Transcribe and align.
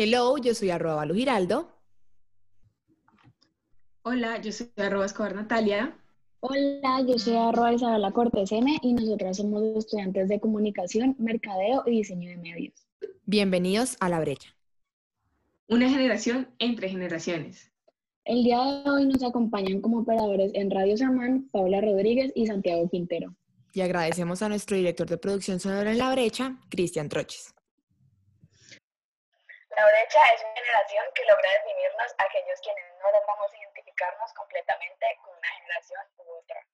Hello, 0.00 0.38
yo 0.38 0.54
soy 0.54 0.70
arroba 0.70 1.04
Lu 1.06 1.14
Giraldo. 1.14 1.72
Hola, 4.02 4.40
yo 4.40 4.52
soy 4.52 4.70
arroba 4.76 5.06
Escobar 5.06 5.34
Natalia. 5.34 5.98
Hola, 6.38 7.04
yo 7.04 7.18
soy 7.18 7.34
arroba 7.34 7.72
Isabela 7.72 8.12
Cortés 8.12 8.52
M 8.52 8.78
y 8.80 8.92
nosotras 8.92 9.38
somos 9.38 9.60
estudiantes 9.76 10.28
de 10.28 10.38
comunicación, 10.38 11.16
mercadeo 11.18 11.82
y 11.84 11.96
diseño 11.96 12.30
de 12.30 12.36
medios. 12.36 12.74
Bienvenidos 13.26 13.96
a 13.98 14.08
La 14.08 14.20
Brecha. 14.20 14.54
Una 15.66 15.90
generación 15.90 16.48
entre 16.60 16.90
generaciones. 16.90 17.72
El 18.24 18.44
día 18.44 18.62
de 18.62 18.88
hoy 18.88 19.04
nos 19.04 19.24
acompañan 19.24 19.80
como 19.80 19.98
operadores 19.98 20.52
en 20.54 20.70
Radio 20.70 20.96
Samán, 20.96 21.48
Paula 21.50 21.80
Rodríguez 21.80 22.30
y 22.36 22.46
Santiago 22.46 22.88
Quintero. 22.88 23.34
Y 23.74 23.80
agradecemos 23.80 24.42
a 24.42 24.48
nuestro 24.48 24.76
director 24.76 25.08
de 25.08 25.18
producción 25.18 25.58
sonora 25.58 25.90
en 25.90 25.98
La 25.98 26.12
Brecha, 26.12 26.56
Cristian 26.68 27.08
Troches. 27.08 27.52
La 29.78 29.86
brecha 29.86 30.18
es 30.34 30.42
una 30.42 30.54
generación 30.56 31.04
que 31.14 31.22
logra 31.22 31.50
definirnos 31.62 32.10
aquellos 32.18 32.58
quienes 32.64 32.84
no 32.98 33.12
logramos 33.14 33.46
identificarnos 33.54 34.32
completamente 34.34 35.06
con 35.22 35.30
una 35.38 35.48
generación 35.54 36.00
u 36.18 36.22
otra. 36.42 36.66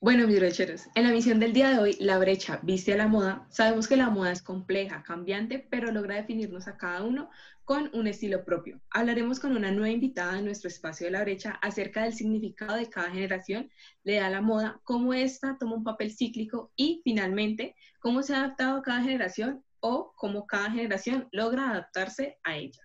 Bueno, 0.00 0.26
mis 0.26 0.40
brecheros, 0.40 0.88
en 0.94 1.04
la 1.04 1.10
misión 1.10 1.40
del 1.40 1.52
día 1.52 1.68
de 1.68 1.78
hoy, 1.78 1.96
La 2.00 2.16
brecha 2.16 2.58
viste 2.62 2.94
a 2.94 2.96
la 2.96 3.06
moda, 3.06 3.46
sabemos 3.50 3.86
que 3.86 3.98
la 3.98 4.08
moda 4.08 4.32
es 4.32 4.40
compleja, 4.40 5.02
cambiante, 5.02 5.58
pero 5.58 5.92
logra 5.92 6.16
definirnos 6.16 6.68
a 6.68 6.78
cada 6.78 7.02
uno 7.02 7.28
con 7.64 7.90
un 7.92 8.06
estilo 8.06 8.46
propio. 8.46 8.80
Hablaremos 8.88 9.38
con 9.38 9.54
una 9.54 9.70
nueva 9.70 9.90
invitada 9.90 10.38
en 10.38 10.46
nuestro 10.46 10.68
espacio 10.68 11.04
de 11.04 11.10
La 11.10 11.20
brecha 11.20 11.58
acerca 11.60 12.04
del 12.04 12.14
significado 12.14 12.76
de 12.76 12.88
cada 12.88 13.10
generación 13.10 13.70
le 14.04 14.16
da 14.16 14.28
a 14.28 14.30
la 14.30 14.40
moda, 14.40 14.80
cómo 14.84 15.12
ésta 15.12 15.58
toma 15.60 15.76
un 15.76 15.84
papel 15.84 16.16
cíclico 16.16 16.72
y, 16.76 17.02
finalmente, 17.04 17.76
cómo 18.00 18.22
se 18.22 18.34
ha 18.34 18.38
adaptado 18.38 18.78
a 18.78 18.82
cada 18.82 19.02
generación 19.02 19.62
o 19.82 20.14
cómo 20.16 20.46
cada 20.46 20.70
generación 20.70 21.28
logra 21.32 21.70
adaptarse 21.70 22.38
a 22.44 22.56
ella. 22.56 22.80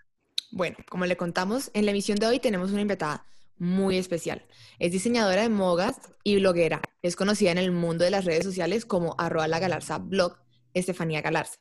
Bueno, 0.51 0.77
como 0.89 1.05
le 1.05 1.15
contamos, 1.15 1.71
en 1.73 1.85
la 1.85 1.91
emisión 1.91 2.17
de 2.17 2.27
hoy 2.27 2.39
tenemos 2.39 2.71
una 2.71 2.81
invitada 2.81 3.25
muy 3.57 3.97
especial. 3.97 4.45
Es 4.79 4.91
diseñadora 4.91 5.43
de 5.43 5.49
modas 5.49 5.99
y 6.23 6.35
bloguera. 6.35 6.81
Es 7.01 7.15
conocida 7.15 7.51
en 7.51 7.57
el 7.57 7.71
mundo 7.71 8.03
de 8.03 8.11
las 8.11 8.25
redes 8.25 8.43
sociales 8.43 8.85
como 8.85 9.15
arroba 9.17 9.47
la 9.47 9.59
galarza 9.59 9.97
blog, 9.97 10.37
Estefanía 10.73 11.21
Galarza. 11.21 11.57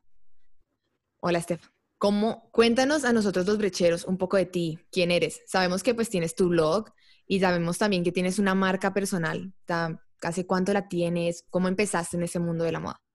Hola, 1.20 1.38
Estefan. 1.38 1.70
¿Cómo? 1.98 2.50
Cuéntanos 2.52 3.04
a 3.04 3.12
nosotros 3.12 3.46
los 3.46 3.56
brecheros 3.56 4.04
un 4.04 4.18
poco 4.18 4.36
de 4.36 4.46
ti, 4.46 4.78
quién 4.92 5.10
eres. 5.10 5.42
Sabemos 5.46 5.82
que 5.82 5.94
pues 5.94 6.10
tienes 6.10 6.34
tu 6.34 6.48
blog 6.48 6.90
y 7.26 7.40
sabemos 7.40 7.78
también 7.78 8.04
que 8.04 8.12
tienes 8.12 8.38
una 8.38 8.54
marca 8.54 8.92
personal. 8.92 9.52
¿Hace 10.22 10.46
cuánto 10.46 10.72
la 10.72 10.88
tienes? 10.88 11.44
¿Cómo 11.50 11.68
empezaste 11.68 12.16
en 12.16 12.24
ese 12.24 12.38
mundo 12.38 12.64
de 12.64 12.72
la 12.72 12.80
moda? 12.80 13.05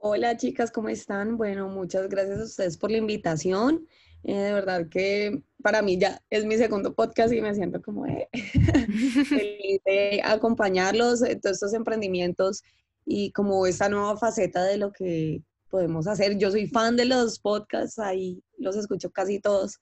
Hola 0.00 0.36
chicas, 0.36 0.70
¿cómo 0.70 0.90
están? 0.90 1.36
Bueno, 1.36 1.68
muchas 1.68 2.08
gracias 2.08 2.38
a 2.38 2.44
ustedes 2.44 2.76
por 2.76 2.92
la 2.92 2.98
invitación. 2.98 3.84
Eh, 4.22 4.32
de 4.32 4.52
verdad 4.52 4.88
que 4.88 5.42
para 5.60 5.82
mí 5.82 5.98
ya 5.98 6.22
es 6.30 6.44
mi 6.44 6.56
segundo 6.56 6.94
podcast 6.94 7.32
y 7.32 7.40
me 7.40 7.52
siento 7.52 7.82
como 7.82 8.04
feliz 9.28 9.80
de 9.84 10.20
acompañarlos 10.24 11.22
en 11.22 11.40
todos 11.40 11.56
estos 11.56 11.74
emprendimientos 11.74 12.62
y 13.04 13.32
como 13.32 13.66
esta 13.66 13.88
nueva 13.88 14.16
faceta 14.16 14.62
de 14.62 14.76
lo 14.76 14.92
que 14.92 15.42
podemos 15.68 16.06
hacer. 16.06 16.38
Yo 16.38 16.52
soy 16.52 16.68
fan 16.68 16.94
de 16.94 17.04
los 17.04 17.40
podcasts, 17.40 17.98
ahí 17.98 18.40
los 18.56 18.76
escucho 18.76 19.10
casi 19.10 19.40
todos. 19.40 19.80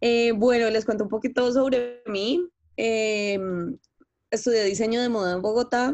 Eh, 0.00 0.30
bueno, 0.36 0.70
les 0.70 0.84
cuento 0.84 1.02
un 1.02 1.10
poquito 1.10 1.52
sobre 1.52 2.00
mí. 2.06 2.46
Em, 2.76 3.76
estudié 4.30 4.62
diseño 4.62 5.02
de 5.02 5.08
moda 5.08 5.34
en 5.34 5.42
Bogotá. 5.42 5.92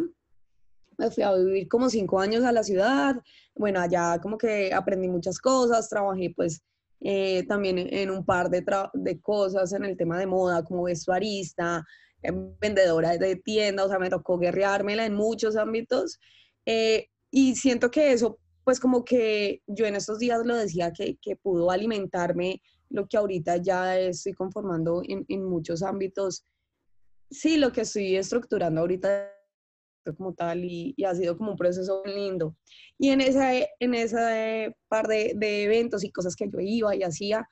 Me 0.99 1.11
fui 1.11 1.23
a 1.23 1.33
vivir 1.33 1.69
como 1.69 1.89
cinco 1.89 2.21
años 2.21 2.45
a 2.45 2.53
la 2.53 2.65
ciudad. 2.65 3.17
Bueno, 3.55 3.81
allá 3.81 4.19
como 4.21 4.37
que 4.37 4.73
aprendí 4.75 5.09
muchas 5.09 5.39
cosas, 5.39 5.89
trabajé 5.89 6.33
pues 6.35 6.63
eh, 7.01 7.45
también 7.47 7.79
en 7.79 8.11
un 8.11 8.25
par 8.25 8.51
de, 8.51 8.65
de, 8.95 9.21
cosas 9.21 9.73
en 9.73 9.85
el 9.85 9.97
tema 9.97 10.19
de 10.19 10.27
moda, 10.27 10.65
como 10.65 10.85
vestuarista, 10.85 11.85
eh, 12.23 12.33
vendedora 12.61 13.17
de 13.17 13.37
tienda, 13.37 13.85
o 13.85 13.89
sea, 13.89 14.01
me 14.01 14.11
tocó 14.11 14.39
guerreármela 14.39 15.07
en 15.07 15.15
muchos 15.15 15.57
ámbitos. 15.57 16.19
Eh, 16.67 17.07
y 17.31 17.55
siento 17.55 17.91
que 17.91 18.13
eso, 18.13 18.39
pues 18.65 18.81
como 18.81 19.05
que 19.05 19.63
yo 19.67 19.87
en 19.87 19.95
estos 19.95 20.19
días 20.19 20.41
lo 20.45 20.57
decía, 20.57 20.93
que, 20.93 21.17
que 21.23 21.37
pudo 21.37 21.71
alimentarme 21.71 22.61
lo 22.91 23.07
que 23.07 23.17
ahorita 23.17 23.59
ya 23.59 23.99
estoy 23.99 24.33
conformando 24.33 25.03
en, 25.07 25.25
en 25.29 25.45
muchos 25.45 25.83
ámbitos. 25.83 26.45
Sí, 27.31 27.59
lo 27.59 27.73
que 27.73 27.83
estoy 27.83 28.17
estructurando 28.17 28.81
ahorita 28.81 29.38
como 30.15 30.35
tal 30.35 30.65
y, 30.65 30.95
ha 31.05 31.15
sido 31.15 31.37
como 31.37 31.53
un 31.53 31.57
proceso 31.57 32.03
lindo. 32.05 32.57
Y 32.99 33.11
en 33.11 33.21
ese, 33.21 33.69
en 33.81 33.95
ese 33.95 34.77
par 34.89 35.07
de, 35.07 35.33
de, 35.37 35.65
eventos 35.65 36.05
y 36.05 36.11
cosas 36.11 36.35
que 36.37 36.49
yo 36.51 36.59
iba 36.61 36.95
y 36.95 37.03
hacía, 37.03 37.49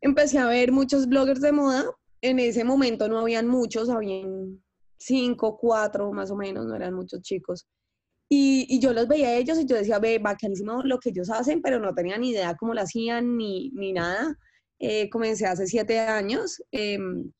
empecé 0.00 0.38
a 0.38 0.46
ver 0.46 0.72
muchos 0.72 1.06
bloggers 1.08 1.40
de 1.40 1.52
moda. 1.52 1.84
En 2.20 2.38
ese 2.38 2.64
momento 2.64 3.08
no 3.08 3.18
habían 3.18 3.48
muchos, 3.48 3.88
habían 3.88 4.62
cinco, 4.98 5.56
cuatro 5.56 6.12
más 6.12 6.30
o 6.30 6.36
menos, 6.36 6.66
no 6.66 6.74
eran 6.74 6.94
muchos 6.94 7.22
chicos. 7.22 7.66
Y, 8.28 8.66
y, 8.68 8.78
yo 8.80 8.92
los 8.92 9.08
veía 9.08 9.28
a 9.28 9.34
ellos 9.36 9.58
y 9.58 9.64
yo 9.64 9.76
decía, 9.76 9.98
ve, 9.98 10.18
bacanísimo 10.18 10.82
lo 10.82 10.98
que 10.98 11.10
ellos 11.10 11.30
hacen, 11.30 11.62
pero 11.62 11.80
no 11.80 11.94
tenía 11.94 12.18
ni 12.18 12.30
idea 12.30 12.56
cómo 12.56 12.74
lo 12.74 12.82
hacían 12.82 13.38
ni, 13.38 13.70
ni 13.70 13.92
nada. 13.92 14.36
Eh, 14.78 15.08
comencé 15.08 15.46
hace 15.46 15.66
siete 15.66 15.98
años. 15.98 16.62
Em, 16.70 17.32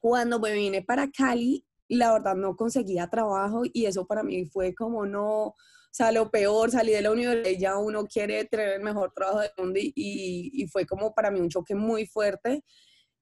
cuando 0.00 0.40
me 0.40 0.52
vine 0.52 0.82
para 0.82 1.10
Cali, 1.10 1.64
la 1.88 2.12
verdad 2.12 2.34
no 2.34 2.56
conseguía 2.56 3.08
trabajo 3.08 3.62
y 3.72 3.86
eso 3.86 4.06
para 4.06 4.22
mí 4.22 4.46
fue 4.46 4.74
como 4.74 5.06
no, 5.06 5.54
o 5.94 5.96
sea, 5.96 6.10
lo 6.10 6.30
peor, 6.30 6.72
salí 6.72 6.92
de 6.92 7.02
la 7.02 7.12
universidad 7.12 7.58
ya 7.58 7.78
uno 7.78 8.06
quiere 8.06 8.44
tener 8.46 8.70
el 8.70 8.82
mejor 8.82 9.12
trabajo 9.14 9.40
del 9.40 9.50
mundo 9.56 9.78
y, 9.80 10.66
fue 10.72 10.86
como 10.86 11.14
para 11.14 11.30
mí 11.30 11.40
un 11.40 11.48
choque 11.48 11.76
muy 11.76 12.04
fuerte. 12.04 12.64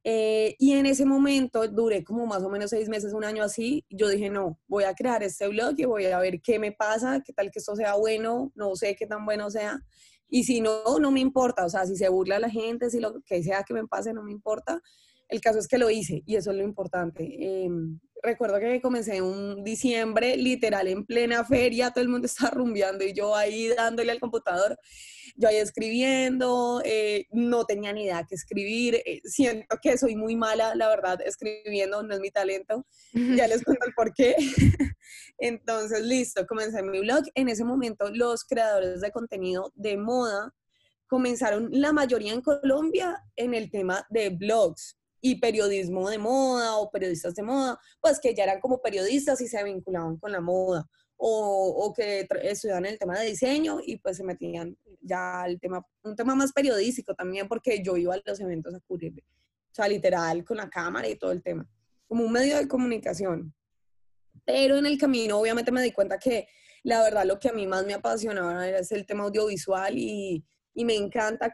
Eh, 0.04 0.56
y 0.58 0.72
en 0.72 0.86
ese 0.86 1.04
momento 1.04 1.68
duré 1.68 2.02
como 2.02 2.26
más 2.26 2.42
o 2.42 2.48
menos 2.48 2.70
seis 2.70 2.88
meses, 2.88 3.12
un 3.12 3.24
año 3.24 3.44
así. 3.44 3.84
Yo 3.90 4.08
dije, 4.08 4.30
no, 4.30 4.58
voy 4.66 4.84
a 4.84 4.94
crear 4.94 5.22
este 5.22 5.48
blog 5.48 5.74
y 5.76 5.84
voy 5.84 6.06
a 6.06 6.18
ver 6.18 6.40
qué 6.40 6.58
me 6.58 6.72
pasa, 6.72 7.22
qué 7.24 7.34
tal 7.34 7.50
que 7.50 7.58
esto 7.58 7.76
sea 7.76 7.94
bueno, 7.96 8.50
no 8.54 8.74
sé 8.74 8.96
qué 8.96 9.06
tan 9.06 9.26
bueno 9.26 9.50
sea. 9.50 9.78
Y 10.30 10.44
si 10.44 10.62
no, 10.62 10.98
no 10.98 11.10
me 11.10 11.20
importa, 11.20 11.66
o 11.66 11.68
sea, 11.68 11.84
si 11.86 11.94
se 11.94 12.08
burla 12.08 12.38
la 12.38 12.48
gente, 12.48 12.88
si 12.88 13.00
lo 13.00 13.20
que 13.20 13.42
sea 13.42 13.64
que 13.64 13.74
me 13.74 13.86
pase, 13.86 14.14
no 14.14 14.22
me 14.22 14.32
importa. 14.32 14.80
El 15.28 15.42
caso 15.42 15.58
es 15.58 15.68
que 15.68 15.76
lo 15.76 15.90
hice 15.90 16.22
y 16.24 16.36
eso 16.36 16.52
es 16.52 16.56
lo 16.56 16.62
importante. 16.62 17.24
Eh, 17.38 17.68
recuerdo 18.22 18.60
que 18.60 18.80
comencé 18.80 19.20
un 19.20 19.64
diciembre, 19.64 20.36
literal, 20.36 20.86
en 20.88 21.04
plena 21.04 21.44
feria, 21.44 21.90
todo 21.90 22.02
el 22.02 22.08
mundo 22.08 22.26
estaba 22.26 22.50
rumbeando 22.50 23.04
y 23.04 23.12
yo 23.12 23.34
ahí 23.34 23.68
dándole 23.68 24.12
al 24.12 24.20
computador, 24.20 24.78
yo 25.36 25.48
ahí 25.48 25.56
escribiendo, 25.56 26.82
eh, 26.84 27.26
no 27.32 27.64
tenía 27.64 27.92
ni 27.92 28.04
idea 28.04 28.24
qué 28.28 28.34
escribir, 28.34 28.96
eh, 29.04 29.20
siento 29.24 29.76
que 29.82 29.98
soy 29.98 30.14
muy 30.14 30.36
mala, 30.36 30.74
la 30.74 30.88
verdad, 30.88 31.20
escribiendo, 31.24 32.02
no 32.02 32.14
es 32.14 32.20
mi 32.20 32.30
talento, 32.30 32.86
ya 33.12 33.46
les 33.46 33.64
cuento 33.64 33.86
el 33.86 33.94
por 33.94 34.12
qué. 34.14 34.36
Entonces, 35.38 36.02
listo, 36.02 36.46
comencé 36.46 36.82
mi 36.82 37.00
blog. 37.00 37.24
En 37.34 37.48
ese 37.48 37.64
momento, 37.64 38.10
los 38.12 38.44
creadores 38.44 39.00
de 39.00 39.10
contenido 39.10 39.72
de 39.74 39.96
moda 39.96 40.54
comenzaron, 41.08 41.68
la 41.72 41.92
mayoría 41.92 42.32
en 42.32 42.42
Colombia, 42.42 43.22
en 43.36 43.54
el 43.54 43.70
tema 43.70 44.06
de 44.10 44.30
blogs 44.30 44.96
y 45.24 45.36
periodismo 45.36 46.10
de 46.10 46.18
moda 46.18 46.76
o 46.76 46.90
periodistas 46.90 47.34
de 47.36 47.44
moda, 47.44 47.78
pues 48.00 48.18
que 48.20 48.34
ya 48.34 48.42
eran 48.42 48.60
como 48.60 48.82
periodistas 48.82 49.40
y 49.40 49.46
se 49.46 49.62
vinculaban 49.62 50.18
con 50.18 50.32
la 50.32 50.40
moda 50.40 50.84
o, 51.16 51.86
o 51.86 51.92
que 51.94 52.26
estudiaban 52.42 52.84
el 52.86 52.98
tema 52.98 53.18
de 53.18 53.26
diseño 53.26 53.78
y 53.86 53.98
pues 53.98 54.16
se 54.16 54.24
metían 54.24 54.76
ya 55.00 55.42
al 55.42 55.60
tema, 55.60 55.86
un 56.02 56.16
tema 56.16 56.34
más 56.34 56.52
periodístico 56.52 57.14
también 57.14 57.46
porque 57.46 57.82
yo 57.84 57.96
iba 57.96 58.14
a 58.14 58.20
los 58.24 58.40
eventos 58.40 58.74
a 58.74 58.80
cubrir, 58.80 59.14
o 59.22 59.74
sea, 59.74 59.86
literal 59.86 60.44
con 60.44 60.56
la 60.56 60.68
cámara 60.68 61.08
y 61.08 61.14
todo 61.14 61.30
el 61.30 61.40
tema, 61.40 61.68
como 62.08 62.24
un 62.24 62.32
medio 62.32 62.56
de 62.56 62.66
comunicación. 62.66 63.54
Pero 64.44 64.76
en 64.76 64.86
el 64.86 64.98
camino 64.98 65.38
obviamente 65.38 65.70
me 65.70 65.82
di 65.82 65.92
cuenta 65.92 66.18
que 66.18 66.48
la 66.82 67.00
verdad 67.00 67.24
lo 67.24 67.38
que 67.38 67.48
a 67.48 67.52
mí 67.52 67.68
más 67.68 67.86
me 67.86 67.94
apasionaba 67.94 68.66
era 68.66 68.80
el 68.80 69.06
tema 69.06 69.22
audiovisual 69.22 69.96
y, 69.96 70.44
y 70.74 70.84
me 70.84 70.96
encanta 70.96 71.52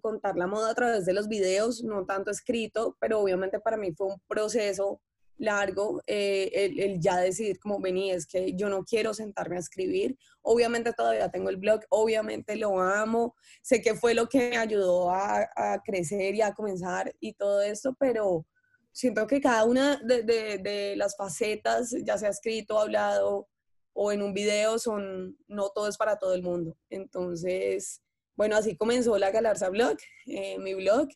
contar 0.00 0.36
la 0.36 0.46
moda 0.46 0.70
a 0.70 0.74
través 0.74 1.04
de 1.04 1.12
los 1.12 1.28
videos, 1.28 1.82
no 1.82 2.04
tanto 2.06 2.30
escrito, 2.30 2.96
pero 3.00 3.20
obviamente 3.20 3.58
para 3.60 3.76
mí 3.76 3.92
fue 3.92 4.08
un 4.08 4.20
proceso 4.28 5.00
largo 5.40 6.02
eh, 6.06 6.50
el, 6.52 7.00
ya 7.00 7.16
decidir 7.16 7.58
como 7.58 7.80
vení, 7.80 8.10
es 8.10 8.26
que 8.26 8.54
yo 8.54 8.68
no 8.68 8.84
quiero 8.84 9.14
sentarme 9.14 9.56
a 9.56 9.60
escribir, 9.60 10.16
obviamente 10.42 10.92
todavía 10.92 11.30
tengo 11.30 11.48
el 11.48 11.56
blog, 11.56 11.80
obviamente 11.88 12.56
lo 12.56 12.78
amo, 12.78 13.34
sé 13.62 13.80
que 13.80 13.94
fue 13.94 14.14
lo 14.14 14.28
que 14.28 14.50
me 14.50 14.58
ayudó 14.58 15.10
a, 15.10 15.48
a 15.56 15.82
crecer 15.82 16.34
y 16.34 16.42
a 16.42 16.52
comenzar 16.52 17.14
y 17.20 17.32
todo 17.32 17.62
esto, 17.62 17.96
pero 17.98 18.46
siento 18.92 19.26
que 19.26 19.40
cada 19.40 19.64
una 19.64 19.96
de, 20.04 20.22
de, 20.22 20.58
de 20.58 20.96
las 20.96 21.16
facetas, 21.16 21.94
ya 22.04 22.18
sea 22.18 22.28
escrito, 22.28 22.78
hablado 22.78 23.48
o 23.94 24.12
en 24.12 24.22
un 24.22 24.34
video, 24.34 24.78
son, 24.78 25.36
no 25.48 25.70
todo 25.70 25.88
es 25.88 25.96
para 25.96 26.18
todo 26.18 26.34
el 26.34 26.42
mundo, 26.42 26.76
entonces 26.90 28.02
bueno, 28.40 28.56
así 28.56 28.74
comenzó 28.74 29.18
la 29.18 29.30
Galarza 29.30 29.68
Blog, 29.68 29.98
eh, 30.24 30.56
mi 30.58 30.72
blog. 30.72 31.10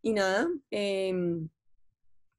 Y 0.00 0.12
nada, 0.12 0.46
em, 0.70 1.48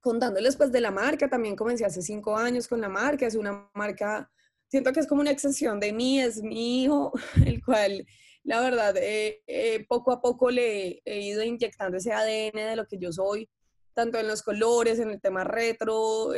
contándoles 0.00 0.56
pues 0.56 0.72
de 0.72 0.80
la 0.80 0.90
marca, 0.90 1.28
también 1.28 1.54
comencé 1.54 1.84
hace 1.84 2.00
cinco 2.00 2.34
años 2.34 2.66
con 2.66 2.80
la 2.80 2.88
marca, 2.88 3.26
es 3.26 3.34
una 3.34 3.68
marca, 3.74 4.32
siento 4.66 4.94
que 4.94 5.00
es 5.00 5.06
como 5.06 5.20
una 5.20 5.30
extensión 5.30 5.78
de 5.78 5.92
mí, 5.92 6.22
es 6.22 6.42
mi 6.42 6.84
hijo, 6.84 7.12
el 7.46 7.62
cual 7.62 8.06
la 8.44 8.60
verdad 8.62 8.96
eh, 8.96 9.42
eh, 9.46 9.84
poco 9.90 10.10
a 10.10 10.22
poco 10.22 10.50
le 10.50 11.02
he 11.04 11.20
ido 11.20 11.42
inyectando 11.42 11.98
ese 11.98 12.14
ADN 12.14 12.70
de 12.70 12.76
lo 12.76 12.86
que 12.86 12.96
yo 12.96 13.12
soy, 13.12 13.50
tanto 13.92 14.18
en 14.18 14.26
los 14.26 14.42
colores, 14.42 15.00
en 15.00 15.10
el 15.10 15.20
tema 15.20 15.44
retro, 15.44 16.30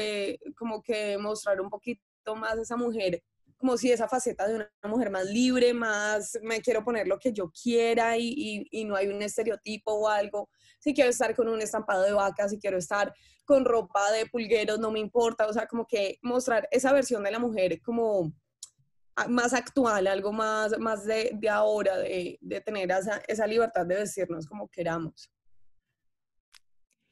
como 0.56 0.82
que 0.82 1.18
mostrar 1.18 1.60
un 1.60 1.70
poquito 1.70 2.34
más 2.34 2.58
esa 2.58 2.76
mujer, 2.76 3.22
como 3.56 3.76
si 3.76 3.90
esa 3.90 4.08
faceta 4.08 4.46
de 4.46 4.54
una 4.56 4.70
mujer 4.84 5.10
más 5.10 5.26
libre, 5.26 5.72
más 5.72 6.38
me 6.42 6.60
quiero 6.60 6.84
poner 6.84 7.08
lo 7.08 7.18
que 7.18 7.32
yo 7.32 7.50
quiera 7.50 8.16
y, 8.16 8.34
y, 8.36 8.80
y 8.80 8.84
no 8.84 8.96
hay 8.96 9.08
un 9.08 9.22
estereotipo 9.22 9.92
o 9.92 10.08
algo. 10.08 10.50
Si 10.78 10.92
quiero 10.92 11.10
estar 11.10 11.34
con 11.34 11.48
un 11.48 11.60
estampado 11.62 12.02
de 12.02 12.12
vaca, 12.12 12.48
si 12.48 12.58
quiero 12.58 12.78
estar 12.78 13.12
con 13.44 13.64
ropa 13.64 14.10
de 14.12 14.26
pulgueros, 14.26 14.78
no 14.78 14.90
me 14.90 15.00
importa, 15.00 15.46
o 15.46 15.52
sea, 15.52 15.66
como 15.66 15.86
que 15.86 16.18
mostrar 16.22 16.68
esa 16.70 16.92
versión 16.92 17.22
de 17.22 17.30
la 17.30 17.38
mujer 17.38 17.80
como 17.80 18.32
más 19.28 19.54
actual, 19.54 20.06
algo 20.06 20.32
más, 20.32 20.78
más 20.78 21.04
de, 21.04 21.30
de 21.34 21.48
ahora, 21.48 21.96
de, 21.96 22.38
de 22.40 22.60
tener 22.60 22.90
esa, 22.90 23.22
esa 23.26 23.46
libertad 23.46 23.86
de 23.86 23.96
vestirnos 23.96 24.46
como 24.46 24.68
queramos. 24.68 25.30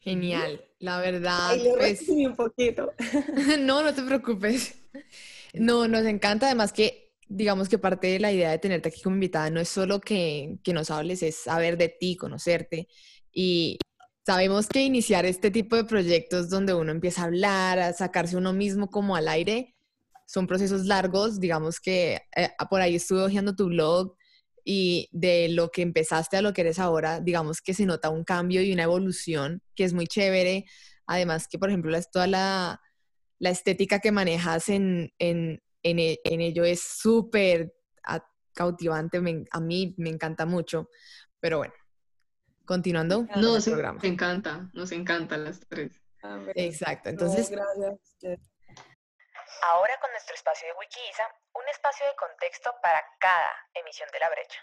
Genial, 0.00 0.62
la 0.81 1.00
verdad. 1.00 1.49
Ahí 1.49 1.62
le 1.62 1.70
pues, 1.70 2.06
un 2.08 2.37
poquito. 2.37 2.93
no, 3.61 3.82
no 3.82 3.94
te 3.94 4.02
preocupes. 4.02 4.76
No, 5.55 5.87
nos 5.89 6.05
encanta 6.05 6.47
además 6.47 6.73
que, 6.73 7.12
digamos 7.29 7.69
que 7.69 7.79
parte 7.79 8.09
de 8.09 8.19
la 8.21 8.33
idea 8.33 8.51
de 8.51 8.59
tenerte 8.59 8.89
aquí 8.89 9.03
como 9.03 9.17
invitada 9.17 9.51
no 9.51 9.61
es 9.61 9.69
solo 9.69 10.01
que, 10.01 10.59
que 10.65 10.73
nos 10.73 10.91
hables, 10.91 11.23
es 11.23 11.37
saber 11.37 11.79
de 11.79 11.89
ti, 11.89 12.17
conocerte. 12.17 12.89
Y 13.33 13.79
sabemos 14.27 14.67
que 14.69 14.83
iniciar 14.83 15.27
este 15.27 15.51
tipo 15.51 15.77
de 15.77 15.85
proyectos 15.85 16.51
donde 16.51 16.75
uno 16.75 16.91
empieza 16.91 17.23
a 17.23 17.27
hablar, 17.27 17.79
a 17.79 17.93
sacarse 17.93 18.37
uno 18.37 18.53
mismo 18.53 18.91
como 18.91 19.17
al 19.17 19.29
aire, 19.29 19.75
son 20.27 20.47
procesos 20.47 20.87
largos. 20.87 21.41
Digamos 21.41 21.81
que 21.81 22.23
eh, 22.37 22.51
por 22.69 22.81
ahí 22.81 22.97
estuve 22.97 23.23
hojeando 23.23 23.55
tu 23.55 23.67
blog 23.67 24.17
y 24.65 25.09
de 25.12 25.49
lo 25.51 25.71
que 25.71 25.83
empezaste 25.83 26.37
a 26.37 26.43
lo 26.43 26.53
que 26.53 26.62
eres 26.62 26.79
ahora, 26.79 27.21
digamos 27.21 27.61
que 27.61 27.75
se 27.75 27.87
nota 27.87 28.11
un 28.11 28.25
cambio 28.25 28.62
y 28.62 28.73
una 28.73 28.85
evolución 28.85 29.62
que 29.77 29.85
es 29.85 29.93
muy 29.93 30.06
chévere. 30.06 30.65
Además 31.06 31.49
que, 31.49 31.59
por 31.59 31.69
ejemplo, 31.69 31.97
es 31.97 32.11
toda 32.11 32.27
la, 32.27 32.81
la 33.44 33.50
estética 33.50 33.99
que 34.00 34.11
manejas 34.11 34.70
en, 34.70 35.12
en, 35.19 35.62
en, 35.82 35.99
e- 35.99 36.19
en 36.25 36.41
ello 36.41 36.64
es 36.64 36.82
súper 36.82 37.75
cautivante, 38.55 39.20
me- 39.20 39.44
a 39.50 39.61
mí 39.61 39.94
me 39.99 40.08
encanta 40.08 40.46
mucho. 40.46 40.88
Pero 41.41 41.58
bueno, 41.58 41.75
continuando 42.64 43.26
el 43.35 43.41
Nos 43.43 43.64
programa. 43.64 44.00
encanta, 44.02 44.70
nos 44.73 44.93
encantan 44.93 45.44
las 45.44 45.61
tres. 45.69 46.00
A 46.23 46.37
ver, 46.38 46.55
Exacto, 46.56 47.08
no, 47.08 47.11
entonces, 47.11 47.50
gracias. 47.50 48.41
Ahora 49.70 49.93
con 50.00 50.11
nuestro 50.12 50.35
espacio 50.37 50.67
de 50.69 50.75
Wikiisa, 50.81 51.25
un 51.55 51.69
espacio 51.70 52.06
de 52.06 52.12
contexto 52.17 52.70
para 52.82 53.02
cada 53.20 53.50
emisión 53.75 54.08
de 54.12 54.19
la 54.20 54.31
brecha. 54.31 54.61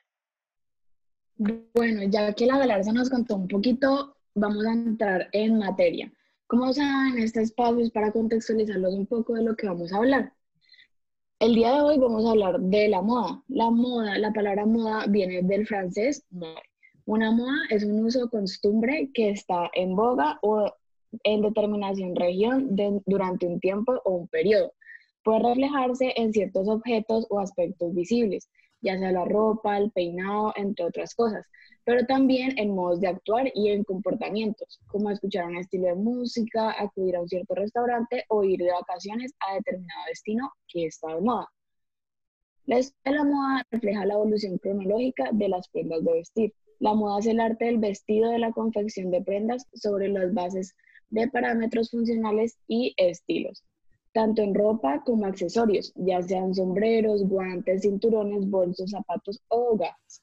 Bueno, 1.76 2.02
ya 2.10 2.34
que 2.34 2.46
la 2.48 2.58
Galarza 2.58 2.92
nos 2.94 3.10
contó 3.12 3.36
un 3.36 3.48
poquito, 3.48 4.18
vamos 4.34 4.66
a 4.66 4.72
entrar 4.72 5.28
en 5.34 5.60
materia. 5.60 6.12
Como 6.52 6.74
saben, 6.74 7.18
este 7.18 7.44
espacio 7.44 7.80
es 7.80 7.92
para 7.92 8.12
contextualizarlos 8.12 8.94
un 8.94 9.08
poco 9.08 9.36
de 9.36 9.44
lo 9.44 9.56
que 9.56 9.68
vamos 9.68 9.94
a 9.94 9.96
hablar. 9.96 10.34
El 11.40 11.56
día 11.56 11.72
de 11.72 11.80
hoy 11.80 11.98
vamos 11.98 12.26
a 12.26 12.32
hablar 12.32 12.60
de 12.60 12.90
la 12.90 13.02
moda. 13.02 13.42
La 13.48 13.70
moda, 13.70 14.18
la 14.18 14.34
palabra 14.34 14.66
moda 14.66 15.06
viene 15.08 15.44
del 15.44 15.66
francés 15.66 16.26
mode. 16.30 16.62
Una 17.06 17.32
moda 17.32 17.56
es 17.70 17.86
un 17.86 18.04
uso 18.04 18.26
o 18.26 18.30
costumbre 18.30 19.12
que 19.14 19.30
está 19.30 19.72
en 19.74 19.96
boga 19.96 20.40
o 20.42 20.70
en 21.24 21.42
determinación 21.42 22.18
región 22.18 22.76
durante 23.06 23.48
un 23.48 23.62
tiempo 23.62 24.02
o 24.04 24.12
un 24.12 24.28
periodo. 24.28 24.74
Puede 25.24 25.40
reflejarse 25.40 26.12
en 26.18 26.34
ciertos 26.34 26.68
objetos 26.68 27.28
o 27.30 27.40
aspectos 27.40 27.96
visibles, 27.96 28.50
ya 28.82 29.00
sea 29.00 29.14
la 29.14 29.24
ropa, 29.24 29.78
el 29.78 29.90
peinado, 29.92 30.52
entre 30.58 30.84
otras 30.84 31.16
cosas, 31.16 31.48
pero 31.84 32.06
también 32.06 32.58
en 32.58 32.76
modos 32.76 33.00
de 33.02 33.08
actuar 33.08 33.52
y 33.56 33.70
en 33.70 33.84
comportamientos, 33.84 34.80
como 34.88 35.10
escuchar 35.10 35.46
un 35.46 35.58
estilo 35.58 35.88
de 35.88 35.96
música, 35.96 36.76
acudir 36.78 37.16
a 37.16 37.22
un 37.22 37.28
cierto 37.28 37.56
restaurante 37.56 38.26
o 38.30 38.44
ir 38.44 38.60
de 38.60 38.72
vacaciones 38.72 39.34
a 39.40 39.56
determinado 39.56 40.02
destino 40.10 40.52
que 40.68 40.86
está 40.86 41.16
de 41.16 41.22
moda. 41.22 41.48
La 42.66 42.80
historia 42.80 43.12
de 43.12 43.18
la 43.18 43.24
moda 43.24 43.68
refleja 43.72 44.06
la 44.06 44.14
evolución 44.14 44.58
cronológica 44.60 45.30
de 45.32 45.50
las 45.50 45.68
prendas 45.70 46.04
de 46.04 46.14
vestir. 46.14 46.54
La 46.80 46.94
moda 46.94 47.20
es 47.20 47.26
el 47.26 47.40
arte 47.40 47.66
del 47.66 47.80
vestido 47.80 48.32
de 48.32 48.40
la 48.40 48.52
confección 48.52 49.12
de 49.12 49.22
prendas 49.22 49.68
sobre 49.74 50.10
las 50.10 50.34
bases 50.34 50.76
de 51.10 51.28
parámetros 51.28 51.92
funcionales 51.92 52.58
y 52.68 52.94
estilos, 52.98 53.64
tanto 54.14 54.42
en 54.42 54.56
ropa 54.56 55.04
como 55.04 55.26
accesorios, 55.26 55.92
ya 55.96 56.22
sean 56.22 56.54
sombreros, 56.54 57.28
guantes, 57.28 57.82
cinturones, 57.82 58.50
bolsos, 58.50 58.92
zapatos 58.92 59.42
o 59.50 59.76
gafas. 59.76 60.21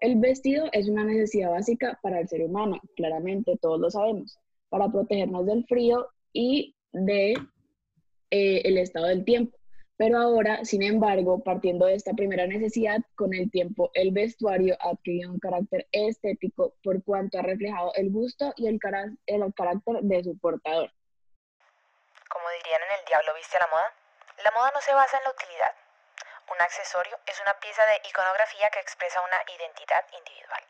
El 0.00 0.16
vestido 0.16 0.66
es 0.72 0.88
una 0.88 1.04
necesidad 1.04 1.50
básica 1.50 1.98
para 2.02 2.20
el 2.20 2.28
ser 2.28 2.42
humano, 2.42 2.80
claramente 2.96 3.58
todos 3.60 3.78
lo 3.78 3.90
sabemos, 3.90 4.38
para 4.70 4.88
protegernos 4.88 5.44
del 5.44 5.66
frío 5.66 6.08
y 6.32 6.74
de 6.92 7.34
eh, 8.30 8.62
el 8.64 8.78
estado 8.78 9.06
del 9.06 9.24
tiempo. 9.26 9.58
Pero 9.98 10.16
ahora, 10.16 10.64
sin 10.64 10.82
embargo, 10.82 11.44
partiendo 11.44 11.84
de 11.84 11.94
esta 11.94 12.14
primera 12.14 12.46
necesidad, 12.46 13.00
con 13.14 13.34
el 13.34 13.50
tiempo 13.50 13.90
el 13.92 14.12
vestuario 14.12 14.74
ha 14.80 14.92
adquirido 14.92 15.30
un 15.30 15.38
carácter 15.38 15.86
estético 15.92 16.72
por 16.82 17.04
cuanto 17.04 17.38
ha 17.38 17.42
reflejado 17.42 17.92
el 17.94 18.10
gusto 18.10 18.54
y 18.56 18.68
el, 18.68 18.78
el 19.26 19.54
carácter 19.54 19.96
de 20.00 20.24
su 20.24 20.38
portador. 20.38 20.90
Como 22.30 22.44
dirían 22.56 22.80
en 22.88 22.98
El 23.00 23.04
Diablo 23.06 23.34
Viste 23.36 23.58
la 23.58 23.66
Moda, 23.66 23.92
la 24.42 24.50
moda 24.52 24.70
no 24.74 24.80
se 24.80 24.94
basa 24.94 25.18
en 25.18 25.24
la 25.24 25.30
utilidad. 25.32 25.79
Un 26.50 26.60
accesorio 26.60 27.16
es 27.26 27.40
una 27.40 27.54
pieza 27.60 27.82
de 27.86 28.08
iconografía 28.08 28.68
que 28.70 28.80
expresa 28.80 29.20
una 29.20 29.38
identidad 29.54 30.04
individual. 30.18 30.62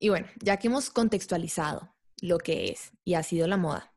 y 0.00 0.08
bueno, 0.10 0.28
ya 0.36 0.56
que 0.58 0.68
hemos 0.68 0.90
contextualizado 0.90 1.92
lo 2.20 2.38
que 2.38 2.70
es 2.70 2.92
y 3.04 3.14
ha 3.14 3.22
sido 3.22 3.48
la 3.48 3.56
moda, 3.56 3.92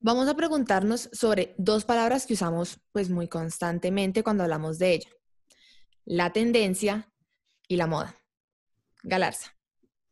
vamos 0.00 0.28
a 0.28 0.34
preguntarnos 0.34 1.08
sobre 1.12 1.54
dos 1.56 1.84
palabras 1.84 2.26
que 2.26 2.34
usamos 2.34 2.80
pues 2.92 3.10
muy 3.10 3.28
constantemente 3.28 4.24
cuando 4.24 4.42
hablamos 4.42 4.78
de 4.78 4.94
ella. 4.94 5.10
La 6.04 6.32
tendencia 6.32 7.12
y 7.68 7.76
la 7.76 7.86
moda. 7.86 8.16
Galarza, 9.02 9.56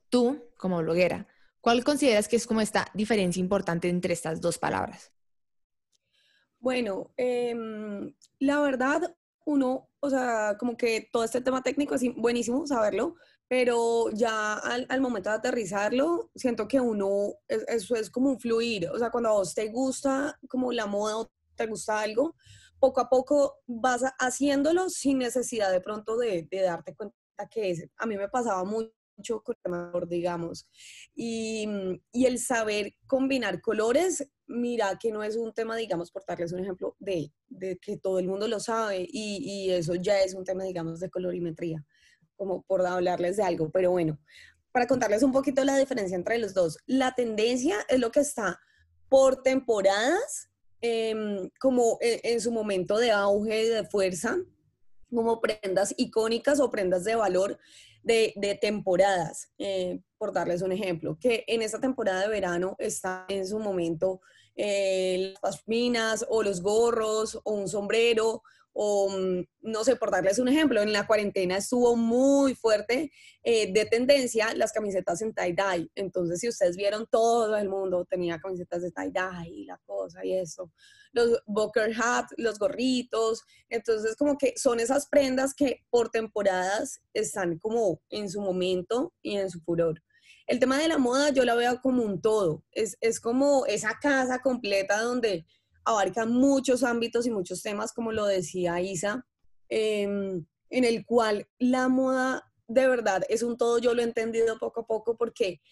tú 0.09 0.53
como 0.57 0.79
bloguera, 0.79 1.27
¿cuál 1.61 1.83
consideras 1.83 2.29
que 2.29 2.37
es 2.37 2.47
como 2.47 2.61
esta 2.61 2.87
diferencia 2.95 3.41
importante 3.41 3.89
entre 3.89 4.13
estas 4.13 4.41
dos 4.41 4.59
palabras? 4.59 5.13
Bueno, 6.59 7.13
em, 7.17 8.15
la 8.39 8.61
verdad, 8.61 9.17
uno, 9.47 9.89
o 10.01 10.11
sea, 10.11 10.57
como 10.59 10.77
que 10.77 11.09
todo 11.13 11.25
este 11.25 11.41
tema 11.41 11.63
técnico 11.63 11.95
es 11.95 12.03
buenísimo 12.17 12.67
saberlo, 12.67 13.15
pero 13.49 14.11
ya 14.13 14.55
al, 14.55 14.87
al 14.89 15.01
momento 15.01 15.29
de 15.31 15.37
aterrizarlo, 15.37 16.31
siento 16.35 16.67
que 16.69 16.81
uno, 16.81 17.35
es- 17.49 17.65
eso 17.69 17.95
es 17.97 18.11
como 18.11 18.31
un 18.31 18.41
fluir, 18.41 18.89
o 18.91 18.99
sea, 18.99 19.11
cuando 19.11 19.31
a 19.31 19.33
vos 19.33 19.55
te 19.55 19.69
gusta 19.69 20.39
como 20.49 20.73
la 20.73 20.87
moda 20.87 21.19
o 21.19 21.31
te 21.57 21.67
gusta 21.67 22.01
algo, 22.01 22.35
poco 22.81 23.01
a 23.01 23.09
poco 23.09 23.59
vas 23.67 24.03
haciéndolo 24.19 24.89
sin 24.91 25.19
necesidad 25.19 25.71
de 25.71 25.81
pronto 25.81 26.17
de, 26.17 26.49
de 26.51 26.61
darte 26.63 26.95
cuenta 26.95 27.17
que 27.51 27.71
es. 27.71 27.87
A 27.97 28.07
mí 28.07 28.17
me 28.17 28.29
pasaba 28.29 28.65
mucho 28.65 29.43
con 29.43 29.55
el 29.55 29.63
tema, 29.63 29.93
digamos, 30.09 30.69
y, 31.15 31.69
y 32.13 32.27
el 32.27 32.39
saber 32.39 32.95
combinar 33.07 33.61
colores, 33.61 34.29
mira 34.53 34.99
que 34.99 35.11
no 35.11 35.23
es 35.23 35.37
un 35.37 35.53
tema, 35.53 35.77
digamos, 35.77 36.11
por 36.11 36.25
darles 36.27 36.53
un 36.53 36.61
ejemplo 36.61 36.97
de, 36.99 37.33
de 37.49 37.79
que 37.79 37.97
todo 37.97 38.19
el 38.19 38.29
mundo 38.29 38.47
lo 38.49 38.61
sabe 38.61 39.07
y, 39.11 39.39
y 39.43 39.71
eso 39.71 39.95
ya 39.95 40.21
es 40.21 40.35
un 40.35 40.45
tema, 40.45 40.65
digamos, 40.65 41.01
de 41.01 41.11
colorimetría, 41.11 41.85
como 42.37 42.63
por 42.63 42.87
hablarles 42.87 43.37
de 43.37 43.43
algo, 43.43 43.71
pero 43.71 43.91
bueno, 43.91 44.19
para 44.71 44.87
contarles 44.87 45.23
un 45.23 45.33
poquito 45.33 45.65
la 45.65 45.77
diferencia 45.77 46.17
entre 46.17 46.39
los 46.39 46.55
dos, 46.55 46.79
la 46.87 47.15
tendencia 47.15 47.77
es 47.89 47.99
lo 47.99 48.11
que 48.11 48.21
está 48.21 48.61
por 49.09 49.43
temporadas, 49.43 50.51
em, 50.81 51.51
como 51.61 51.99
en, 52.01 52.21
en 52.23 52.41
su 52.41 52.51
momento 52.51 52.99
de 52.99 53.11
auge 53.11 53.65
y 53.65 53.69
de 53.69 53.85
fuerza, 53.85 54.39
como 55.11 55.41
prendas 55.41 55.95
icónicas 55.97 56.61
o 56.61 56.71
prendas 56.71 57.05
de 57.05 57.15
valor 57.15 57.59
de, 58.03 58.33
de 58.37 58.55
temporadas, 58.55 59.53
eh, 59.59 60.01
por 60.19 60.33
darles 60.33 60.63
un 60.63 60.73
ejemplo, 60.73 61.19
que 61.21 61.45
en 61.47 61.63
esta 61.63 61.81
temporada 61.81 62.23
de 62.23 62.29
verano 62.29 62.77
está 62.79 63.27
en 63.29 63.47
su 63.47 63.59
momento 63.59 64.21
eh, 64.57 65.33
las 65.33 65.41
pashminas 65.41 66.27
o 66.29 66.43
los 66.43 66.63
gorros 66.63 67.41
o 67.45 67.53
un 67.53 67.69
sombrero 67.69 68.43
o 68.73 69.11
mm, 69.11 69.45
no 69.63 69.85
sé, 69.85 69.97
por 69.97 70.11
darles 70.11 70.39
un 70.39 70.49
ejemplo, 70.49 70.81
en 70.81 70.93
la 70.93 71.07
cuarentena 71.07 71.59
estuvo 71.59 71.97
muy 71.97 72.55
fuerte 72.55 73.13
eh, 73.43 73.73
de 73.73 73.85
tendencia 73.87 74.55
las 74.55 74.73
camisetas 74.73 75.21
en 75.23 75.35
tie-dye. 75.35 75.91
Entonces, 75.95 76.41
si 76.41 76.49
ustedes 76.49 76.77
vieron, 76.77 77.07
todo 77.11 77.57
el 77.57 77.69
mundo 77.69 78.07
tenía 78.09 78.39
camisetas 78.39 78.83
de 78.83 78.91
tie-dye 78.91 79.51
y 79.51 79.65
la 79.67 79.79
cosa 79.85 80.25
y 80.25 80.35
eso. 80.35 80.71
Los 81.13 81.43
boker 81.47 81.93
hat, 82.01 82.27
los 82.39 82.59
gorritos. 82.59 83.43
Entonces, 83.69 84.17
como 84.17 84.39
que 84.39 84.55
son 84.57 84.81
esas 84.81 85.07
prendas 85.07 85.55
que 85.55 85.85
por 85.91 86.09
temporadas 86.09 87.03
están 87.13 87.59
como 87.59 88.01
en 88.09 88.31
su 88.31 88.41
momento 88.41 89.13
y 89.23 89.37
en 89.37 89.51
su 89.51 89.61
furor. 89.61 90.03
El 90.53 90.59
tema 90.59 90.77
de 90.77 90.87
la 90.87 90.99
moda 90.99 91.31
yo 91.31 91.47
la 91.47 91.55
veo 91.55 91.81
como 91.81 92.03
un 92.03 92.21
todo, 92.21 92.63
es, 92.73 92.99
es 93.01 93.21
como 93.21 93.65
esa 93.65 93.99
casa 93.99 94.41
completa 94.41 95.01
donde 95.01 95.47
abarca 95.83 96.27
muchos 96.27 96.83
ámbitos 96.83 97.27
y 97.27 97.31
muchos 97.31 97.63
temas, 97.63 97.95
como 97.95 98.13
lo 98.13 98.27
decía 98.27 98.79
Isa, 98.83 99.27
em, 99.71 100.45
en 100.69 100.85
el 100.85 101.07
cual 101.07 101.49
la 101.59 101.89
moda 101.89 102.53
de 102.69 102.87
verdad 102.87 103.23
es 103.31 103.43
un 103.43 103.57
todo, 103.57 103.79
yo 103.79 103.95
lo 103.95 104.03
he 104.03 104.05
entendido 104.05 104.59
poco 104.59 104.81
a 104.81 104.87
poco 104.87 105.17
porque 105.17 105.63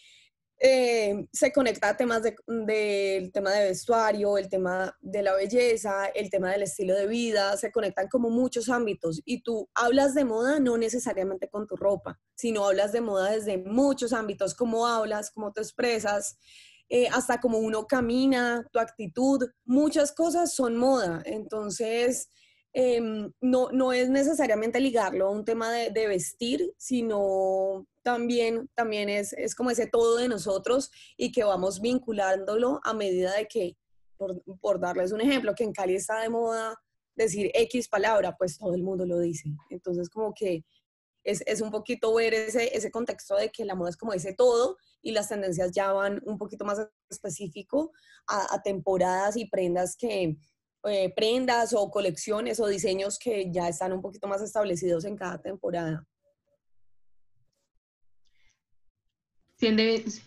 eh, 0.62 1.26
se 1.32 1.52
conecta 1.52 1.88
a 1.88 1.96
temas 1.96 2.22
del 2.22 3.32
tema 3.32 3.52
de 3.52 3.68
vestuario, 3.68 4.36
el 4.36 4.50
tema 4.50 4.94
de 5.00 5.22
la 5.22 5.34
belleza, 5.34 6.08
el 6.14 6.28
tema 6.28 6.50
del 6.50 6.64
estilo 6.64 6.94
de 6.94 7.06
vida, 7.06 7.56
se 7.56 7.72
conectan 7.72 8.08
como 8.08 8.28
muchos 8.28 8.68
ámbitos. 8.68 9.22
Y 9.24 9.42
tú 9.42 9.70
hablas 9.74 10.12
de 10.12 10.26
moda 10.26 10.60
no 10.60 10.76
necesariamente 10.76 11.48
con 11.48 11.66
tu 11.66 11.76
ropa, 11.76 12.20
sino 12.34 12.66
hablas 12.66 12.92
de 12.92 13.00
moda 13.00 13.30
desde 13.30 13.56
muchos 13.56 14.12
ámbitos, 14.12 14.54
cómo 14.54 14.86
hablas, 14.86 15.30
cómo 15.30 15.50
te 15.50 15.62
expresas, 15.62 16.36
eh, 16.90 17.08
hasta 17.08 17.40
cómo 17.40 17.56
uno 17.56 17.86
camina, 17.86 18.68
tu 18.70 18.80
actitud, 18.80 19.48
muchas 19.64 20.12
cosas 20.12 20.54
son 20.54 20.76
moda, 20.76 21.22
entonces... 21.24 22.28
Em, 22.72 23.32
no, 23.40 23.70
no 23.72 23.92
es 23.92 24.08
necesariamente 24.10 24.78
ligarlo 24.78 25.26
a 25.26 25.30
un 25.30 25.44
tema 25.44 25.72
de, 25.72 26.06
vestir, 26.06 26.72
sino 26.76 27.86
también, 28.02 28.70
también 28.74 29.08
es, 29.08 29.32
es 29.32 29.56
como 29.56 29.70
ese 29.70 29.88
todo 29.88 30.18
de 30.18 30.28
nosotros 30.28 30.90
y 31.16 31.32
que 31.32 31.42
vamos 31.42 31.80
vinculándolo 31.80 32.80
a 32.84 32.94
medida 32.94 33.34
de 33.34 33.48
que, 33.48 33.76
por, 34.16 34.40
por, 34.60 34.78
darles 34.78 35.10
un 35.10 35.20
ejemplo, 35.20 35.54
que 35.54 35.64
en 35.64 35.72
Cali 35.72 35.96
está 35.96 36.20
de 36.20 36.28
moda 36.28 36.80
decir 37.16 37.50
X 37.54 37.88
palabra, 37.88 38.36
pues 38.38 38.56
todo 38.56 38.74
el 38.74 38.84
mundo 38.84 39.04
lo 39.04 39.18
dice. 39.18 39.50
Entonces 39.70 40.08
como 40.08 40.32
que 40.32 40.64
es, 41.24 41.42
es 41.46 41.60
un 41.60 41.72
poquito 41.72 42.14
ver 42.14 42.34
ese, 42.34 42.76
ese 42.76 42.90
contexto 42.92 43.34
de 43.34 43.50
que 43.50 43.64
la 43.64 43.74
moda 43.74 43.90
es 43.90 43.96
como 43.96 44.12
ese 44.12 44.32
todo 44.32 44.76
y 45.02 45.10
las 45.10 45.28
tendencias 45.28 45.72
ya 45.72 45.92
van 45.92 46.22
un 46.24 46.38
poquito 46.38 46.64
más 46.64 46.86
específico 47.10 47.90
a 48.28 48.62
temporadas 48.62 49.36
y 49.36 49.46
prendas 49.46 49.96
que, 49.96 50.36
eh, 50.84 51.12
prendas 51.14 51.74
o 51.74 51.90
colecciones 51.90 52.58
o 52.60 52.66
diseños 52.66 53.18
que 53.18 53.50
ya 53.50 53.68
están 53.68 53.92
un 53.92 54.00
poquito 54.00 54.26
más 54.26 54.40
establecidos 54.40 55.04
en 55.04 55.16
cada 55.16 55.40
temporada. 55.40 56.06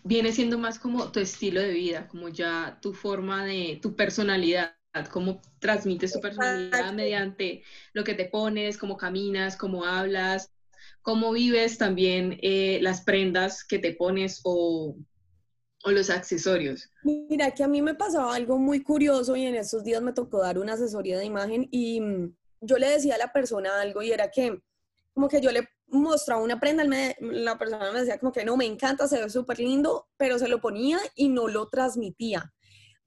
viene 0.04 0.32
siendo 0.32 0.60
más 0.60 0.78
como 0.78 1.12
tu 1.12 1.20
estilo 1.20 1.60
de 1.60 1.72
vida, 1.72 2.08
como 2.08 2.30
ya 2.30 2.78
tu 2.82 2.94
forma 2.94 3.44
de, 3.46 3.80
tu 3.82 3.96
personalidad, 3.96 4.76
cómo 5.12 5.42
transmites 5.60 6.14
tu 6.14 6.22
personalidad 6.22 6.94
mediante 6.94 7.64
lo 7.94 8.04
que 8.04 8.14
te 8.14 8.26
pones, 8.26 8.78
cómo 8.78 8.96
caminas, 8.96 9.58
cómo 9.58 9.86
hablas, 9.86 10.52
cómo 11.02 11.32
vives 11.32 11.80
también 11.80 12.38
eh, 12.44 12.80
las 12.82 13.02
prendas 13.02 13.64
que 13.64 13.80
te 13.80 13.94
pones 13.94 14.42
o, 14.44 14.96
o 15.84 15.92
los 15.92 16.10
accesorios. 16.10 16.90
Mira, 17.04 17.52
que 17.52 17.64
a 17.64 17.68
mí 17.68 17.82
me 17.82 17.96
pasaba 17.96 18.36
algo 18.36 18.58
muy 18.58 18.82
curioso 18.82 19.36
y 19.36 19.46
en 19.46 19.56
estos 19.56 19.84
días 19.84 20.02
me 20.02 20.14
tocó 20.14 20.42
dar 20.42 20.58
una 20.58 20.74
asesoría 20.74 21.18
de 21.18 21.26
imagen 21.26 21.68
y 21.72 22.00
mm, 22.00 22.36
yo 22.62 22.78
le 22.78 22.90
decía 22.90 23.16
a 23.16 23.18
la 23.18 23.34
persona 23.34 23.82
algo 23.82 24.02
y 24.02 24.12
era 24.12 24.32
que 24.32 24.62
como 25.14 25.28
que 25.28 25.42
yo 25.42 25.52
le 25.52 25.68
mostraba 25.88 26.42
una 26.42 26.60
prenda, 26.60 26.84
la 27.20 27.58
persona 27.58 27.92
me 27.92 28.00
decía 28.00 28.18
como 28.18 28.32
que 28.32 28.46
no, 28.46 28.58
me 28.58 28.66
encanta, 28.66 29.08
se 29.08 29.22
ve 29.22 29.30
súper 29.30 29.60
lindo, 29.60 30.08
pero 30.18 30.40
se 30.40 30.48
lo 30.48 30.60
ponía 30.60 31.00
y 31.16 31.30
no 31.30 31.48
lo 31.48 31.68
transmitía. 31.68 32.52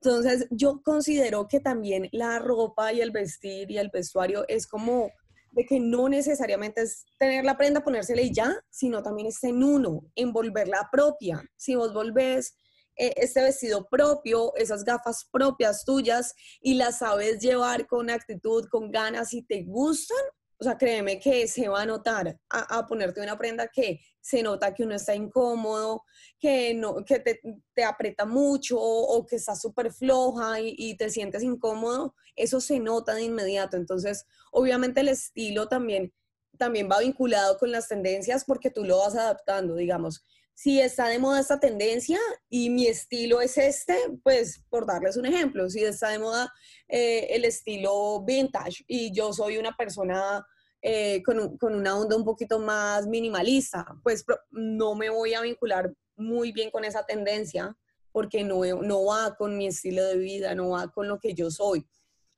Entonces 0.00 0.47
yo 0.50 0.83
considero 0.85 1.49
que 1.49 1.59
también 1.59 2.09
la 2.12 2.38
ropa 2.38 2.92
y 2.92 3.00
el 3.00 3.11
vestir 3.11 3.71
y 3.71 3.78
el 3.78 3.90
vestuario 3.92 4.45
es 4.47 4.66
como 4.66 5.11
de 5.50 5.64
que 5.64 5.80
no 5.80 6.09
necesariamente 6.09 6.83
es 6.83 7.06
tener 7.18 7.45
la 7.45 7.56
prenda, 7.56 7.83
ponérsela 7.83 8.21
y 8.21 8.33
ya, 8.33 8.54
sino 8.71 9.02
también 9.02 9.28
es 9.28 9.42
en 9.42 9.64
uno, 9.64 10.02
envolverla 10.14 10.90
propia. 10.92 11.42
Si 11.56 11.75
vos 11.75 11.95
volvés 11.95 12.54
este 12.97 13.43
vestido 13.43 13.87
propio, 13.88 14.55
esas 14.57 14.85
gafas 14.85 15.29
propias 15.31 15.85
tuyas 15.85 16.35
y 16.61 16.75
las 16.75 16.99
sabes 16.99 17.41
llevar 17.41 17.87
con 17.87 18.11
actitud, 18.11 18.67
con 18.71 18.91
ganas 18.91 19.35
y 19.35 19.43
te 19.43 19.62
gustan, 19.62 20.25
o 20.59 20.65
sea, 20.65 20.79
créeme 20.79 21.21
que 21.21 21.47
se 21.49 21.69
va 21.69 21.83
a 21.83 21.87
notar 21.87 22.38
a, 22.49 22.87
ponerte 22.87 23.21
una 23.21 23.37
prenda 23.37 23.69
que 23.69 24.00
se 24.21 24.43
nota 24.43 24.73
que 24.73 24.85
uno 24.85 24.95
está 24.95 25.15
incómodo, 25.15 26.05
que, 26.38 26.73
no, 26.73 27.05
que 27.05 27.21
te, 27.21 27.41
te 27.75 27.85
aprieta 27.85 28.25
mucho 28.25 28.79
o, 28.81 29.26
que 29.26 29.37
está 29.37 29.55
súper 29.55 29.93
floja 29.93 30.59
y, 30.61 30.75
y, 30.79 30.97
te 30.97 31.11
sientes 31.11 31.43
incómodo, 31.43 32.15
eso 32.35 32.61
se 32.61 32.81
nota 32.81 33.15
de 33.15 33.25
inmediato. 33.25 33.76
Entonces, 33.76 34.25
obviamente 34.50 35.00
el 35.00 35.09
estilo 35.09 35.69
también, 35.69 36.15
también 36.57 36.88
va 36.91 37.00
vinculado 37.00 37.59
con 37.59 37.71
las 37.71 37.88
tendencias 37.88 38.45
porque 38.47 38.71
tú 38.71 38.85
lo 38.85 38.99
vas 38.99 39.15
adaptando, 39.15 39.75
digamos 39.75 40.25
si 40.56 40.80
está 40.80 41.08
de 41.08 41.18
moda 41.18 41.38
esta 41.38 41.60
tendencia 41.60 42.18
y 42.48 42.70
mi 42.70 42.86
estilo 42.86 43.42
es 43.42 43.58
este, 43.58 43.94
pues 44.22 44.64
por 44.70 44.86
darles 44.86 45.18
un 45.18 45.26
ejemplo, 45.26 45.68
si 45.68 45.84
está 45.84 46.08
de 46.08 46.18
moda 46.18 46.50
eh, 46.88 47.26
el 47.30 47.44
estilo 47.44 48.22
vintage 48.25 48.82
y 48.88 49.12
yo 49.12 49.34
soy 49.34 49.58
una 49.58 49.76
persona 49.76 50.46
eh, 50.80 51.22
con, 51.25 51.58
con, 51.58 51.75
una 51.75 51.98
onda 51.98 52.16
un 52.16 52.25
poquito 52.25 52.58
más 52.58 53.06
minimalista, 53.06 53.84
pues 54.02 54.25
no 54.50 54.94
me 54.94 55.10
voy 55.10 55.34
a 55.34 55.42
vincular 55.42 55.92
muy 56.16 56.52
bien 56.52 56.70
con 56.70 56.86
esa 56.86 57.04
tendencia 57.04 57.76
porque 58.10 58.42
no, 58.42 58.64
no 58.80 59.04
va 59.04 59.36
con 59.36 59.58
mi 59.58 59.66
estilo 59.66 60.02
de 60.04 60.16
vida, 60.16 60.54
no 60.54 60.70
va 60.70 60.90
con 60.90 61.06
lo 61.06 61.18
que 61.18 61.34
yo 61.34 61.50
soy. 61.50 61.86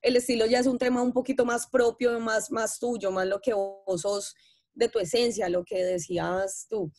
El 0.03 0.17
estilo 0.17 0.45
ya 0.47 0.59
es 0.59 0.67
un 0.67 0.79
tema 0.79 1.03
un 1.03 1.13
poquito 1.13 1.45
más 1.45 1.69
propio, 1.69 2.19
más, 2.19 2.51
más 2.51 2.81
tuyo, 2.81 3.13
más 3.13 3.29
lo 3.29 3.41
que 3.41 3.55
vos 3.55 4.01
sos 4.01 4.35
de 4.75 4.89
tu 4.89 4.99
esencia, 4.99 5.49
lo 5.49 5.65
que 5.65 5.85
decías 5.85 6.67
tú. 6.69 6.91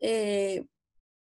Eh, 0.00 0.66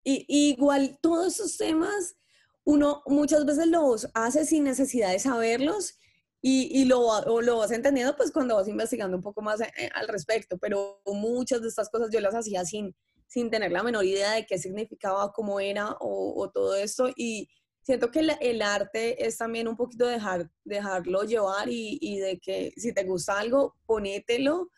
y, 0.04 0.26
igual 0.28 0.98
todos 1.00 1.34
esos 1.34 1.56
temas 1.56 2.16
uno 2.64 3.02
muchas 3.06 3.44
veces 3.44 3.66
los 3.66 4.08
hace 4.14 4.44
sin 4.44 4.64
necesidad 4.64 5.10
de 5.10 5.18
saberlos 5.18 5.98
y, 6.40 6.80
y 6.80 6.84
lo, 6.84 7.40
lo, 7.40 7.58
vas 7.58 7.70
entendiendo 7.70 8.16
pues 8.16 8.32
cuando 8.32 8.56
vas 8.56 8.68
investigando 8.68 9.16
un 9.16 9.22
poco 9.22 9.42
más 9.42 9.60
eh, 9.60 9.90
al 9.94 10.08
respecto, 10.08 10.58
pero 10.58 11.00
muchas 11.06 11.62
de 11.62 11.68
estas 11.68 11.88
cosas 11.88 12.10
yo 12.10 12.20
las 12.20 12.34
hacía 12.34 12.64
sin, 12.64 12.94
sin 13.26 13.50
tener 13.50 13.70
la 13.70 13.82
menor 13.82 14.04
idea 14.04 14.32
de 14.32 14.46
qué 14.46 14.58
significaba, 14.58 15.32
cómo 15.32 15.60
era 15.60 15.96
o, 16.00 16.50
todo 16.52 16.74
esto 16.74 17.08
y 17.16 17.48
siento 17.82 18.10
que 18.10 18.20
el, 18.40 18.62
arte 18.62 19.24
es 19.24 19.38
también 19.38 19.68
un 19.68 19.76
poquito 19.76 20.06
dejar, 20.06 20.50
dejarlo 20.64 21.22
llevar 21.24 21.68
y, 21.68 21.98
y 22.00 22.18
de 22.18 22.38
que 22.38 22.72
si 22.76 22.92
te 22.92 23.04
gusta 23.04 23.38
algo, 23.38 23.76
ponételo 23.86 24.70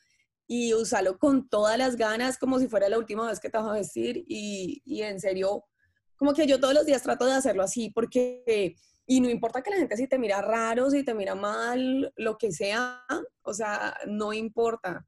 y 0.46 0.74
usarlo 0.74 1.18
con 1.18 1.48
todas 1.48 1.78
las 1.78 1.96
ganas 1.96 2.38
como 2.38 2.58
si 2.58 2.68
fuera 2.68 2.88
la 2.88 2.98
última 2.98 3.28
vez 3.28 3.40
que 3.40 3.50
te 3.50 3.58
vas 3.58 3.66
a 3.68 3.72
vestir 3.72 4.24
y, 4.28 4.82
y, 4.84 5.02
en 5.02 5.20
serio, 5.20 5.64
como 6.16 6.32
que 6.34 6.46
yo 6.46 6.60
todos 6.60 6.74
los 6.74 6.86
días 6.86 7.02
trato 7.02 7.24
de 7.24 7.32
hacerlo 7.32 7.62
así 7.62 7.90
porque, 7.90 8.74
y 9.06 9.20
no 9.20 9.30
importa 9.30 9.62
que 9.62 9.70
la 9.70 9.76
gente 9.76 9.96
si 9.96 10.06
te 10.06 10.18
mira 10.18 10.42
raro, 10.42 10.90
si 10.90 11.02
te 11.02 11.14
mira 11.14 11.34
mal, 11.34 12.12
lo 12.16 12.36
que 12.36 12.52
sea, 12.52 13.02
o 13.42 13.54
sea, 13.54 13.96
no 14.06 14.32
importa. 14.32 15.06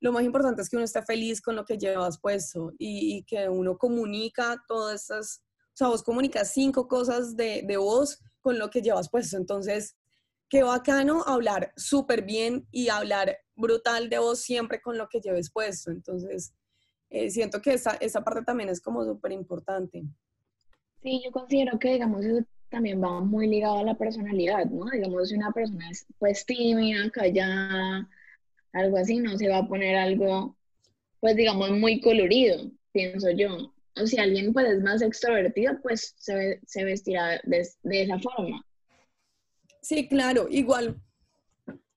Lo 0.00 0.12
más 0.12 0.22
importante 0.22 0.62
es 0.62 0.68
que 0.68 0.76
uno 0.76 0.84
esté 0.84 1.02
feliz 1.02 1.40
con 1.40 1.56
lo 1.56 1.64
que 1.64 1.76
llevas 1.76 2.20
puesto 2.20 2.72
y, 2.78 3.24
que 3.24 3.48
uno 3.48 3.76
comunica 3.76 4.62
todas 4.68 5.04
esas, 5.04 5.42
o 5.42 5.74
sea, 5.74 5.88
vos 5.88 6.02
comunicas 6.02 6.52
cinco 6.52 6.86
cosas 6.86 7.36
de, 7.36 7.62
de 7.66 7.76
vos 7.76 8.20
con 8.40 8.58
lo 8.58 8.70
que 8.70 8.80
llevas 8.80 9.10
puesto. 9.10 9.36
Entonces, 9.36 9.96
qué 10.48 10.62
bacano 10.62 11.22
hablar 11.26 11.72
súper 11.76 12.22
bien 12.22 12.66
y 12.70 12.88
hablar 12.88 13.38
brutal 13.54 14.08
de 14.08 14.18
vos 14.18 14.40
siempre 14.40 14.80
con 14.80 14.96
lo 14.96 15.08
que 15.08 15.20
lleves 15.20 15.50
puesto. 15.50 15.90
Entonces, 15.90 16.54
eh, 17.10 17.30
siento 17.30 17.60
que 17.60 17.74
esa, 17.74 17.92
esa 18.00 18.22
parte 18.22 18.42
también 18.42 18.68
es 18.68 18.80
como 18.80 19.04
súper 19.04 19.32
importante. 19.32 20.04
Sí, 21.02 21.22
yo 21.24 21.30
considero 21.30 21.78
que, 21.78 21.92
digamos, 21.92 22.24
eso 22.24 22.44
también 22.70 23.02
va 23.02 23.20
muy 23.20 23.48
ligado 23.48 23.78
a 23.78 23.84
la 23.84 23.94
personalidad, 23.94 24.66
¿no? 24.66 24.86
Digamos, 24.90 25.28
si 25.28 25.34
una 25.36 25.52
persona 25.52 25.90
es 25.90 26.06
pues 26.18 26.44
tímida, 26.44 27.10
callada, 27.10 28.08
algo 28.72 28.96
así, 28.98 29.18
no 29.18 29.36
se 29.36 29.48
va 29.48 29.58
a 29.58 29.68
poner 29.68 29.96
algo, 29.96 30.56
pues 31.20 31.36
digamos, 31.36 31.70
muy 31.70 32.00
colorido, 32.00 32.70
pienso 32.92 33.30
yo. 33.30 33.74
O 33.96 34.06
si 34.06 34.18
alguien 34.18 34.52
pues 34.52 34.68
es 34.68 34.82
más 34.82 35.02
extrovertido, 35.02 35.80
pues 35.82 36.14
se, 36.18 36.60
se 36.66 36.84
vestirá 36.84 37.40
de, 37.44 37.66
de 37.82 38.02
esa 38.02 38.18
forma. 38.18 38.64
Sí, 39.88 40.06
claro, 40.06 40.48
igual 40.50 41.00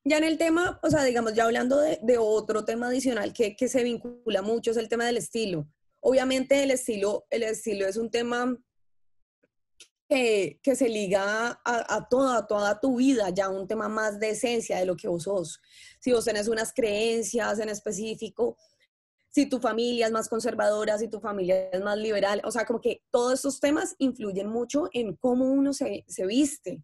ya 0.05 0.17
en 0.17 0.23
el 0.23 0.37
tema, 0.37 0.79
o 0.81 0.89
sea, 0.89 1.03
digamos, 1.03 1.33
ya 1.33 1.43
hablando 1.43 1.77
de, 1.77 2.17
otro 2.17 2.63
tema 2.63 2.87
adicional 2.87 3.33
que, 3.33 3.57
que, 3.57 3.67
se 3.67 3.83
vincula 3.83 4.41
mucho, 4.41 4.71
es 4.71 4.77
el 4.77 4.87
tema 4.87 5.05
del 5.05 5.17
estilo. 5.17 5.67
Obviamente 5.99 6.63
el 6.63 6.71
estilo, 6.71 7.25
el 7.29 7.43
estilo 7.43 7.85
es 7.85 7.97
un 7.97 8.09
tema 8.09 8.57
que, 10.07 10.61
que 10.63 10.77
se 10.77 10.87
liga 10.87 11.59
a, 11.65 11.95
a, 11.95 12.07
toda, 12.07 12.47
toda 12.47 12.79
tu 12.79 12.95
vida, 12.95 13.29
ya 13.29 13.49
un 13.49 13.67
tema 13.67 13.89
más 13.89 14.21
de 14.21 14.29
esencia 14.29 14.77
de 14.77 14.85
lo 14.85 14.95
que 14.95 15.09
vos 15.09 15.23
sos. 15.23 15.59
Si 15.99 16.13
vos 16.13 16.23
tenés 16.23 16.47
unas 16.47 16.71
creencias 16.71 17.59
en 17.59 17.67
específico, 17.67 18.55
si 19.31 19.47
tu 19.47 19.59
familia 19.59 20.05
es 20.05 20.13
más 20.13 20.29
conservadora, 20.29 20.97
si 20.97 21.09
tu 21.09 21.19
familia 21.19 21.69
es 21.71 21.81
más 21.81 21.97
liberal, 21.97 22.41
o 22.45 22.51
sea, 22.51 22.65
como 22.65 22.79
que 22.79 23.03
todos 23.11 23.33
estos 23.33 23.59
temas 23.59 23.95
influyen 23.97 24.47
mucho 24.47 24.87
en 24.93 25.17
cómo 25.17 25.51
uno 25.51 25.73
se, 25.73 26.05
se 26.07 26.25
viste. 26.25 26.81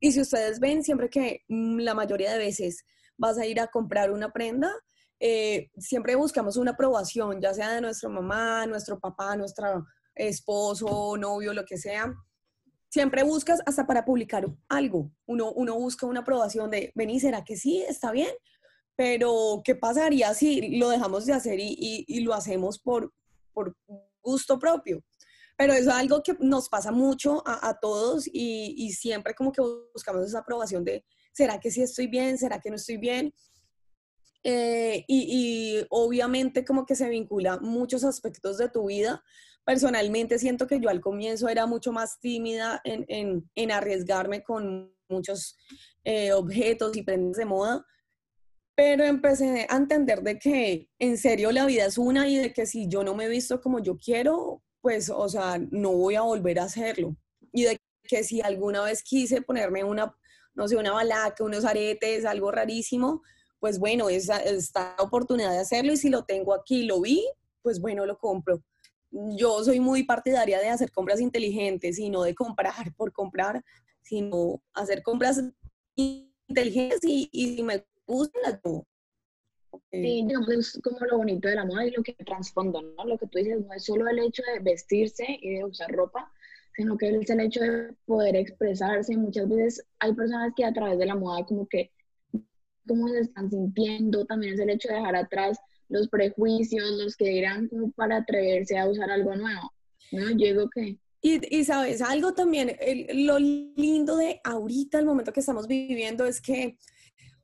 Y 0.00 0.12
si 0.12 0.20
ustedes 0.20 0.60
ven, 0.60 0.82
siempre 0.82 1.10
que 1.10 1.42
mm, 1.48 1.78
la 1.80 1.94
mayoría 1.94 2.32
de 2.32 2.38
veces 2.38 2.84
vas 3.16 3.38
a 3.38 3.46
ir 3.46 3.60
a 3.60 3.66
comprar 3.66 4.10
una 4.10 4.32
prenda, 4.32 4.72
eh, 5.20 5.70
siempre 5.78 6.14
buscamos 6.14 6.56
una 6.56 6.72
aprobación, 6.72 7.40
ya 7.40 7.52
sea 7.52 7.72
de 7.72 7.80
nuestra 7.80 8.08
mamá, 8.08 8.66
nuestro 8.66 9.00
papá, 9.00 9.36
nuestra 9.36 9.84
esposo, 10.14 11.16
novio, 11.16 11.52
lo 11.52 11.64
que 11.64 11.78
sea, 11.78 12.12
siempre 12.88 13.22
buscas 13.22 13.60
hasta 13.66 13.86
para 13.86 14.04
publicar 14.04 14.46
algo. 14.68 15.10
Uno, 15.26 15.52
busca 15.54 16.06
una 16.06 16.20
aprobación 16.20 16.70
de, 16.70 16.92
vení, 16.94 17.20
¿será 17.20 17.44
que 17.44 17.56
sí? 17.56 17.84
¿Está 17.88 18.12
bien? 18.12 18.30
Pero, 18.96 19.62
¿qué 19.64 19.76
pasaría 19.76 20.34
si 20.34 20.78
lo 20.78 20.88
dejamos 20.88 21.26
de 21.26 21.32
hacer 21.32 21.60
y, 21.60 21.76
y, 21.78 22.04
y 22.08 22.20
lo 22.20 22.34
hacemos 22.34 22.78
por, 22.78 23.12
por 23.52 23.76
gusto 24.22 24.58
propio? 24.58 25.04
Pero 25.58 25.74
es 25.74 25.88
algo 25.88 26.22
que 26.22 26.34
nos 26.40 26.68
pasa 26.70 26.92
mucho 26.92 27.42
a, 27.46 27.68
a 27.68 27.78
todos 27.78 28.26
y, 28.26 28.74
y, 28.78 28.92
siempre 28.92 29.34
como 29.34 29.52
que 29.52 29.60
buscamos 29.92 30.24
esa 30.24 30.38
aprobación 30.38 30.84
de, 30.84 31.04
¿será 31.32 31.58
que 31.60 31.70
sí 31.70 31.82
estoy 31.82 32.06
bien? 32.06 32.38
¿Será 32.38 32.60
que 32.60 32.70
no 32.70 32.76
estoy 32.76 32.96
bien? 32.96 33.34
Eh, 34.44 35.04
y, 35.08 35.80
y, 35.80 35.86
obviamente 35.90 36.64
como 36.64 36.86
que 36.86 36.94
se 36.94 37.08
vincula 37.08 37.58
muchos 37.58 38.04
aspectos 38.04 38.56
de 38.56 38.68
tu 38.68 38.86
vida. 38.86 39.22
Personalmente 39.64 40.38
siento 40.38 40.66
que 40.66 40.80
yo 40.80 40.88
al 40.88 41.00
comienzo 41.00 41.48
era 41.48 41.66
mucho 41.66 41.92
más 41.92 42.20
tímida 42.20 42.80
en, 42.84 43.04
en, 43.08 43.50
en 43.54 43.72
arriesgarme 43.72 44.42
con 44.42 44.94
muchos 45.08 45.56
eh, 46.04 46.32
objetos 46.32 46.96
y 46.96 47.02
prendas 47.02 47.36
de 47.36 47.44
moda, 47.44 47.84
pero 48.74 49.04
empecé 49.04 49.66
a 49.68 49.76
entender 49.76 50.22
de 50.22 50.38
que 50.38 50.88
en 50.98 51.18
serio 51.18 51.50
la 51.50 51.66
vida 51.66 51.86
es 51.86 51.98
una 51.98 52.28
y 52.28 52.36
de 52.36 52.52
que 52.52 52.64
si 52.66 52.86
yo 52.88 53.02
no 53.02 53.14
me 53.14 53.24
he 53.24 53.28
visto 53.28 53.60
como 53.60 53.80
yo 53.80 53.98
quiero, 53.98 54.62
pues, 54.88 55.10
o 55.10 55.28
sea, 55.28 55.58
no 55.70 55.92
voy 55.92 56.14
a 56.14 56.22
volver 56.22 56.58
a 56.58 56.62
hacerlo. 56.62 57.14
Y 57.52 57.64
de 57.64 57.78
que 58.04 58.24
si 58.24 58.40
alguna 58.40 58.82
vez 58.84 59.02
quise 59.02 59.42
ponerme 59.42 59.84
una, 59.84 60.16
no 60.54 60.66
sé, 60.66 60.78
una 60.78 60.92
balaca, 60.92 61.44
unos 61.44 61.66
aretes, 61.66 62.24
algo 62.24 62.50
rarísimo, 62.50 63.20
pues 63.60 63.78
bueno, 63.78 64.08
esa, 64.08 64.38
esta 64.38 64.96
oportunidad 64.98 65.50
de 65.50 65.58
hacerlo 65.58 65.92
y 65.92 65.98
si 65.98 66.08
lo 66.08 66.24
tengo 66.24 66.54
aquí, 66.54 66.84
lo 66.84 67.02
vi, 67.02 67.22
pues 67.60 67.82
bueno, 67.82 68.06
lo 68.06 68.16
compro. 68.16 68.62
Yo 69.10 69.62
soy 69.62 69.78
muy 69.78 70.04
partidaria 70.04 70.58
de 70.58 70.70
hacer 70.70 70.90
compras 70.90 71.20
inteligentes 71.20 71.98
y 71.98 72.08
no 72.08 72.22
de 72.22 72.34
comprar 72.34 72.94
por 72.96 73.12
comprar, 73.12 73.62
sino 74.00 74.62
hacer 74.72 75.02
compras 75.02 75.38
inteligentes 75.96 77.00
y, 77.04 77.28
y 77.30 77.56
si 77.56 77.62
me 77.62 77.84
gustan 78.06 78.40
las. 78.40 78.58
Sí, 79.90 80.24
digamos, 80.26 80.48
es 80.50 80.80
como 80.82 80.98
lo 81.00 81.18
bonito 81.18 81.48
de 81.48 81.54
la 81.54 81.64
moda 81.64 81.86
y 81.86 81.90
lo 81.90 82.02
que 82.02 82.12
trasfondo, 82.12 82.82
¿no? 82.82 83.04
Lo 83.04 83.18
que 83.18 83.26
tú 83.26 83.38
dices 83.38 83.64
no 83.64 83.72
es 83.72 83.84
solo 83.84 84.08
el 84.08 84.18
hecho 84.18 84.42
de 84.52 84.60
vestirse 84.60 85.24
y 85.40 85.54
de 85.54 85.64
usar 85.64 85.90
ropa, 85.90 86.30
sino 86.76 86.96
que 86.96 87.08
es 87.08 87.30
el 87.30 87.40
hecho 87.40 87.60
de 87.60 87.94
poder 88.06 88.36
expresarse. 88.36 89.16
Muchas 89.16 89.48
veces 89.48 89.86
hay 89.98 90.12
personas 90.14 90.52
que 90.56 90.64
a 90.64 90.72
través 90.72 90.98
de 90.98 91.06
la 91.06 91.16
moda 91.16 91.44
como 91.44 91.66
que 91.66 91.90
cómo 92.86 93.08
se 93.08 93.20
están 93.20 93.50
sintiendo, 93.50 94.24
también 94.24 94.54
es 94.54 94.60
el 94.60 94.70
hecho 94.70 94.88
de 94.88 94.94
dejar 94.94 95.16
atrás 95.16 95.58
los 95.88 96.08
prejuicios, 96.08 96.90
los 96.92 97.16
que 97.16 97.28
dirán 97.28 97.68
como 97.68 97.90
para 97.92 98.16
atreverse 98.16 98.78
a 98.78 98.88
usar 98.88 99.10
algo 99.10 99.36
nuevo, 99.36 99.72
¿no? 100.12 100.30
Yo 100.30 100.46
digo 100.46 100.70
que... 100.70 100.98
Y, 101.20 101.56
y 101.56 101.64
sabes, 101.64 102.00
algo 102.00 102.32
también, 102.32 102.76
el, 102.80 103.26
lo 103.26 103.38
lindo 103.38 104.16
de 104.16 104.40
ahorita, 104.44 104.98
el 104.98 105.06
momento 105.06 105.32
que 105.32 105.40
estamos 105.40 105.66
viviendo, 105.66 106.24
es 106.26 106.40
que 106.40 106.78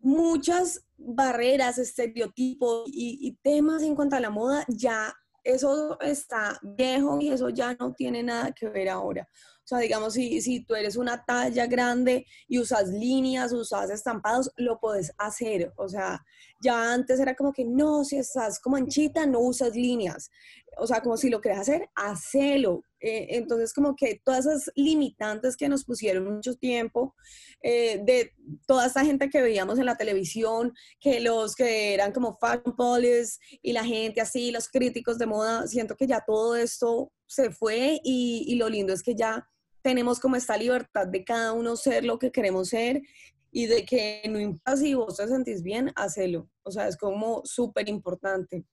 muchas 0.05 0.85
barreras, 0.97 1.79
estereotipos 1.79 2.85
y, 2.87 3.19
y 3.21 3.33
temas 3.43 3.83
en 3.83 3.95
cuanto 3.95 4.17
a 4.17 4.21
la 4.21 4.31
moda 4.31 4.65
ya 4.69 5.15
eso 5.45 6.01
está 6.01 6.59
viejo 6.63 7.21
y 7.21 7.29
eso 7.29 7.51
ya 7.51 7.75
no 7.75 7.93
tiene 7.93 8.23
nada 8.23 8.53
que 8.53 8.69
ver 8.69 8.89
ahora. 8.89 9.29
O 9.65 9.67
sea, 9.67 9.79
digamos, 9.79 10.15
si, 10.15 10.43
si 10.43 10.61
tú 10.61 10.75
eres 10.75 10.97
una 10.97 11.25
talla 11.25 11.67
grande 11.67 12.27
y 12.49 12.59
usas 12.59 12.89
líneas, 12.89 13.53
usas 13.53 13.91
estampados, 13.91 14.51
lo 14.57 14.79
puedes 14.79 15.13
hacer. 15.17 15.73
O 15.77 15.89
sea, 15.89 16.23
ya 16.61 16.93
antes 16.93 17.19
era 17.21 17.35
como 17.35 17.53
que 17.53 17.65
no, 17.65 18.05
si 18.05 18.17
estás 18.17 18.59
como 18.61 18.77
anchita, 18.77 19.27
no 19.27 19.41
usas 19.41 19.75
líneas. 19.75 20.31
O 20.77 20.87
sea, 20.87 21.01
como 21.01 21.17
si 21.17 21.31
lo 21.31 21.41
quieres 21.41 21.61
hacer, 21.61 21.89
hacelo. 21.95 22.85
Eh, 23.07 23.37
entonces, 23.37 23.75
como 23.75 23.95
que 23.95 24.23
todas 24.25 24.47
esas 24.47 24.73
limitantes 24.77 25.59
que 25.59 25.69
nos 25.69 25.85
pusieron 25.85 26.25
mucho 26.25 26.55
tiempo, 26.55 27.15
eh, 27.63 28.01
de 28.03 28.33
toda 28.67 28.87
esta 28.87 29.05
gente 29.05 29.29
que 29.29 29.43
veíamos 29.43 29.79
en 29.79 29.85
la 29.85 29.99
televisión, 29.99 30.73
que 31.01 31.21
los 31.21 31.55
que 31.55 31.93
eran 31.93 32.13
como 32.13 32.39
fashion 32.39 32.75
police 32.75 33.39
y 33.61 33.75
la 33.75 33.85
gente 33.85 34.23
así, 34.23 34.51
los 34.51 34.69
críticos 34.69 35.19
de 35.19 35.27
moda, 35.27 35.67
siento 35.67 35.97
que 35.97 36.07
ya 36.07 36.25
todo 36.27 36.57
esto 36.57 37.13
se 37.27 37.51
fue 37.51 38.01
y, 38.03 38.55
lo 38.55 38.71
lindo 38.71 38.95
es 38.95 39.03
que 39.03 39.15
ya 39.15 39.47
tenemos 39.83 40.19
como 40.19 40.37
esta 40.37 40.57
libertad 40.57 41.07
de 41.07 41.25
cada 41.25 41.53
uno 41.53 41.77
ser 41.77 42.07
lo 42.07 42.19
que 42.19 42.33
queremos 42.33 42.71
ser 42.71 43.03
y 43.51 43.67
de 43.67 43.85
que 43.85 44.23
no 44.31 44.41
importa 44.41 44.79
si 44.79 44.95
vos 44.95 45.19
te 45.19 45.29
sentís 45.29 45.63
bien, 45.63 45.93
hacelo. 45.95 46.49
O 46.63 46.71
sea, 46.71 46.89
es 46.89 46.97
como 46.97 47.43
súper 47.45 47.87
importante. 47.91 48.65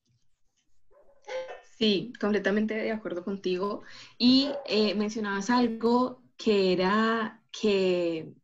Sí, 1.82 2.13
completamente 2.22 2.76
de 2.76 2.91
acuerdo 2.91 3.24
contigo. 3.24 3.82
Y 4.20 4.52
eh, 4.67 4.94
mencionabas 4.94 5.50
algo 5.50 6.22
que 6.38 6.74
era 6.74 7.41
que 7.52 8.36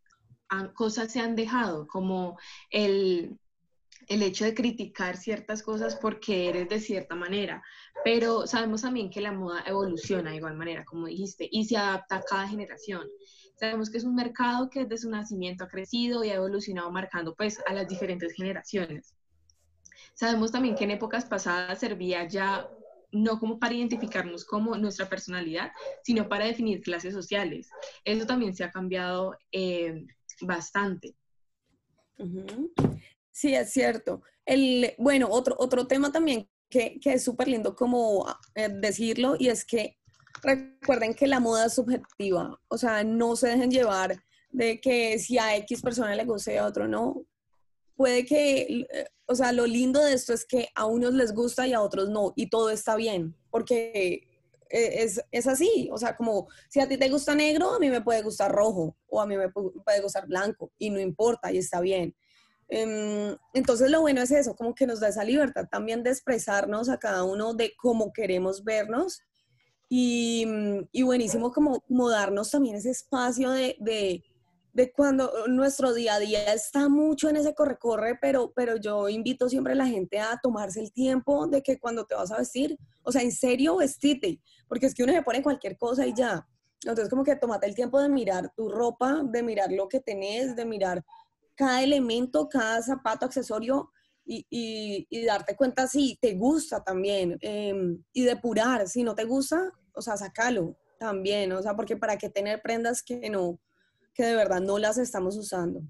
cosas 0.73 1.11
se 1.11 1.19
han 1.19 1.35
dejado, 1.35 1.85
como 1.85 2.39
el, 2.71 3.37
el 4.07 4.23
hecho 4.23 4.43
de 4.43 4.55
criticar 4.55 5.17
ciertas 5.17 5.61
cosas 5.61 5.97
porque 5.97 6.49
eres 6.49 6.67
de 6.67 6.79
cierta 6.79 7.13
manera, 7.13 7.61
pero 8.03 8.47
sabemos 8.47 8.81
también 8.81 9.11
que 9.11 9.21
la 9.21 9.33
moda 9.33 9.63
evoluciona 9.67 10.31
de 10.31 10.37
igual 10.37 10.57
manera, 10.57 10.83
como 10.83 11.05
dijiste, 11.05 11.47
y 11.51 11.65
se 11.65 11.77
adapta 11.77 12.15
a 12.15 12.23
cada 12.23 12.47
generación. 12.47 13.07
Sabemos 13.59 13.91
que 13.91 13.99
es 13.99 14.03
un 14.03 14.15
mercado 14.15 14.67
que 14.67 14.85
desde 14.85 15.03
su 15.03 15.11
nacimiento 15.11 15.63
ha 15.63 15.67
crecido 15.67 16.23
y 16.23 16.31
ha 16.31 16.35
evolucionado 16.37 16.89
marcando 16.91 17.35
pues 17.35 17.59
a 17.67 17.73
las 17.75 17.87
diferentes 17.87 18.33
generaciones. 18.33 19.13
Sabemos 20.15 20.51
también 20.51 20.75
que 20.75 20.85
en 20.85 20.91
épocas 20.91 21.25
pasadas 21.25 21.79
servía 21.79 22.27
ya 22.27 22.67
no 23.11 23.39
como 23.39 23.59
para 23.59 23.73
identificarnos 23.73 24.45
como 24.45 24.75
nuestra 24.77 25.09
personalidad, 25.09 25.71
sino 26.03 26.27
para 26.27 26.45
definir 26.45 26.81
clases 26.81 27.13
sociales. 27.13 27.69
Eso 28.03 28.25
también 28.25 28.55
se 28.55 28.63
ha 28.63 28.71
cambiado 28.71 29.37
eh, 29.51 30.05
bastante. 30.41 31.15
Sí, 33.31 33.53
es 33.53 33.71
cierto. 33.71 34.21
El, 34.45 34.93
bueno, 34.97 35.27
otro, 35.29 35.55
otro 35.59 35.87
tema 35.87 36.11
también 36.11 36.49
que, 36.69 36.99
que 36.99 37.13
es 37.13 37.23
súper 37.23 37.47
lindo 37.47 37.75
como 37.75 38.27
eh, 38.55 38.69
decirlo 38.69 39.35
y 39.39 39.49
es 39.49 39.63
que 39.65 39.97
recuerden 40.41 41.13
que 41.13 41.27
la 41.27 41.39
moda 41.39 41.65
es 41.65 41.73
subjetiva, 41.73 42.59
o 42.67 42.77
sea, 42.77 43.03
no 43.03 43.35
se 43.35 43.49
dejen 43.49 43.71
llevar 43.71 44.21
de 44.51 44.79
que 44.79 45.19
si 45.19 45.37
a 45.37 45.55
X 45.57 45.81
persona 45.81 46.15
le 46.15 46.25
guste 46.25 46.53
y 46.53 46.57
a 46.57 46.65
otro 46.65 46.87
no. 46.87 47.25
Puede 47.95 48.25
que, 48.25 48.85
eh, 48.91 49.07
o 49.27 49.35
sea, 49.35 49.51
lo 49.51 49.65
lindo 49.65 50.01
de 50.01 50.13
esto 50.13 50.33
es 50.33 50.45
que 50.45 50.69
a 50.73 50.85
unos 50.85 51.13
les 51.13 51.33
gusta 51.33 51.67
y 51.67 51.73
a 51.73 51.81
otros 51.81 52.09
no, 52.09 52.33
y 52.35 52.49
todo 52.49 52.69
está 52.69 52.95
bien, 52.95 53.35
porque 53.51 54.27
e, 54.69 55.03
es, 55.03 55.21
es, 55.31 55.47
así, 55.47 55.89
o 55.91 55.97
sea, 55.97 56.15
como 56.15 56.47
si 56.69 56.79
a 56.79 56.87
ti 56.87 56.97
te 56.97 57.09
gusta 57.09 57.35
negro, 57.35 57.73
a 57.73 57.79
mí 57.79 57.89
me 57.89 58.01
puede 58.01 58.21
gustar 58.21 58.51
rojo 58.51 58.95
o 59.07 59.21
a 59.21 59.27
mí 59.27 59.37
me 59.37 59.49
puede 59.49 60.01
gustar 60.01 60.27
blanco 60.27 60.71
y 60.77 60.89
no 60.89 60.99
importa 60.99 61.51
y 61.51 61.57
está 61.57 61.81
bien. 61.81 62.15
Em, 62.69 63.37
entonces 63.53 63.89
lo 63.89 64.01
bueno 64.01 64.21
es 64.21 64.31
eso, 64.31 64.55
como 64.55 64.75
que 64.75 64.87
nos 64.87 64.99
da 64.99 65.07
esa 65.07 65.23
libertad 65.23 65.67
también 65.71 66.03
de 66.03 66.09
expresarnos 66.09 66.89
a 66.89 66.97
cada 66.97 67.23
uno 67.23 67.53
de 67.53 67.73
cómo 67.77 68.11
queremos 68.11 68.63
vernos 68.63 69.21
y, 69.89 70.45
buenísimo 71.01 71.51
como, 71.53 71.79
como, 71.81 72.09
darnos 72.09 72.51
también 72.51 72.75
ese 72.75 72.89
espacio 72.91 73.51
de, 73.51 74.23
de, 74.77 74.91
cuando 74.91 75.31
nuestro 75.47 75.91
día 75.91 76.13
a 76.13 76.19
día 76.19 76.53
está 76.53 76.87
mucho 76.87 77.29
en 77.29 77.37
ese 77.37 77.55
corre-corre, 77.55 78.19
pero, 78.21 78.53
pero 78.55 78.77
yo 78.77 79.09
invito 79.09 79.49
siempre 79.49 79.73
a 79.73 79.75
la 79.75 79.87
gente 79.87 80.19
a 80.19 80.39
tomarse 80.41 80.79
el 80.79 80.93
tiempo 80.93 81.47
de 81.47 81.63
que 81.63 81.79
cuando 81.79 82.05
te 82.05 82.13
vas 82.13 82.31
a 82.31 82.37
vestir, 82.37 82.77
o 83.01 83.11
sea, 83.11 83.23
en 83.23 83.31
serio 83.31 83.77
vestite, 83.77 84.39
porque 84.67 84.85
es 84.85 84.93
que 84.93 85.03
uno 85.03 85.13
se 85.13 85.23
pone 85.23 85.41
cualquier 85.41 85.79
cosa 85.79 86.05
y 86.05 86.13
ya. 86.13 86.47
Entonces 86.83 87.09
como 87.09 87.23
que 87.23 87.35
tomate 87.35 87.65
el 87.65 87.73
tiempo 87.73 87.99
de 87.99 88.07
mirar 88.07 88.53
tu 88.55 88.69
ropa, 88.69 89.23
de 89.23 89.41
mirar 89.41 89.71
lo 89.71 89.89
que 89.89 89.99
tenés, 89.99 90.55
de 90.55 90.63
mirar 90.63 91.03
cada 91.55 91.81
elemento, 91.81 92.47
cada 92.47 92.79
zapato, 92.83 93.25
accesorio 93.25 93.89
y, 94.23 94.45
y, 94.51 95.07
y 95.09 95.25
darte 95.25 95.55
cuenta 95.55 95.87
si 95.87 96.19
te 96.21 96.35
gusta 96.35 96.83
también 96.83 97.39
eh, 97.41 97.73
y 98.13 98.21
depurar, 98.21 98.87
si 98.87 99.03
no 99.03 99.15
te 99.15 99.23
gusta, 99.23 99.71
o 99.95 100.03
sea, 100.03 100.17
sacalo 100.17 100.77
también, 100.99 101.51
o 101.51 101.63
sea, 101.63 101.75
porque 101.75 101.97
para 101.97 102.17
qué 102.19 102.29
tener 102.29 102.61
prendas 102.61 103.01
que 103.01 103.27
no, 103.31 103.59
que 104.17 104.23
de 104.23 104.35
verdad 104.35 104.59
no 104.59 104.79
las 104.79 104.97
estamos 104.97 105.37
usando. 105.37 105.81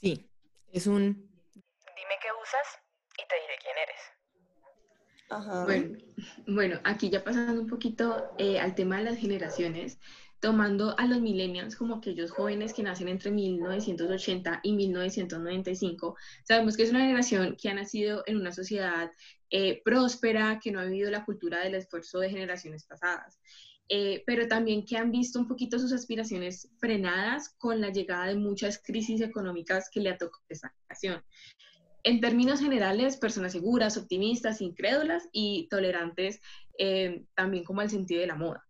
Sí, 0.00 0.30
es 0.72 0.86
un... 0.86 1.14
Dime 1.54 2.16
qué 2.22 2.28
usas 2.40 2.78
y 3.18 3.28
te 3.28 3.34
diré 3.34 3.58
quién 3.60 3.76
eres. 3.82 4.00
Ajá. 5.28 5.64
Bueno, 5.64 5.98
bueno, 6.46 6.80
aquí 6.84 7.10
ya 7.10 7.24
pasando 7.24 7.60
un 7.60 7.66
poquito 7.66 8.30
eh, 8.38 8.60
al 8.60 8.76
tema 8.76 8.98
de 8.98 9.04
las 9.04 9.18
generaciones, 9.18 9.98
tomando 10.38 10.96
a 10.98 11.06
los 11.06 11.20
millennials 11.20 11.74
como 11.74 11.96
aquellos 11.96 12.30
jóvenes 12.30 12.72
que 12.72 12.84
nacen 12.84 13.08
entre 13.08 13.32
1980 13.32 14.60
y 14.62 14.72
1995, 14.74 16.16
sabemos 16.44 16.76
que 16.76 16.84
es 16.84 16.90
una 16.90 17.00
generación 17.00 17.56
que 17.60 17.68
ha 17.70 17.74
nacido 17.74 18.22
en 18.26 18.36
una 18.36 18.52
sociedad 18.52 19.10
eh, 19.50 19.82
próspera, 19.84 20.60
que 20.62 20.70
no 20.70 20.78
ha 20.78 20.84
vivido 20.84 21.10
la 21.10 21.24
cultura 21.24 21.64
del 21.64 21.74
esfuerzo 21.74 22.20
de 22.20 22.30
generaciones 22.30 22.84
pasadas. 22.84 23.40
Eh, 23.88 24.24
pero 24.26 24.48
también 24.48 24.84
que 24.84 24.96
han 24.96 25.12
visto 25.12 25.38
un 25.38 25.46
poquito 25.46 25.78
sus 25.78 25.92
aspiraciones 25.92 26.68
frenadas 26.78 27.54
con 27.56 27.80
la 27.80 27.90
llegada 27.90 28.26
de 28.26 28.34
muchas 28.34 28.82
crisis 28.82 29.20
económicas 29.20 29.88
que 29.90 30.00
le 30.00 30.10
ha 30.10 30.18
tocado 30.18 30.42
esta 30.48 30.70
generación. 30.70 31.24
En 32.02 32.20
términos 32.20 32.60
generales, 32.60 33.16
personas 33.16 33.52
seguras, 33.52 33.96
optimistas, 33.96 34.60
incrédulas 34.60 35.28
y 35.32 35.68
tolerantes 35.68 36.40
eh, 36.78 37.24
también 37.34 37.64
como 37.64 37.82
el 37.82 37.90
sentido 37.90 38.20
de 38.20 38.26
la 38.26 38.36
moda. 38.36 38.66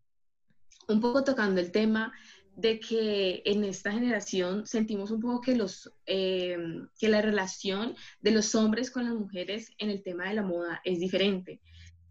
Un 0.88 1.00
poco 1.00 1.24
tocando 1.24 1.60
el 1.60 1.72
tema 1.72 2.12
de 2.54 2.80
que 2.80 3.42
en 3.44 3.64
esta 3.64 3.92
generación 3.92 4.66
sentimos 4.66 5.10
un 5.10 5.20
poco 5.20 5.42
que, 5.42 5.54
los, 5.54 5.92
eh, 6.06 6.56
que 6.98 7.08
la 7.08 7.20
relación 7.20 7.94
de 8.20 8.30
los 8.30 8.54
hombres 8.54 8.90
con 8.90 9.04
las 9.04 9.14
mujeres 9.14 9.72
en 9.78 9.90
el 9.90 10.02
tema 10.02 10.28
de 10.28 10.34
la 10.34 10.42
moda 10.42 10.80
es 10.84 10.98
diferente, 10.98 11.60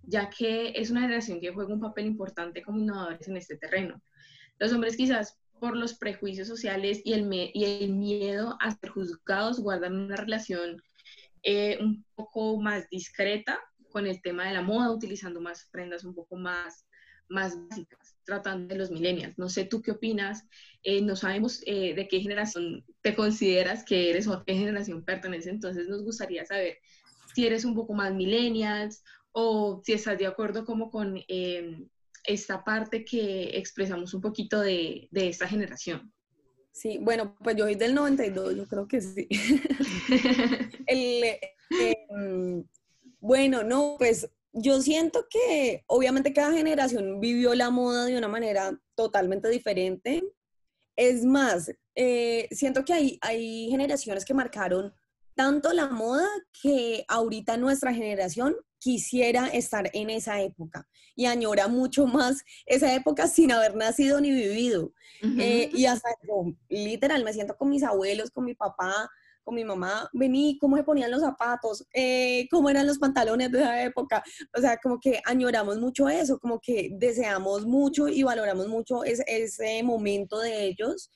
ya 0.08 0.30
que 0.30 0.74
es 0.76 0.92
una 0.92 1.02
generación 1.02 1.40
que 1.42 1.54
juega 1.54 1.74
un 1.74 1.80
papel 1.80 2.06
importante 2.06 2.62
como 2.62 2.80
innovadores 2.80 3.28
en 3.28 3.38
este 3.38 3.58
terreno. 3.58 4.02
Los 4.60 4.72
hombres 4.72 4.98
quizás 4.98 5.38
por 5.60 5.76
los 5.76 5.96
prejuicios 5.96 6.48
sociales 6.48 7.02
y 7.04 7.14
el, 7.14 7.32
y 7.54 7.64
el 7.66 7.94
miedo 7.94 8.58
a 8.60 8.72
ser 8.72 8.90
juzgados 8.90 9.60
guardan 9.60 9.96
una 9.96 10.16
relación 10.16 10.82
eh, 11.44 11.78
un 11.82 12.04
poco 12.16 12.60
más 12.60 12.90
discreta 12.90 13.60
con 13.92 14.08
el 14.08 14.22
tema 14.22 14.48
de 14.48 14.54
la 14.54 14.62
moda, 14.62 14.92
utilizando 14.92 15.40
más 15.40 15.70
prendas 15.72 16.04
un 16.04 16.14
poco 16.14 16.36
más, 16.36 16.86
más 17.30 17.56
básicas, 17.70 18.16
tratando 18.26 18.74
de 18.74 18.80
los 18.80 18.92
millennials. 18.92 19.38
No 19.38 19.48
sé 19.48 19.64
tú 19.66 19.82
qué 19.82 19.92
opinas, 19.92 20.46
eh, 20.84 21.02
no 21.02 21.16
sabemos 21.16 21.62
eh, 21.66 21.94
de 21.94 22.08
qué 22.08 22.20
generación 22.20 22.84
te 23.02 23.16
consideras 23.16 23.86
que 23.86 24.10
eres 24.10 24.28
o 24.28 24.34
a 24.34 24.44
qué 24.44 24.56
generación 24.56 25.06
perteneces, 25.06 25.48
entonces 25.48 25.88
nos 25.88 26.04
gustaría 26.04 26.46
saber 26.46 26.80
si 27.34 27.46
eres 27.46 27.64
un 27.64 27.76
poco 27.76 27.94
más 27.94 28.14
millennials 28.14 29.04
o 29.38 29.82
si 29.84 29.92
estás 29.94 30.18
de 30.18 30.28
acuerdo 30.28 30.66
como 30.66 30.90
con 30.90 31.20
esta 32.24 32.64
parte 32.64 33.04
que 33.04 33.58
expresamos 33.58 34.14
un 34.14 34.22
poquito 34.22 34.62
de, 34.62 35.10
de 35.12 35.28
esta 35.28 35.46
generación. 35.46 36.12
Sí, 36.72 37.00
bueno, 37.02 37.36
pues 37.44 37.58
yo 37.58 37.66
soy 37.66 37.76
del 37.76 37.94
92, 37.94 38.56
yo 38.56 38.68
creo 38.68 38.88
que 38.88 39.02
sí. 39.02 39.28
Em, 40.88 42.64
bueno, 43.20 43.64
no, 43.64 43.96
pues 43.98 44.30
yo 44.54 44.82
siento 44.82 45.26
que 45.30 45.84
obviamente 45.88 46.32
cada 46.32 46.54
generación 46.54 47.20
vivió 47.20 47.56
la 47.56 47.72
moda 47.72 48.06
de 48.06 48.18
una 48.18 48.28
manera 48.28 48.80
totalmente 48.94 49.50
diferente. 49.50 50.24
Es 50.96 51.26
más, 51.26 51.72
eh, 51.96 52.48
siento 52.52 52.86
que 52.86 52.94
hay, 52.94 53.18
hay 53.22 53.68
generaciones 53.70 54.24
que 54.24 54.34
marcaron 54.34 54.94
tanto 55.34 55.74
la 55.74 55.88
moda 55.88 56.28
que 56.62 57.04
ahorita 57.08 57.58
nuestra 57.58 57.94
generación 57.94 58.56
quisiera 58.86 59.48
estar 59.48 59.90
en 59.94 60.12
esa 60.12 60.40
época 60.42 60.88
y 61.16 61.26
añora 61.26 61.68
mucho 61.68 62.06
más 62.06 62.44
esa 62.68 62.94
época 62.94 63.28
sin 63.28 63.52
haber 63.52 63.76
nacido 63.76 64.22
ni 64.22 64.30
vivido. 64.30 64.94
Eh, 65.40 65.72
y 65.74 65.88
hasta 65.88 66.10
yo, 66.22 66.54
literal, 66.70 67.24
me 67.24 67.34
siento 67.34 67.58
con 67.58 67.72
mis 67.72 67.82
abuelos, 67.82 68.30
con 68.30 68.46
mi 68.46 68.54
papá, 68.54 69.10
con 69.44 69.56
mi 69.56 69.64
mamá, 69.64 70.08
vení, 70.14 70.60
cómo 70.60 70.78
se 70.78 70.84
ponían 70.84 71.10
los 71.10 71.22
zapatos, 71.22 71.88
eh, 71.96 72.48
cómo 72.52 72.70
eran 72.70 72.86
los 72.86 73.00
pantalones 73.00 73.52
de 73.52 73.60
esa 73.60 73.82
época. 73.82 74.24
O 74.56 74.62
sea, 74.62 74.78
como 74.78 75.00
que 75.00 75.20
añoramos 75.26 75.80
mucho 75.80 76.08
eso, 76.08 76.38
como 76.38 76.60
que 76.60 76.92
deseamos 76.94 77.66
mucho 77.66 78.08
y 78.08 78.22
valoramos 78.22 78.68
mucho 78.68 79.04
ese, 79.04 79.24
ese 79.26 79.82
momento 79.82 80.38
de 80.38 80.66
ellos. 80.68 81.10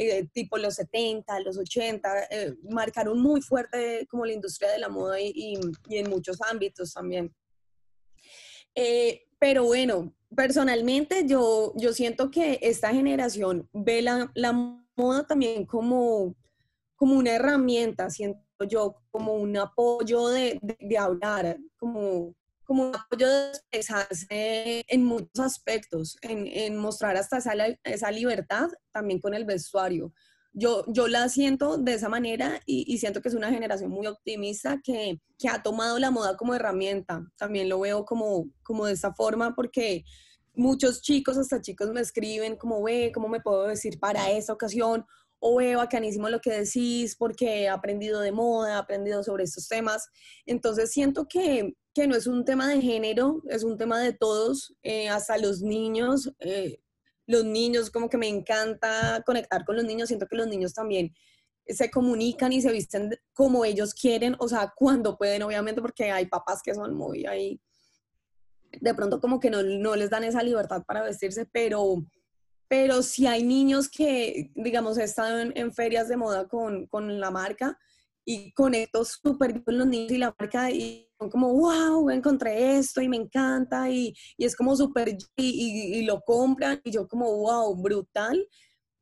Eh, 0.00 0.28
tipo 0.32 0.56
los 0.58 0.76
70, 0.76 1.40
los 1.40 1.58
80, 1.58 2.28
eh, 2.30 2.54
marcaron 2.70 3.20
muy 3.20 3.40
fuerte 3.40 4.06
como 4.08 4.24
la 4.24 4.32
industria 4.32 4.70
de 4.70 4.78
la 4.78 4.88
moda 4.88 5.20
y, 5.20 5.32
y, 5.34 5.96
en 5.96 6.08
muchos 6.08 6.38
ámbitos 6.40 6.92
también. 6.92 7.34
Eh, 8.76 9.24
pero 9.40 9.64
bueno, 9.64 10.14
personalmente 10.36 11.26
yo, 11.26 11.72
yo 11.74 11.92
siento 11.92 12.30
que 12.30 12.60
esta 12.62 12.90
generación 12.94 13.68
ve 13.72 14.00
la, 14.00 14.30
la 14.36 14.52
moda 14.52 15.26
también 15.26 15.66
como, 15.66 16.36
como 16.94 17.14
una 17.14 17.32
herramienta, 17.34 18.08
siento 18.08 18.40
yo, 18.68 19.02
como 19.10 19.34
un 19.34 19.56
apoyo 19.56 20.28
de, 20.28 20.60
de, 20.62 20.76
de 20.80 20.96
hablar, 20.98 21.58
como 21.76 22.36
como 22.68 22.90
un 22.90 22.94
apoyo 22.94 23.26
de 23.26 23.48
expresarse 23.48 24.84
en 24.86 25.02
muchos 25.02 25.40
aspectos, 25.40 26.18
en, 26.20 26.46
en 26.46 26.76
mostrar 26.76 27.16
hasta 27.16 27.38
esa, 27.38 27.54
esa, 27.82 28.10
libertad 28.10 28.68
también 28.92 29.20
con 29.20 29.32
el 29.32 29.46
vestuario. 29.46 30.12
Yo, 30.52 30.84
yo 30.88 31.08
la 31.08 31.30
siento 31.30 31.78
de 31.78 31.94
esa 31.94 32.10
manera 32.10 32.60
y, 32.66 32.84
y, 32.86 32.98
siento 32.98 33.22
que 33.22 33.30
es 33.30 33.34
una 33.34 33.50
generación 33.50 33.90
muy 33.90 34.06
optimista 34.06 34.80
que, 34.84 35.18
que 35.38 35.48
ha 35.48 35.62
tomado 35.62 35.98
la 35.98 36.10
moda 36.10 36.36
como 36.36 36.54
herramienta. 36.54 37.26
También 37.38 37.70
lo 37.70 37.80
veo 37.80 38.04
como, 38.04 38.50
como 38.62 38.84
de 38.84 38.92
esta 38.92 39.14
forma 39.14 39.54
porque 39.54 40.04
muchos 40.54 41.00
chicos, 41.00 41.38
hasta 41.38 41.62
chicos 41.62 41.90
me 41.90 42.02
escriben 42.02 42.56
como, 42.56 42.82
ve, 42.82 43.12
¿cómo 43.14 43.28
me 43.28 43.40
puedo 43.40 43.66
decir 43.66 43.98
para 43.98 44.30
esta 44.30 44.52
ocasión? 44.52 45.06
O 45.40 45.56
veo 45.56 45.78
bacanísimo 45.78 46.28
lo 46.28 46.40
que 46.40 46.50
decís 46.50 47.16
porque 47.16 47.62
he 47.62 47.68
aprendido 47.68 48.20
de 48.20 48.32
moda, 48.32 48.72
he 48.72 48.76
aprendido 48.76 49.22
sobre 49.22 49.44
estos 49.44 49.68
temas. 49.68 50.08
Entonces 50.46 50.90
siento 50.90 51.26
que, 51.28 51.74
que 51.94 52.06
no 52.06 52.16
es 52.16 52.26
un 52.26 52.44
tema 52.44 52.68
de 52.68 52.80
género, 52.80 53.42
es 53.48 53.64
un 53.64 53.76
tema 53.76 54.00
de 54.00 54.12
todos, 54.12 54.74
eh, 54.82 55.08
hasta 55.08 55.38
los 55.38 55.62
niños. 55.62 56.32
Eh, 56.40 56.80
los 57.26 57.44
niños, 57.44 57.90
como 57.90 58.08
que 58.08 58.16
me 58.16 58.26
encanta 58.26 59.22
conectar 59.24 59.64
con 59.64 59.76
los 59.76 59.84
niños, 59.84 60.08
siento 60.08 60.26
que 60.26 60.36
los 60.36 60.48
niños 60.48 60.72
también 60.72 61.12
se 61.66 61.90
comunican 61.90 62.52
y 62.52 62.62
se 62.62 62.72
visten 62.72 63.10
como 63.34 63.64
ellos 63.64 63.94
quieren, 63.94 64.34
o 64.38 64.48
sea, 64.48 64.72
cuando 64.74 65.18
pueden, 65.18 65.42
obviamente, 65.42 65.82
porque 65.82 66.10
hay 66.10 66.26
papás 66.26 66.62
que 66.62 66.74
son 66.74 66.94
muy 66.94 67.26
ahí, 67.26 67.60
de 68.80 68.94
pronto 68.94 69.20
como 69.20 69.40
que 69.40 69.50
no, 69.50 69.62
no 69.62 69.96
les 69.96 70.10
dan 70.10 70.24
esa 70.24 70.42
libertad 70.42 70.82
para 70.86 71.02
vestirse, 71.02 71.46
pero, 71.52 72.02
pero 72.68 73.02
si 73.02 73.26
hay 73.26 73.42
niños 73.42 73.88
que, 73.88 74.50
digamos, 74.54 74.98
he 74.98 75.04
estado 75.04 75.40
en, 75.40 75.72
ferias 75.72 76.08
de 76.08 76.16
moda 76.16 76.46
con, 76.46 76.86
con 76.86 77.18
la 77.18 77.30
marca 77.30 77.78
y 78.26 78.52
conecto 78.52 79.06
súper 79.06 79.54
bien 79.54 79.64
con 79.64 79.78
los 79.78 79.86
niños 79.86 80.12
y 80.12 80.18
la 80.18 80.34
marca 80.38 80.70
y 80.70 81.08
son 81.18 81.30
como, 81.30 81.52
wow, 81.54 82.10
encontré 82.10 82.76
esto 82.76 83.00
y 83.00 83.08
me 83.08 83.16
encanta 83.16 83.90
y, 83.90 84.14
y 84.36 84.44
es 84.44 84.54
como 84.54 84.76
súper 84.76 85.16
y, 85.36 85.98
y, 85.98 86.02
lo 86.02 86.20
compran 86.20 86.80
y 86.84 86.90
yo 86.90 87.08
como, 87.08 87.34
wow, 87.38 87.74
brutal, 87.74 88.46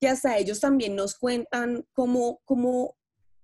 que 0.00 0.08
hasta 0.08 0.38
ellos 0.38 0.60
también 0.60 0.94
nos 0.94 1.16
cuentan 1.16 1.84
cómo, 1.92 2.40
cómo, 2.44 2.96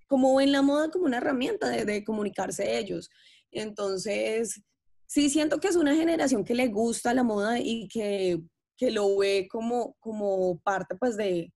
cómo 0.07 0.37
ven 0.37 0.53
la 0.53 0.63
moda 0.63 0.89
como 0.91 1.07
una 1.07 1.17
herramienta 1.17 1.69
de, 1.69 1.85
de 1.85 2.05
comunicarse 2.05 2.79
ellos. 2.79 3.11
Entonces, 3.51 4.63
sí 5.07 5.29
siento 5.31 5.59
que 5.59 5.69
es 5.69 5.77
una 5.77 5.97
generación 5.97 6.45
que 6.45 6.55
le 6.55 6.69
gusta 6.69 7.13
la 7.13 7.25
moda 7.25 7.59
y 7.59 7.89
que, 7.89 8.41
que 8.83 8.91
lo 8.91 9.17
ve 9.17 9.47
como, 9.49 9.95
como 10.01 10.59
parte 10.59 10.97
pues 10.97 11.17
de, 11.17 11.53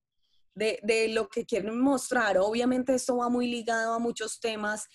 de, 0.55 1.09
lo 1.09 1.27
que 1.27 1.45
quieren 1.45 1.77
mostrar. 1.77 2.37
Obviamente 2.37 2.93
esto 2.93 3.17
va 3.17 3.27
muy 3.27 3.47
ligado 3.47 3.93
a 3.93 3.99
muchos 3.99 4.39
temas, 4.39 4.87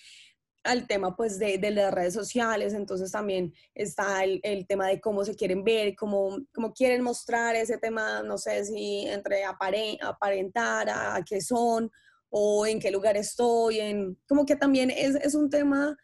al 0.63 0.87
tema 0.87 1.15
pues 1.15 1.37
de, 1.37 1.59
las 1.69 1.93
redes 1.93 2.15
sociales, 2.15 2.73
entonces 2.73 3.11
también 3.11 3.53
está 3.75 4.23
el, 4.23 4.65
tema 4.67 4.87
de 4.87 4.99
cómo 4.99 5.23
se 5.23 5.35
quieren 5.35 5.63
ver, 5.63 5.93
cómo, 5.95 6.39
cómo, 6.51 6.73
quieren 6.73 7.03
mostrar 7.03 7.55
ese 7.55 7.77
tema, 7.77 8.23
no 8.23 8.39
sé 8.39 8.65
si 8.65 9.05
entre 9.05 9.43
aparentar 9.43 10.89
a, 10.89 11.23
qué 11.23 11.39
son 11.39 11.91
o 12.31 12.65
en 12.65 12.79
qué 12.79 12.89
lugar 12.89 13.15
estoy, 13.15 13.79
en, 13.79 14.17
como 14.27 14.43
que 14.43 14.55
también 14.55 14.89
es, 14.89 15.35
un 15.35 15.51
tema 15.51 15.95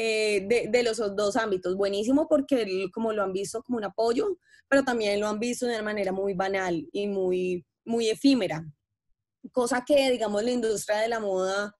eh, 0.00 0.68
de, 0.70 0.82
los 0.84 0.98
dos 1.16 1.34
ámbitos, 1.34 1.76
buenísimo 1.76 2.28
porque 2.28 2.88
como 2.92 3.12
lo 3.12 3.24
han 3.24 3.32
visto 3.32 3.64
como 3.64 3.78
un 3.78 3.84
apoyo, 3.84 4.38
pero 4.68 4.84
también 4.84 5.18
lo 5.18 5.26
han 5.26 5.40
visto 5.40 5.66
de 5.66 5.74
una 5.74 5.82
manera 5.82 6.12
muy 6.12 6.34
banal 6.34 6.86
y 6.92 7.08
muy, 7.08 7.66
muy 7.84 8.08
efímera. 8.08 8.64
Cosa 9.50 9.84
que, 9.84 10.08
digamos, 10.12 10.44
la 10.44 10.52
industria 10.52 10.98
de 10.98 11.08
la 11.08 11.18
moda 11.18 11.74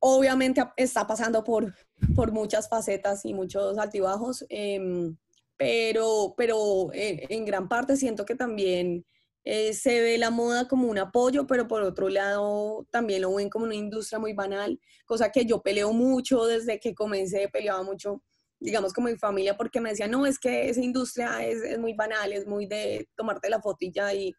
obviamente 0.00 0.62
está 0.76 1.06
pasando 1.06 1.42
por, 1.42 1.74
por 2.14 2.30
muchas 2.30 2.68
facetas 2.68 3.24
y 3.24 3.32
muchos 3.32 3.78
altibajos, 3.78 4.44
em, 4.50 5.16
pero, 5.56 6.34
pero 6.36 6.92
eh, 6.92 7.26
en 7.30 7.46
gran 7.46 7.70
parte 7.70 7.96
siento 7.96 8.26
que 8.26 8.34
también 8.34 9.06
eh, 9.50 9.72
se 9.72 10.02
ve 10.02 10.18
la 10.18 10.28
moda 10.28 10.68
como 10.68 10.88
un 10.88 10.98
apoyo, 10.98 11.46
pero 11.46 11.66
por 11.66 11.80
otro 11.82 12.10
lado 12.10 12.86
también 12.90 13.22
lo 13.22 13.34
ven 13.34 13.48
como 13.48 13.64
una 13.64 13.74
industria 13.74 14.18
muy 14.18 14.34
banal, 14.34 14.78
cosa 15.06 15.32
que 15.32 15.46
yo 15.46 15.62
peleo 15.62 15.94
mucho 15.94 16.44
desde 16.44 16.78
que 16.78 16.94
comencé, 16.94 17.48
peleaba 17.48 17.82
mucho 17.82 18.22
digamos, 18.60 18.92
como 18.92 19.08
mi 19.08 19.16
familia, 19.16 19.56
porque 19.56 19.80
me 19.80 19.88
decían, 19.88 20.10
no, 20.10 20.26
es 20.26 20.38
que 20.38 20.68
esa 20.68 20.82
industria 20.82 21.46
es, 21.46 21.78
muy 21.78 21.94
banal, 21.94 22.30
es 22.34 22.46
muy 22.46 22.66
de 22.66 23.08
tomarte 23.16 23.48
la 23.48 23.62
fotilla 23.62 24.12
y, 24.12 24.34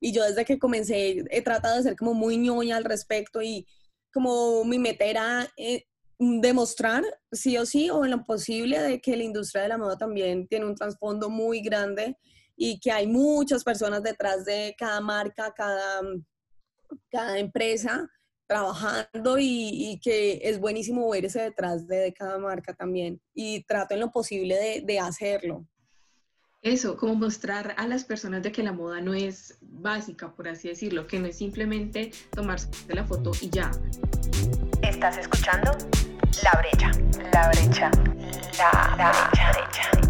y 0.00 0.12
yo 0.12 0.24
desde 0.24 0.46
que 0.46 0.58
comencé 0.58 1.22
he 1.30 1.42
tratado 1.42 1.76
de 1.76 1.82
ser 1.82 1.96
como 1.96 2.14
muy 2.14 2.38
ñoña 2.38 2.78
al 2.78 2.84
respecto 2.84 3.42
y 3.42 3.66
como 4.10 4.64
mi 4.64 4.78
meta 4.78 5.04
era 5.04 5.52
eh, 5.58 5.84
demostrar 6.18 7.04
sí 7.30 7.58
o 7.58 7.66
sí 7.66 7.90
o 7.90 8.06
en 8.06 8.12
lo 8.12 8.24
posible 8.24 8.80
de 8.80 9.02
que 9.02 9.18
la 9.18 9.24
industria 9.24 9.64
de 9.64 9.68
la 9.68 9.76
moda 9.76 9.98
también 9.98 10.46
tiene 10.48 10.64
un 10.64 10.76
trasfondo 10.76 11.28
muy 11.28 11.60
grande 11.60 12.16
y 12.56 12.80
que 12.80 12.90
hay 12.90 13.06
muchas 13.06 13.62
personas 13.62 14.02
detrás 14.02 14.44
de 14.44 14.74
cada 14.78 15.00
marca, 15.00 15.52
cada, 15.54 16.00
cada 17.10 17.38
empresa 17.38 18.10
trabajando 18.46 19.38
y, 19.38 19.90
y, 19.90 20.00
que 20.00 20.40
es 20.42 20.60
buenísimo 20.60 21.10
verse 21.10 21.42
detrás 21.42 21.86
de, 21.88 22.12
cada 22.12 22.38
marca 22.38 22.74
también 22.74 23.20
y 23.34 23.64
trato 23.64 23.94
en 23.94 24.00
lo 24.00 24.10
posible 24.10 24.54
de, 24.54 24.82
de 24.82 25.00
hacerlo 25.00 25.66
eso, 26.66 26.96
como 26.96 27.14
mostrar 27.14 27.74
a 27.76 27.86
las 27.86 28.02
personas 28.04 28.42
de 28.42 28.50
que 28.50 28.62
la 28.62 28.72
moda 28.72 29.00
no 29.00 29.14
es 29.14 29.56
básica, 29.60 30.34
por 30.34 30.48
así 30.48 30.68
decirlo, 30.68 31.06
que 31.06 31.20
no 31.20 31.28
es 31.28 31.38
simplemente 31.38 32.10
tomarse 32.30 32.68
la 32.88 33.04
foto 33.04 33.30
y 33.40 33.50
ya. 33.50 33.70
¿Estás 34.82 35.16
escuchando? 35.16 35.70
brecha. 36.58 37.90
La, 38.58 38.94
la 38.98 39.52
brecha. 39.52 40.05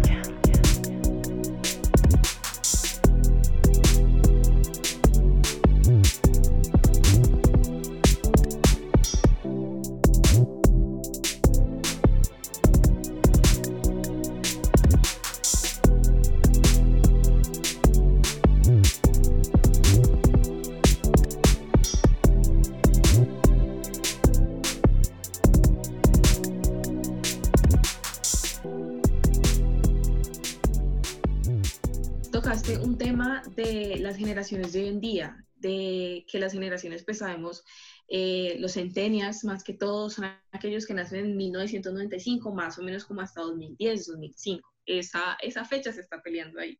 Las 34.07 34.17
generaciones 34.17 34.73
de 34.73 34.81
hoy 34.81 34.87
en 34.87 34.99
día, 34.99 35.45
de 35.55 36.25
que 36.29 36.39
las 36.39 36.53
generaciones, 36.53 37.03
pues 37.03 37.19
sabemos, 37.19 37.63
eh, 38.07 38.55
los 38.59 38.73
centenias 38.73 39.43
más 39.43 39.63
que 39.63 39.73
todo 39.73 40.09
son 40.09 40.25
aquellos 40.51 40.85
que 40.85 40.93
nacen 40.93 41.25
en 41.25 41.37
1995, 41.37 42.53
más 42.53 42.79
o 42.79 42.83
menos 42.83 43.05
como 43.05 43.21
hasta 43.21 43.41
2010, 43.41 44.07
2005. 44.07 44.69
Esa, 44.85 45.37
esa 45.41 45.65
fecha 45.65 45.91
se 45.91 46.01
está 46.01 46.21
peleando 46.21 46.59
ahí. 46.59 46.79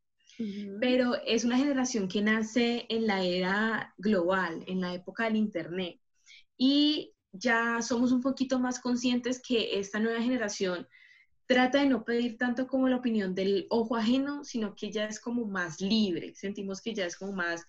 Pero 0.80 1.16
es 1.26 1.46
una 1.46 1.58
generación 1.58 2.08
que 2.08 2.22
nace 2.22 2.86
en 2.90 3.08
la 3.08 3.24
era 3.24 3.96
global, 3.98 4.64
en 4.68 4.82
la 4.82 4.94
época 4.94 5.24
del 5.24 5.36
Internet. 5.36 6.00
Y 6.56 7.16
ya 7.32 7.82
somos 7.82 8.12
un 8.12 8.22
poquito 8.22 8.60
más 8.60 8.80
conscientes 8.80 9.42
que 9.42 9.80
esta 9.80 10.00
nueva 10.00 10.22
generación 10.22 10.88
trata 11.48 11.80
de 11.80 11.88
no 11.88 12.04
pedir 12.04 12.38
tanto 12.38 12.68
como 12.68 12.90
la 12.90 12.98
opinión 12.98 13.34
del 13.34 13.66
ojo 13.70 13.96
ajeno, 13.96 14.44
sino 14.44 14.76
que 14.76 14.92
ya 14.92 15.06
es 15.06 15.20
como 15.20 15.46
más 15.46 15.82
libre. 15.82 16.36
Sentimos 16.36 16.82
que 16.82 16.94
ya 16.94 17.06
es 17.06 17.16
como 17.18 17.32
más 17.32 17.66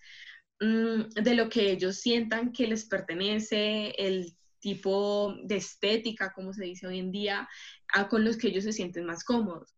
mm, 0.59 1.21
de 1.21 1.33
lo 1.33 1.49
que 1.49 1.71
ellos 1.71 1.97
sientan 1.97 2.51
que 2.51 2.67
les 2.67 2.85
pertenece, 2.85 3.91
el 3.97 4.35
tipo 4.59 5.33
de 5.43 5.55
estética, 5.55 6.33
como 6.33 6.53
se 6.53 6.65
dice 6.65 6.87
hoy 6.87 6.99
en 6.99 7.11
día, 7.11 7.47
a 7.93 8.09
con 8.09 8.25
los 8.25 8.37
que 8.37 8.49
ellos 8.49 8.65
se 8.65 8.73
sienten 8.73 9.05
más 9.05 9.23
cómodos. 9.23 9.77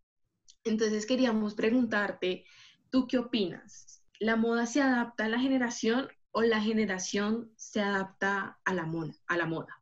Entonces 0.64 1.06
queríamos 1.06 1.54
preguntarte, 1.54 2.46
¿tú 2.90 3.08
qué 3.08 3.20
opinas? 3.20 4.04
¿La 4.20 4.36
moda 4.36 4.66
se 4.66 4.82
adapta 4.82 5.26
a 5.26 5.30
la 5.30 5.40
generación 5.40 6.08
o 6.32 6.42
la 6.42 6.62
generación 6.62 7.52
se 7.56 7.82
adapta 7.82 8.60
a 8.66 8.74
la 8.74 8.86
moda? 8.86 9.14
A 9.28 9.38
la 9.38 9.46
moda? 9.46 9.82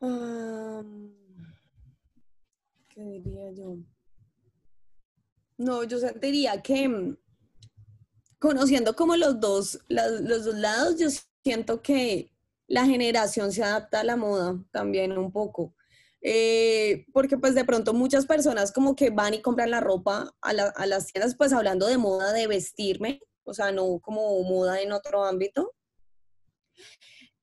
Am, 0.00 1.23
¿Qué 2.94 3.02
diría 3.02 3.50
yo? 3.52 3.76
No, 5.58 5.84
yo 5.84 5.98
sentiría 5.98 6.60
que 6.62 6.88
mm, 6.88 7.16
conociendo 8.38 8.94
como 8.94 9.16
los 9.16 9.40
dos, 9.40 9.78
las- 9.88 10.20
los 10.20 10.44
dos 10.44 10.54
lados, 10.56 10.98
yo 10.98 11.08
siento 11.42 11.82
que 11.82 12.30
la 12.66 12.84
generación 12.86 13.52
se 13.52 13.62
adapta 13.62 14.00
a 14.00 14.04
la 14.04 14.16
moda 14.16 14.62
también 14.70 15.16
un 15.18 15.30
poco. 15.32 15.74
Eh, 16.22 17.04
porque 17.12 17.36
pues 17.36 17.54
de 17.54 17.64
pronto 17.66 17.92
muchas 17.92 18.24
personas 18.26 18.72
como 18.72 18.96
que 18.96 19.10
van 19.10 19.34
y 19.34 19.42
compran 19.42 19.70
la 19.70 19.80
ropa 19.80 20.34
a, 20.40 20.52
la- 20.54 20.72
a 20.74 20.86
las 20.86 21.06
tiendas, 21.12 21.34
pues 21.36 21.52
hablando 21.52 21.86
de 21.86 21.98
moda 21.98 22.32
de 22.32 22.46
vestirme, 22.46 23.20
o 23.44 23.52
sea, 23.52 23.72
no 23.72 23.98
como 24.00 24.42
moda 24.42 24.80
en 24.80 24.92
otro 24.92 25.24
ámbito. 25.24 25.74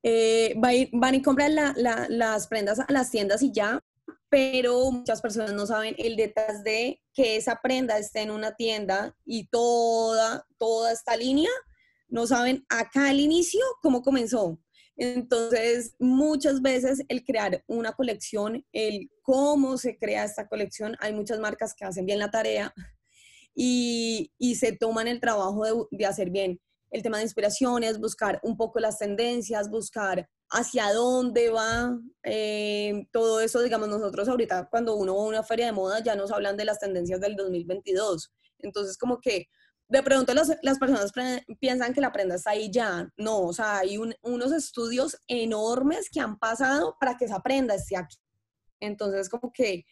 Eh, 0.04 0.56
van 0.94 1.14
y 1.16 1.22
compran 1.22 1.54
la- 1.56 1.74
la- 1.78 2.08
las 2.10 2.48
prendas 2.48 2.80
a 2.80 2.88
las 2.92 3.12
tiendas 3.12 3.44
y 3.44 3.52
ya, 3.52 3.80
pero 4.32 4.90
muchas 4.92 5.22
personas 5.22 5.52
no 5.52 5.68
saben 5.68 5.94
el 5.98 6.16
detrás 6.16 6.64
de 6.64 7.02
que 7.14 7.36
esa 7.36 7.60
prenda 7.62 7.98
esté 7.98 8.22
en 8.22 8.32
una 8.32 8.56
tienda 8.56 9.14
y 9.26 9.48
toda, 9.50 10.48
toda 10.58 10.94
esta 10.94 11.18
línea, 11.18 11.50
no 12.08 12.26
saben 12.26 12.66
acá 12.70 13.10
al 13.10 13.20
inicio 13.20 13.60
cómo 13.82 14.02
comenzó. 14.02 14.58
Entonces, 14.96 15.96
muchas 16.00 16.62
veces 16.62 17.04
el 17.10 17.26
crear 17.26 17.62
una 17.68 17.92
colección, 17.92 18.66
el 18.72 19.12
cómo 19.22 19.78
se 19.78 19.98
crea 19.98 20.24
esta 20.24 20.48
colección, 20.48 20.96
hay 21.02 21.12
muchas 21.12 21.40
marcas 21.40 21.74
que 21.74 21.84
hacen 21.84 22.06
bien 22.06 22.20
la 22.20 22.32
tarea 22.32 22.74
y, 23.54 24.32
y 24.38 24.56
se 24.56 24.72
toman 24.72 25.10
el 25.10 25.20
trabajo 25.20 25.66
de, 25.66 25.74
de 25.98 26.06
hacer 26.06 26.30
bien 26.30 26.62
el 26.90 27.04
tema 27.04 27.18
de 27.18 27.24
inspiraciones, 27.24 28.00
buscar 28.00 28.40
un 28.44 28.56
poco 28.56 28.80
las 28.80 28.98
tendencias, 28.98 29.70
buscar 29.70 30.30
hacia 30.52 30.94
dónde 30.94 31.50
va 31.50 31.98
eh, 32.24 33.08
todo 33.12 33.40
eso. 33.42 33.62
Digamos, 33.62 33.90
nosotros 33.90 34.28
ahorita 34.28 34.68
cuando 34.70 34.96
uno 34.96 35.16
va 35.16 35.24
a 35.24 35.28
una 35.28 35.44
feria 35.44 35.66
de 35.68 35.72
moda 35.72 36.00
ya 36.04 36.16
nos 36.16 36.32
hablan 36.32 36.58
de 36.58 36.66
las 36.66 36.80
tendencias 36.80 37.20
del 37.22 37.36
2022. 37.36 38.32
Entonces, 38.60 38.98
como 38.98 39.20
que 39.20 39.48
de 39.88 40.04
pronto 40.04 40.34
las, 40.34 40.56
las 40.62 40.80
personas 40.80 41.12
piensan 41.60 41.94
que 41.94 42.02
la 42.02 42.12
prenda 42.12 42.36
está 42.36 42.52
ahí 42.52 42.70
ya. 42.72 43.10
No, 43.18 43.42
o 43.42 43.54
sea, 43.54 43.80
hay 43.80 43.98
un- 43.98 44.16
unos 44.22 44.52
estudios 44.54 45.18
enormes 45.28 46.10
que 46.10 46.20
han 46.22 46.38
pasado 46.38 46.96
para 47.00 47.18
que 47.18 47.26
esa 47.26 47.42
prenda 47.42 47.76
esté 47.76 47.98
aquí. 47.98 48.18
Entonces, 48.80 49.30
como 49.30 49.52
que 49.52 49.86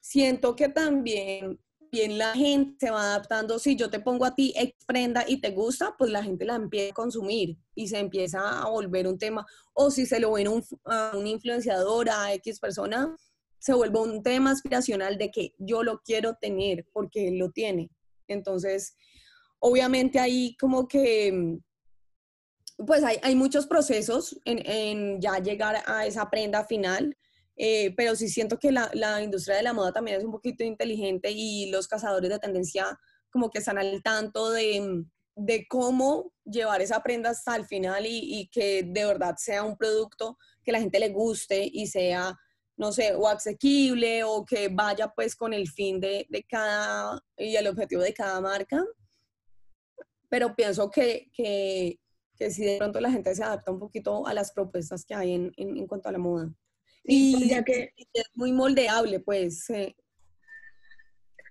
siento 0.00 0.56
que 0.56 0.68
también 0.68 1.60
bien 1.92 2.16
la 2.16 2.32
gente 2.32 2.86
se 2.86 2.90
va 2.90 3.02
adaptando. 3.02 3.58
Si 3.58 3.76
yo 3.76 3.90
te 3.90 4.00
pongo 4.00 4.24
a 4.24 4.34
ti 4.34 4.54
X 4.56 4.74
prenda 4.86 5.24
y 5.28 5.40
te 5.40 5.50
gusta, 5.50 5.94
pues 5.98 6.10
la 6.10 6.24
gente 6.24 6.46
la 6.46 6.56
empieza 6.56 6.90
a 6.90 6.94
consumir 6.94 7.58
y 7.74 7.86
se 7.86 7.98
empieza 7.98 8.62
a 8.62 8.68
volver 8.70 9.06
un 9.06 9.18
tema. 9.18 9.46
O 9.74 9.90
si 9.90 10.06
se 10.06 10.18
lo 10.18 10.32
ven 10.32 10.48
un, 10.48 10.64
a 10.86 11.12
un 11.14 11.26
influenciador, 11.26 12.08
a 12.08 12.32
X 12.34 12.58
persona, 12.58 13.14
se 13.58 13.74
vuelve 13.74 14.00
un 14.00 14.22
tema 14.22 14.50
aspiracional 14.50 15.18
de 15.18 15.30
que 15.30 15.54
yo 15.58 15.82
lo 15.82 16.00
quiero 16.00 16.34
tener 16.40 16.86
porque 16.92 17.28
él 17.28 17.38
lo 17.38 17.50
tiene. 17.50 17.90
Entonces, 18.26 18.96
obviamente 19.58 20.18
ahí 20.18 20.56
como 20.58 20.88
que, 20.88 21.58
pues 22.78 23.04
hay, 23.04 23.18
hay 23.22 23.36
muchos 23.36 23.66
procesos 23.66 24.40
en, 24.46 24.62
en 24.64 25.20
ya 25.20 25.38
llegar 25.38 25.82
a 25.86 26.06
esa 26.06 26.30
prenda 26.30 26.64
final. 26.64 27.16
Eh, 27.56 27.94
pero 27.96 28.16
sí 28.16 28.28
siento 28.28 28.58
que 28.58 28.72
la, 28.72 28.90
la, 28.94 29.22
industria 29.22 29.56
de 29.56 29.62
la 29.62 29.74
moda 29.74 29.92
también 29.92 30.18
es 30.18 30.24
un 30.24 30.32
poquito 30.32 30.64
inteligente 30.64 31.30
y 31.30 31.70
los 31.70 31.86
cazadores 31.86 32.30
de 32.30 32.38
tendencia 32.38 32.98
como 33.30 33.50
que 33.50 33.58
están 33.58 33.78
al 33.78 34.02
tanto 34.02 34.50
de, 34.50 35.04
de 35.36 35.66
cómo 35.68 36.32
llevar 36.44 36.80
esa 36.80 37.02
prenda 37.02 37.30
hasta 37.30 37.56
el 37.56 37.66
final 37.66 38.06
y, 38.06 38.40
y, 38.40 38.48
que 38.48 38.82
de 38.82 39.04
verdad 39.04 39.36
sea 39.38 39.64
un 39.64 39.76
producto 39.76 40.38
que 40.64 40.72
la 40.72 40.80
gente 40.80 40.98
le 40.98 41.10
guste 41.10 41.68
y 41.72 41.86
sea, 41.86 42.38
no 42.76 42.92
sé, 42.92 43.14
o 43.14 43.28
asequible 43.28 44.24
o 44.24 44.44
que 44.44 44.68
vaya 44.68 45.12
pues 45.14 45.36
con 45.36 45.52
el 45.52 45.68
fin 45.68 46.00
de, 46.00 46.26
de 46.30 46.44
cada 46.44 47.22
y 47.36 47.56
el 47.56 47.66
objetivo 47.66 48.02
de 48.02 48.14
cada 48.14 48.40
marca. 48.40 48.82
Pero 50.28 50.54
pienso 50.54 50.90
que, 50.90 51.30
que, 51.34 51.98
que 52.36 52.50
si 52.50 52.64
de 52.64 52.78
pronto 52.78 53.00
la 53.00 53.10
gente 53.10 53.34
se 53.34 53.44
adapta 53.44 53.72
un 53.72 53.78
poquito 53.78 54.26
a 54.26 54.32
las 54.32 54.52
propuestas 54.52 55.04
que 55.04 55.14
hay 55.14 55.32
en, 55.32 55.52
en, 55.56 55.76
en 55.76 55.86
cuanto 55.86 56.08
a 56.08 56.12
la 56.12 56.18
moda. 56.18 56.50
Y 57.04 57.36
pues 57.36 57.48
ya 57.48 57.62
que, 57.62 57.92
es 57.96 58.30
muy 58.34 58.52
moldeable, 58.52 59.20
pues. 59.20 59.68
Eh. 59.70 59.94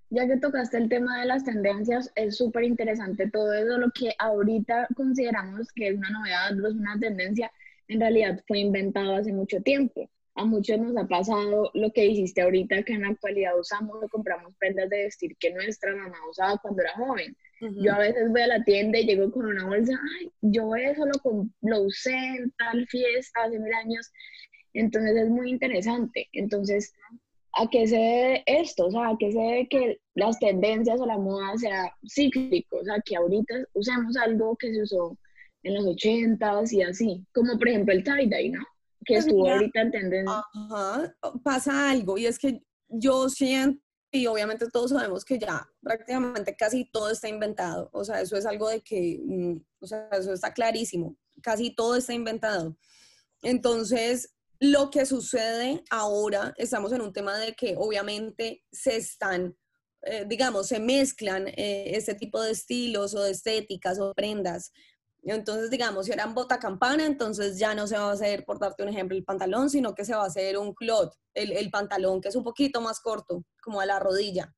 Ya 0.10 0.28
que 0.28 0.38
tocaste 0.38 0.78
el 0.78 0.90
tema 0.90 1.20
de 1.22 1.26
las 1.26 1.44
tendencias, 1.44 2.12
es 2.16 2.38
súper 2.38 2.64
interesante 2.64 3.30
todo 3.30 3.54
eso, 3.54 3.78
lo 3.78 3.92
que 3.92 4.14
ahorita 4.20 4.88
consideramos 4.96 5.72
que 5.74 5.90
es 5.90 5.98
una 5.98 6.10
novedad, 6.10 6.52
no 6.52 6.68
es 6.68 6.74
una 6.74 7.00
tendencia, 7.00 7.52
en 7.88 8.00
realidad 8.00 8.44
fue 8.48 8.60
inventado 8.60 9.16
hace 9.16 9.32
mucho 9.32 9.62
tiempo. 9.62 10.10
A 10.36 10.46
muchos 10.46 10.80
nos 10.80 10.96
ha 10.96 11.08
pasado 11.08 11.70
lo 11.74 11.92
que 11.92 12.04
dijiste 12.04 12.42
ahorita, 12.42 12.84
que 12.84 12.94
en 12.94 13.02
la 13.02 13.10
actualidad 13.10 13.60
usamos 13.60 14.02
o 14.02 14.08
compramos 14.08 14.54
prendas 14.58 14.90
de 14.90 15.04
vestir 15.04 15.36
que 15.38 15.54
nuestra 15.54 15.94
mamá 15.94 16.16
usaba 16.30 16.58
cuando 16.58 16.82
era 16.82 16.94
joven. 16.94 17.36
Uh 17.60 17.66
-huh. 17.68 17.84
Yo 17.84 17.94
a 17.94 18.00
veces 18.00 18.30
voy 18.30 18.42
a 18.42 18.48
la 18.48 18.64
tienda 18.64 18.98
y 18.98 19.06
llego 19.06 19.30
con 19.32 19.46
una 19.46 19.66
bolsa, 19.66 19.94
ay, 20.20 20.32
yo 20.42 20.74
eso 20.76 21.06
lo, 21.06 21.48
lo 21.62 21.82
usé 21.82 22.16
en 22.16 22.52
tal 22.52 22.88
fiesta 22.88 23.44
hace 23.44 23.60
mil 23.60 23.74
años, 23.74 24.10
entonces 24.74 25.16
es 25.16 25.30
muy 25.30 25.50
interesante. 25.50 26.28
Entonces, 26.34 26.94
¿a 27.54 27.70
qué 27.70 27.88
se 27.88 27.96
debe 27.98 28.44
esto? 28.46 28.88
O 28.88 28.92
sea, 28.92 29.10
¿a 29.10 29.18
qué 29.18 29.32
se 29.32 29.40
debe 29.40 29.68
que 29.68 30.00
las 30.16 30.40
tendencias 30.40 31.00
o 31.00 31.06
la 31.06 31.18
moda 31.18 31.58
sea 31.58 31.96
cíclico? 32.08 32.78
O 32.78 32.84
sea, 32.84 33.02
que 33.06 33.16
ahorita 33.16 33.56
usemos 33.74 34.16
algo 34.18 34.56
que 34.58 34.74
se 34.74 34.84
usó 34.84 35.18
en 35.64 35.76
los 35.76 35.86
80s 35.86 36.72
y 36.72 36.82
así, 36.82 37.26
como 37.34 37.58
por 37.58 37.68
ejemplo 37.68 37.94
el 37.94 38.04
tie-dye, 38.04 38.50
¿no? 38.50 38.64
Que 39.06 39.16
Pues 39.16 39.26
estuvo 39.26 39.44
mira, 39.44 39.56
ahorita 39.56 39.82
en 39.82 39.92
tendencia. 39.92 40.44
Ajá, 40.54 41.16
pasa 41.44 41.92
algo 41.92 42.18
y 42.18 42.26
es 42.26 42.40
que 42.40 42.64
yo 42.88 43.30
siento, 43.30 43.82
y 44.12 44.28
obviamente 44.28 44.68
todos 44.70 44.92
sabemos 44.92 45.24
que 45.24 45.40
ya 45.40 45.68
prácticamente 45.82 46.56
casi 46.56 46.86
todo 46.92 47.10
está 47.10 47.30
inventado, 47.30 47.90
o 47.94 48.04
sea, 48.04 48.22
eso 48.22 48.38
es 48.38 48.46
algo 48.46 48.70
de 48.70 48.82
que, 48.82 49.20
mm, 49.24 49.58
o 49.80 49.88
sea, 49.88 50.10
eso 50.12 50.34
está 50.34 50.54
clarísimo, 50.54 51.16
casi 51.42 51.74
todo 51.74 51.96
está 51.96 52.14
inventado. 52.14 52.76
Entonces, 53.42 54.34
lo 54.62 54.92
que 54.92 55.08
sucede 55.08 55.84
ahora, 55.90 56.54
estamos 56.56 56.94
en 56.94 57.02
un 57.02 57.12
tema 57.12 57.36
de 57.40 57.54
que 57.54 57.74
obviamente 57.76 58.64
se 58.72 58.96
están, 58.96 59.58
eh, 60.04 60.24
digamos, 60.28 60.68
se 60.68 60.80
mezclan 60.80 61.48
eh, 61.48 61.96
este 61.96 62.14
tipo 62.14 62.40
de 62.40 62.52
estilos 62.52 63.16
o 63.16 63.24
de 63.24 63.32
estéticas 63.32 64.00
o 64.00 64.14
prendas 64.14 64.72
Entonces, 65.24 65.72
digamos, 65.72 66.06
si 66.06 66.12
eran 66.12 66.36
bota 66.36 66.60
campana, 66.60 67.08
entonces 67.08 67.58
ya 67.58 67.74
no 67.74 67.88
se 67.88 67.98
va 67.98 68.10
a 68.10 68.14
hacer, 68.14 68.46
por 68.46 68.60
darte 68.60 68.84
un 68.84 68.90
ejemplo, 68.90 69.18
el 69.18 69.24
pantalón, 69.24 69.68
sino 69.72 69.96
que 69.96 70.06
se 70.06 70.14
va 70.14 70.24
a 70.24 70.28
hacer 70.28 70.56
un 70.60 70.76
clot, 70.76 71.12
el, 71.34 71.54
el 71.54 71.72
pantalón 71.72 72.22
que 72.22 72.30
es 72.30 72.36
un 72.36 72.44
poquito 72.44 72.82
más 72.82 73.00
corto, 73.00 73.44
como 73.64 73.82
a 73.82 73.88
la 73.88 74.00
rodilla. 74.00 74.54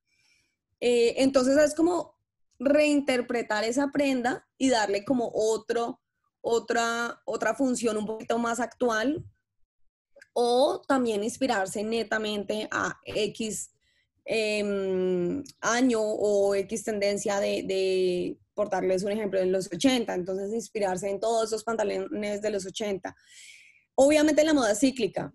Eh, 0.82 1.16
entonces 1.24 1.56
es 1.58 1.76
como 1.76 2.18
reinterpretar 2.60 3.64
esa 3.64 3.88
prenda 3.88 4.46
y 4.58 4.70
darle 4.70 5.06
como 5.06 5.32
otro, 5.34 6.02
otra, 6.42 7.22
otra 7.26 7.56
función 7.56 7.96
un 7.96 8.06
poquito 8.06 8.38
más 8.38 8.60
actual 8.60 9.26
o 10.34 10.82
también 10.88 11.24
inspirarse 11.24 11.84
netamente 11.84 12.68
a 12.72 13.00
X 13.06 13.72
em, 14.26 15.44
año 15.62 16.02
o 16.02 16.56
X 16.56 16.84
tendencia 16.84 17.40
de, 17.40 17.64
de, 17.64 18.38
por 18.54 18.70
darles 18.70 19.04
un 19.04 19.12
ejemplo, 19.12 19.40
en 19.40 19.52
los 19.52 19.72
80, 19.72 20.14
entonces 20.14 20.54
inspirarse 20.54 21.10
en 21.10 21.20
todos 21.20 21.50
esos 21.50 21.64
pantalones 21.64 22.42
de 22.42 22.50
los 22.50 22.66
80. 22.66 23.16
Obviamente 23.96 24.44
la 24.44 24.54
moda 24.54 24.76
cíclica, 24.76 25.34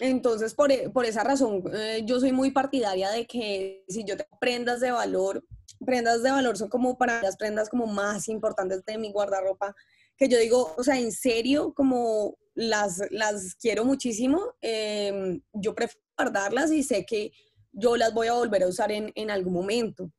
entonces 0.00 0.54
por, 0.54 0.70
e, 0.70 0.88
por 0.90 1.04
esa 1.04 1.24
razón 1.24 1.64
eh, 1.74 2.02
yo 2.04 2.20
soy 2.20 2.32
muy 2.32 2.52
partidaria 2.52 3.10
de 3.10 3.26
que 3.26 3.84
si 3.88 4.04
yo 4.04 4.16
tengo 4.16 4.38
prendas 4.40 4.80
de 4.80 4.92
valor, 4.92 5.44
prendas 5.84 6.22
de 6.22 6.30
valor 6.30 6.56
son 6.56 6.68
como 6.68 6.96
para 6.96 7.22
las 7.22 7.36
prendas 7.36 7.68
como 7.68 7.86
más 7.86 8.28
importantes 8.28 8.84
de 8.84 8.98
mi 8.98 9.10
guardarropa, 9.10 9.74
que 10.16 10.28
yo 10.28 10.38
digo, 10.38 10.74
o 10.76 10.82
sea, 10.82 10.98
en 10.98 11.12
serio, 11.12 11.72
como 11.74 12.36
las, 12.58 13.00
las 13.10 13.54
quiero 13.54 13.84
muchísimo, 13.84 14.54
em, 14.60 15.40
yo 15.52 15.74
prefiero 15.76 16.04
guardarlas 16.16 16.72
y 16.72 16.82
sé 16.82 17.06
que 17.06 17.30
yo 17.70 17.96
las 17.96 18.12
voy 18.12 18.26
a 18.26 18.32
volver 18.32 18.64
a 18.64 18.68
usar 18.68 18.90
en, 18.90 19.12
en 19.14 19.30
algún 19.30 19.52
momento. 19.52 20.10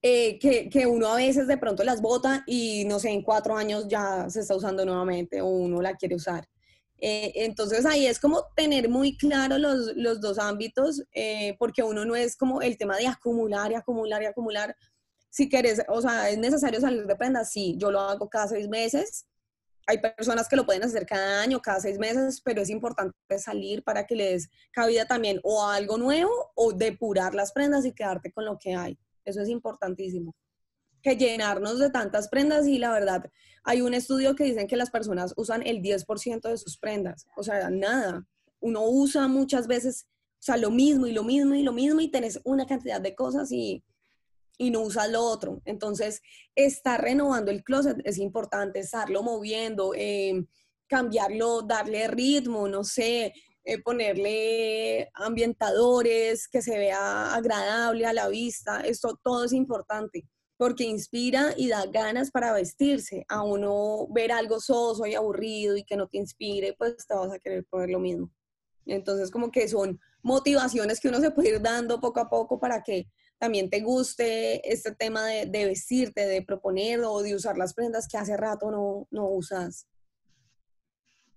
Eh, 0.00 0.38
que, 0.38 0.68
que, 0.68 0.86
uno 0.86 1.08
a 1.08 1.16
veces 1.16 1.48
de 1.48 1.58
pronto 1.58 1.82
las 1.82 2.00
bota 2.00 2.44
y 2.46 2.84
no 2.84 3.00
sé, 3.00 3.10
en 3.10 3.22
cuatro 3.22 3.56
años 3.56 3.88
ya 3.88 4.30
se 4.30 4.40
está 4.40 4.54
usando 4.54 4.84
nuevamente 4.84 5.40
o 5.40 5.46
uno 5.46 5.82
la 5.82 5.96
quiere 5.96 6.14
usar. 6.14 6.48
Eh, 7.00 7.32
entonces 7.34 7.84
ahí 7.84 8.06
es 8.06 8.20
como 8.20 8.44
tener 8.54 8.88
muy 8.88 9.16
claro 9.16 9.58
los, 9.58 9.96
los 9.96 10.20
dos 10.20 10.38
ámbitos, 10.38 11.02
eh, 11.12 11.56
porque 11.58 11.82
uno 11.82 12.04
no 12.04 12.14
es 12.14 12.36
como 12.36 12.62
el 12.62 12.78
tema 12.78 12.96
de 12.96 13.08
acumular 13.08 13.72
y 13.72 13.74
acumular 13.74 14.22
y 14.22 14.26
acumular. 14.26 14.76
Si 15.30 15.48
quieres, 15.48 15.82
o 15.88 16.00
sea, 16.00 16.30
es 16.30 16.38
necesario 16.38 16.80
salir 16.80 17.06
de 17.06 17.16
prenda, 17.16 17.44
sí, 17.44 17.74
yo 17.76 17.90
lo 17.90 18.00
hago 18.00 18.28
cada 18.28 18.46
seis 18.46 18.68
meses, 18.68 19.26
hay 19.88 19.98
personas 19.98 20.48
que 20.48 20.56
lo 20.56 20.66
pueden 20.66 20.84
hacer 20.84 21.06
cada 21.06 21.40
año, 21.40 21.62
cada 21.62 21.80
seis 21.80 21.98
meses, 21.98 22.42
pero 22.44 22.60
es 22.60 22.68
importante 22.68 23.16
salir 23.38 23.82
para 23.82 24.06
que 24.06 24.14
les 24.14 24.42
des 24.42 24.50
cabida 24.70 25.06
también 25.06 25.40
o 25.42 25.66
algo 25.66 25.96
nuevo 25.96 26.30
o 26.54 26.74
depurar 26.74 27.34
las 27.34 27.52
prendas 27.52 27.86
y 27.86 27.92
quedarte 27.92 28.30
con 28.30 28.44
lo 28.44 28.58
que 28.58 28.74
hay. 28.74 28.98
Eso 29.24 29.40
es 29.40 29.48
importantísimo. 29.48 30.36
Que 31.02 31.16
llenarnos 31.16 31.78
de 31.78 31.88
tantas 31.88 32.28
prendas 32.28 32.66
y 32.66 32.76
la 32.76 32.92
verdad, 32.92 33.30
hay 33.64 33.80
un 33.80 33.94
estudio 33.94 34.36
que 34.36 34.44
dicen 34.44 34.66
que 34.66 34.76
las 34.76 34.90
personas 34.90 35.32
usan 35.38 35.66
el 35.66 35.80
10% 35.80 36.50
de 36.50 36.58
sus 36.58 36.76
prendas. 36.76 37.26
O 37.34 37.42
sea, 37.42 37.70
nada. 37.70 38.26
Uno 38.60 38.82
usa 38.84 39.26
muchas 39.26 39.66
veces, 39.66 40.06
o 40.34 40.42
sea, 40.42 40.58
lo 40.58 40.70
mismo 40.70 41.06
y 41.06 41.12
lo 41.12 41.24
mismo 41.24 41.54
y 41.54 41.62
lo 41.62 41.72
mismo 41.72 42.02
y 42.02 42.10
tenés 42.10 42.40
una 42.44 42.66
cantidad 42.66 43.00
de 43.00 43.14
cosas 43.14 43.50
y 43.52 43.82
y 44.58 44.70
no 44.70 44.80
usas 44.80 45.10
lo 45.10 45.22
otro. 45.22 45.62
Entonces, 45.64 46.20
estar 46.54 47.00
renovando 47.00 47.50
el 47.50 47.62
closet 47.62 47.98
es 48.04 48.18
importante, 48.18 48.80
estarlo 48.80 49.22
moviendo, 49.22 49.92
eh, 49.94 50.44
cambiarlo, 50.88 51.62
darle 51.62 52.08
ritmo, 52.08 52.68
no 52.68 52.82
sé, 52.84 53.32
eh, 53.64 53.82
ponerle 53.82 55.10
ambientadores, 55.14 56.48
que 56.48 56.60
se 56.60 56.76
vea 56.76 57.34
agradable 57.34 58.06
a 58.06 58.12
la 58.12 58.28
vista. 58.28 58.80
Esto 58.80 59.18
todo 59.22 59.44
es 59.44 59.52
importante 59.52 60.26
porque 60.56 60.84
inspira 60.84 61.54
y 61.56 61.68
da 61.68 61.86
ganas 61.86 62.30
para 62.30 62.52
vestirse. 62.52 63.24
A 63.28 63.44
uno 63.44 64.08
ver 64.10 64.32
algo 64.32 64.60
soso 64.60 65.06
y 65.06 65.14
aburrido 65.14 65.76
y 65.76 65.84
que 65.84 65.96
no 65.96 66.08
te 66.08 66.18
inspire, 66.18 66.74
pues 66.76 67.06
te 67.06 67.14
vas 67.14 67.32
a 67.32 67.38
querer 67.38 67.64
poner 67.70 67.90
lo 67.90 68.00
mismo. 68.00 68.30
Entonces, 68.84 69.30
como 69.30 69.50
que 69.50 69.68
son 69.68 70.00
motivaciones 70.22 70.98
que 70.98 71.08
uno 71.08 71.20
se 71.20 71.30
puede 71.30 71.50
ir 71.50 71.62
dando 71.62 72.00
poco 72.00 72.20
a 72.20 72.28
poco 72.28 72.58
para 72.58 72.82
que 72.82 73.06
también 73.38 73.70
te 73.70 73.80
guste 73.80 74.72
este 74.72 74.94
tema 74.94 75.24
de, 75.26 75.66
vestirte, 75.66 76.26
de 76.26 76.42
proponer 76.42 77.00
o 77.00 77.22
de 77.22 77.34
usar 77.34 77.56
las 77.56 77.74
prendas 77.74 78.08
que 78.08 78.18
hace 78.18 78.36
rato 78.36 78.70
no, 78.70 79.06
no 79.10 79.28
usas. 79.28 79.86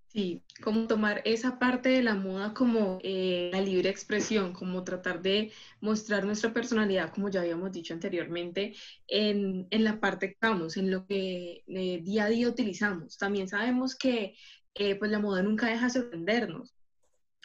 Sí, 0.08 0.44
como 0.62 0.88
tomar 0.88 1.22
esa 1.24 1.58
parte 1.58 1.88
de 1.88 2.04
la 2.04 2.16
moda 2.16 2.54
como 2.54 3.00
eh, 3.02 3.50
la 3.54 3.62
libre 3.62 3.90
expresión, 3.90 4.52
como 4.52 4.84
tratar 4.84 5.22
de 5.22 5.54
mostrar 5.80 6.26
nuestra 6.26 6.52
personalidad, 6.52 7.14
como 7.14 7.30
ya 7.30 7.40
habíamos 7.40 7.72
dicho 7.72 7.94
anteriormente, 7.94 8.76
en, 9.08 9.68
en 9.70 9.84
la 9.86 10.02
parte 10.02 10.28
que 10.28 10.34
estamos, 10.34 10.76
en 10.76 10.92
lo 10.92 11.06
que 11.08 11.64
eh, 11.66 12.02
día 12.04 12.26
a 12.26 12.30
día 12.30 12.50
utilizamos. 12.50 13.18
También 13.18 13.48
sabemos 13.48 13.96
que 13.96 14.36
eh, 14.76 14.96
pues 14.96 15.12
la 15.12 15.20
moda 15.20 15.44
nunca 15.44 15.68
deja 15.68 15.86
de 15.86 15.92
sorprendernos 15.92 16.74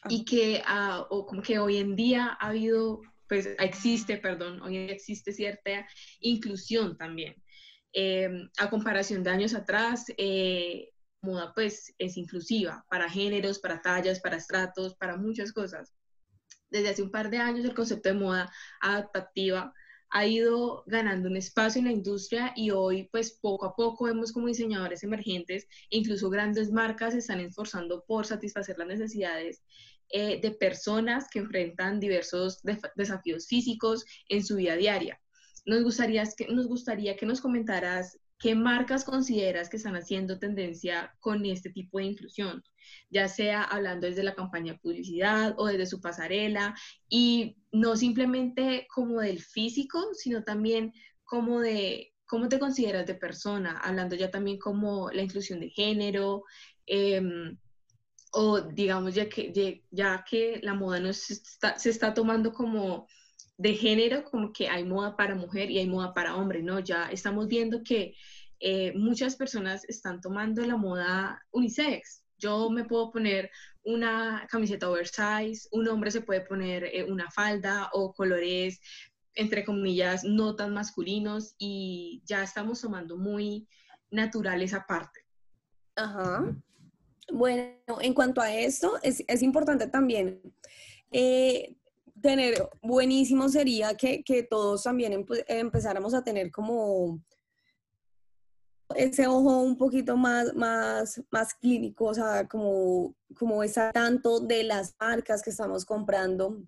y 0.09 0.25
que, 0.25 0.61
ah, 0.67 1.07
o 1.09 1.25
como 1.25 1.43
que 1.43 1.61
hoy 1.61 1.77
en 1.77 1.95
día 1.95 2.37
ha 2.41 2.49
habido 2.49 3.01
pues 3.29 3.49
existe, 3.59 4.17
perdón, 4.19 4.61
hoy 4.63 4.77
existe 4.77 5.33
cierta 5.33 5.87
inclusión 6.21 6.97
también. 6.97 7.35
Em, 7.93 8.49
a 8.59 8.69
comparación 8.69 9.23
de 9.23 9.31
años 9.31 9.55
atrás, 9.55 10.05
eh, 10.19 10.91
moda 11.23 11.53
pues 11.55 11.95
es 11.99 12.17
inclusiva 12.17 12.85
para 12.89 13.09
géneros, 13.09 13.59
para 13.59 13.81
tallas, 13.81 14.21
para 14.21 14.37
estratos, 14.37 14.95
para 14.97 15.17
muchas 15.17 15.53
cosas. 15.53 15.95
Desde 16.71 16.91
hace 16.91 17.03
un 17.03 17.11
par 17.11 17.31
de 17.31 17.39
años 17.39 17.65
el 17.65 17.75
concepto 17.75 18.09
de 18.09 18.17
moda 18.17 18.53
adaptativa 18.81 19.73
ha 20.11 20.27
ido 20.27 20.85
ganando 20.87 21.29
un 21.29 21.37
espacio 21.37 21.81
en 21.81 21.87
la 21.87 21.93
industria 21.93 22.53
y 22.55 22.71
hoy 22.71 23.09
pues 23.11 23.39
poco 23.41 23.67
a 23.67 23.75
poco 23.75 24.05
vemos 24.05 24.33
como 24.33 24.47
diseñadores 24.47 25.03
emergentes 25.03 25.67
incluso 25.91 26.31
grandes 26.31 26.71
marcas 26.71 27.13
se 27.13 27.19
están 27.19 27.41
esforzando 27.41 28.05
por 28.07 28.25
satisfacer 28.25 28.79
las 28.79 28.87
necesidades 28.87 29.63
eh, 30.11 30.41
de 30.41 30.53
personas 30.53 31.29
que 31.29 31.41
enfrentan 31.41 32.01
diversos 32.01 32.61
desafíos 32.95 33.47
físicos 33.47 34.05
en 34.29 34.45
su 34.45 34.57
vida 34.57 34.77
diaria. 34.77 35.21
Nos 35.65 35.83
gustaría, 35.83 36.25
que, 36.37 36.47
nos 36.49 36.69
gustaría 36.69 37.17
que 37.17 37.27
nos 37.27 37.41
comentaras 37.41 38.19
qué 38.39 38.55
marcas 38.55 39.05
consideras 39.05 39.69
que 39.69 39.79
están 39.79 39.97
haciendo 39.97 40.39
tendencia 40.39 41.15
con 41.21 41.45
este 41.45 41.71
tipo 41.71 41.99
de 41.99 42.05
inclusión, 42.05 42.63
ya 43.11 43.29
sea 43.29 43.65
hablando 43.65 44.07
desde 44.07 44.23
la 44.23 44.35
campaña 44.35 44.75
de 44.75 44.79
publicidad 44.79 45.55
o 45.59 45.67
desde 45.67 45.87
su 45.87 46.01
pasarela, 46.01 46.77
y 47.09 47.57
no 47.73 47.97
simplemente 47.97 48.87
como 48.95 49.21
del 49.21 49.43
físico, 49.43 50.15
sino 50.15 50.45
también 50.45 50.93
como 51.25 51.61
de 51.61 52.13
cómo 52.27 52.49
te 52.49 52.59
consideras 52.59 53.07
de 53.07 53.15
persona, 53.15 53.79
hablando 53.79 54.17
ya 54.17 54.31
también 54.31 54.59
como 54.59 55.11
la 55.11 55.23
inclusión 55.23 55.61
de 55.61 55.71
género, 55.71 56.45
eh, 56.87 57.21
o 58.39 58.61
digamos 58.61 59.15
ya 59.15 59.31
que, 59.31 59.83
ya 59.91 60.23
que 60.29 60.61
la 60.63 60.75
moda 60.75 61.01
no 61.01 61.11
se 61.15 61.41
está, 61.91 62.13
tomando 62.13 62.53
como 62.53 63.07
de 63.57 63.75
género, 63.75 64.25
como 64.25 64.53
que 64.53 64.69
hay 64.69 64.85
moda 64.85 65.17
para 65.17 65.35
mujer 65.35 65.71
y 65.71 65.79
hay 65.79 65.87
moda 65.87 66.13
para 66.13 66.37
hombre, 66.37 66.63
¿no? 66.63 66.79
Ya 66.81 67.09
estamos 67.11 67.49
viendo 67.49 67.83
que 67.83 68.15
eh, 68.61 68.93
muchas 68.95 69.37
personas 69.37 69.89
están 69.89 70.21
tomando 70.21 70.61
la 70.67 70.77
moda 70.77 71.43
unisex. 71.51 72.25
Yo 72.37 72.69
me 72.69 72.85
puedo 72.85 73.11
poner 73.11 73.51
una 73.85 74.47
camiseta 74.51 74.91
oversize, 74.91 75.67
un 75.73 75.89
hombre 75.89 76.11
se 76.11 76.21
puede 76.21 76.43
poner 76.43 76.85
eh, 76.85 77.05
una 77.05 77.31
falda 77.31 77.89
o 77.95 78.13
colores, 78.13 78.83
entre 79.33 79.65
comillas, 79.65 80.25
no 80.25 80.55
tan 80.57 80.75
masculinos 80.75 81.55
y 81.57 82.23
ya 82.27 82.43
estamos 82.43 82.83
tomando 82.83 83.17
muy 83.17 83.67
natural 84.11 84.61
esa 84.61 84.85
parte. 84.87 85.21
Ajá. 85.95 86.55
Bueno, 87.33 87.73
en 88.01 88.15
cuanto 88.15 88.41
a 88.41 88.55
esto, 88.55 88.99
es, 89.03 89.25
es 89.27 89.43
importante 89.43 89.89
también 89.89 90.41
eh, 91.11 91.77
tener, 92.21 92.69
buenísimo 92.83 93.49
sería 93.49 93.95
que, 93.95 94.23
que 94.23 94.43
todos 94.43 94.83
también 94.83 95.25
empezáramos 95.49 96.15
a 96.15 96.23
tener 96.23 96.51
como 96.51 97.21
ese 98.95 99.27
ojo 99.27 99.61
un 99.61 99.77
poquito 99.77 100.17
más, 100.17 100.55
más, 100.55 101.23
más 101.31 101.55
clínico, 101.55 102.07
o 102.07 102.15
sea, 102.15 102.47
como, 102.49 103.15
como 103.37 103.63
tanto 103.93 104.41
de 104.41 104.65
las 104.65 104.95
marcas 104.99 105.43
que 105.43 105.51
estamos 105.51 105.85
comprando, 105.85 106.63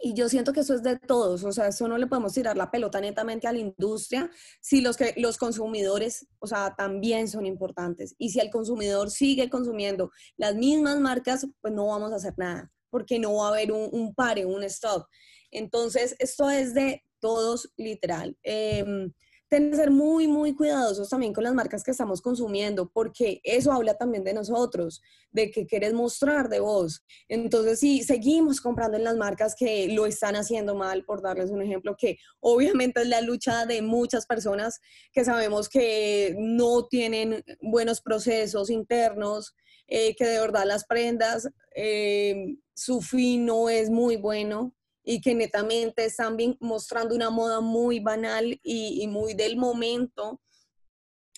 y 0.00 0.14
yo 0.14 0.28
siento 0.28 0.52
que 0.52 0.60
eso 0.60 0.74
es 0.74 0.82
de 0.82 0.98
todos, 0.98 1.44
o 1.44 1.52
sea, 1.52 1.68
eso 1.68 1.88
no 1.88 1.98
le 1.98 2.06
podemos 2.06 2.32
tirar 2.32 2.56
la 2.56 2.70
pelota 2.70 3.00
netamente 3.00 3.48
a 3.48 3.52
la 3.52 3.58
industria 3.58 4.30
si 4.60 4.80
los, 4.80 4.96
que, 4.96 5.14
los 5.16 5.36
consumidores, 5.38 6.26
o 6.38 6.46
sea, 6.46 6.74
también 6.76 7.28
son 7.28 7.46
importantes. 7.46 8.14
Y 8.18 8.30
si 8.30 8.40
el 8.40 8.50
consumidor 8.50 9.10
sigue 9.10 9.50
consumiendo 9.50 10.10
las 10.36 10.54
mismas 10.54 11.00
marcas, 11.00 11.46
pues 11.60 11.74
no 11.74 11.86
vamos 11.86 12.12
a 12.12 12.16
hacer 12.16 12.34
nada, 12.36 12.70
porque 12.90 13.18
no 13.18 13.34
va 13.34 13.46
a 13.46 13.50
haber 13.50 13.72
un, 13.72 13.88
un 13.92 14.14
pare, 14.14 14.46
un 14.46 14.62
stop. 14.64 15.06
Entonces, 15.50 16.14
esto 16.18 16.50
es 16.50 16.74
de 16.74 17.02
todos 17.20 17.72
literal. 17.76 18.36
Em, 18.42 19.12
tenemos 19.48 19.78
que 19.78 19.84
ser 19.84 19.90
muy, 19.90 20.28
muy 20.28 20.54
cuidadosos 20.54 21.08
también 21.08 21.32
con 21.32 21.44
las 21.44 21.54
marcas 21.54 21.82
que 21.82 21.90
estamos 21.90 22.20
consumiendo, 22.20 22.90
porque 22.90 23.40
eso 23.44 23.72
habla 23.72 23.94
también 23.94 24.24
de 24.24 24.34
nosotros, 24.34 25.02
de 25.30 25.50
qué 25.50 25.66
quieres 25.66 25.94
mostrar 25.94 26.48
de 26.48 26.60
vos. 26.60 27.02
Entonces, 27.28 27.80
si 27.80 28.02
seguimos 28.02 28.60
comprando 28.60 28.96
en 28.96 29.04
las 29.04 29.16
marcas 29.16 29.54
que 29.58 29.88
lo 29.88 30.06
están 30.06 30.36
haciendo 30.36 30.74
mal, 30.74 31.04
por 31.04 31.22
darles 31.22 31.50
un 31.50 31.62
ejemplo, 31.62 31.96
que 31.98 32.18
obviamente 32.40 33.00
es 33.00 33.08
la 33.08 33.20
lucha 33.20 33.64
de 33.64 33.80
muchas 33.82 34.26
personas 34.26 34.80
que 35.12 35.24
sabemos 35.24 35.68
que 35.68 36.36
no 36.38 36.86
tienen 36.86 37.42
buenos 37.60 38.00
procesos 38.00 38.70
internos, 38.70 39.54
eh, 39.86 40.14
que 40.14 40.26
de 40.26 40.40
verdad 40.40 40.64
las 40.66 40.84
prendas, 40.84 41.48
eh, 41.74 42.56
su 42.74 43.00
fin 43.00 43.46
no 43.46 43.70
es 43.70 43.88
muy 43.88 44.16
bueno, 44.16 44.74
y 45.10 45.22
que 45.22 45.34
netamente 45.34 46.04
están 46.04 46.36
mostrando 46.60 47.14
una 47.14 47.30
moda 47.30 47.62
muy 47.62 47.98
banal 47.98 48.60
y, 48.62 49.06
muy 49.06 49.32
del 49.32 49.56
momento, 49.56 50.42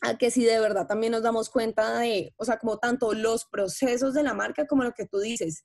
a 0.02 0.18
que 0.18 0.32
si 0.32 0.44
de 0.44 0.58
verdad 0.58 0.88
también 0.88 1.12
nos 1.12 1.22
damos 1.22 1.48
cuenta 1.48 2.00
de, 2.00 2.34
o 2.36 2.44
sea, 2.44 2.58
como 2.58 2.78
tanto 2.78 3.12
los 3.12 3.44
procesos 3.44 4.12
de 4.12 4.24
la 4.24 4.34
marca 4.34 4.66
como 4.66 4.82
lo 4.82 4.92
que 4.92 5.06
tú 5.06 5.20
dices. 5.20 5.62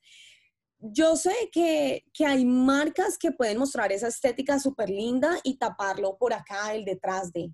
Yo 0.77 1.15
sé 1.15 1.33
que, 1.51 2.03
que 2.13 2.27
hay 2.27 2.45
marcas 2.45 3.17
que 3.17 3.31
pueden 3.31 3.57
mostrar 3.57 3.91
esa 3.91 4.09
estética 4.09 4.59
súper 4.59 4.91
linda 4.91 5.39
y 5.43 5.57
taparlo 5.57 6.15
por 6.15 6.33
acá, 6.33 6.75
el 6.75 6.85
detrás 6.85 7.33
de. 7.33 7.49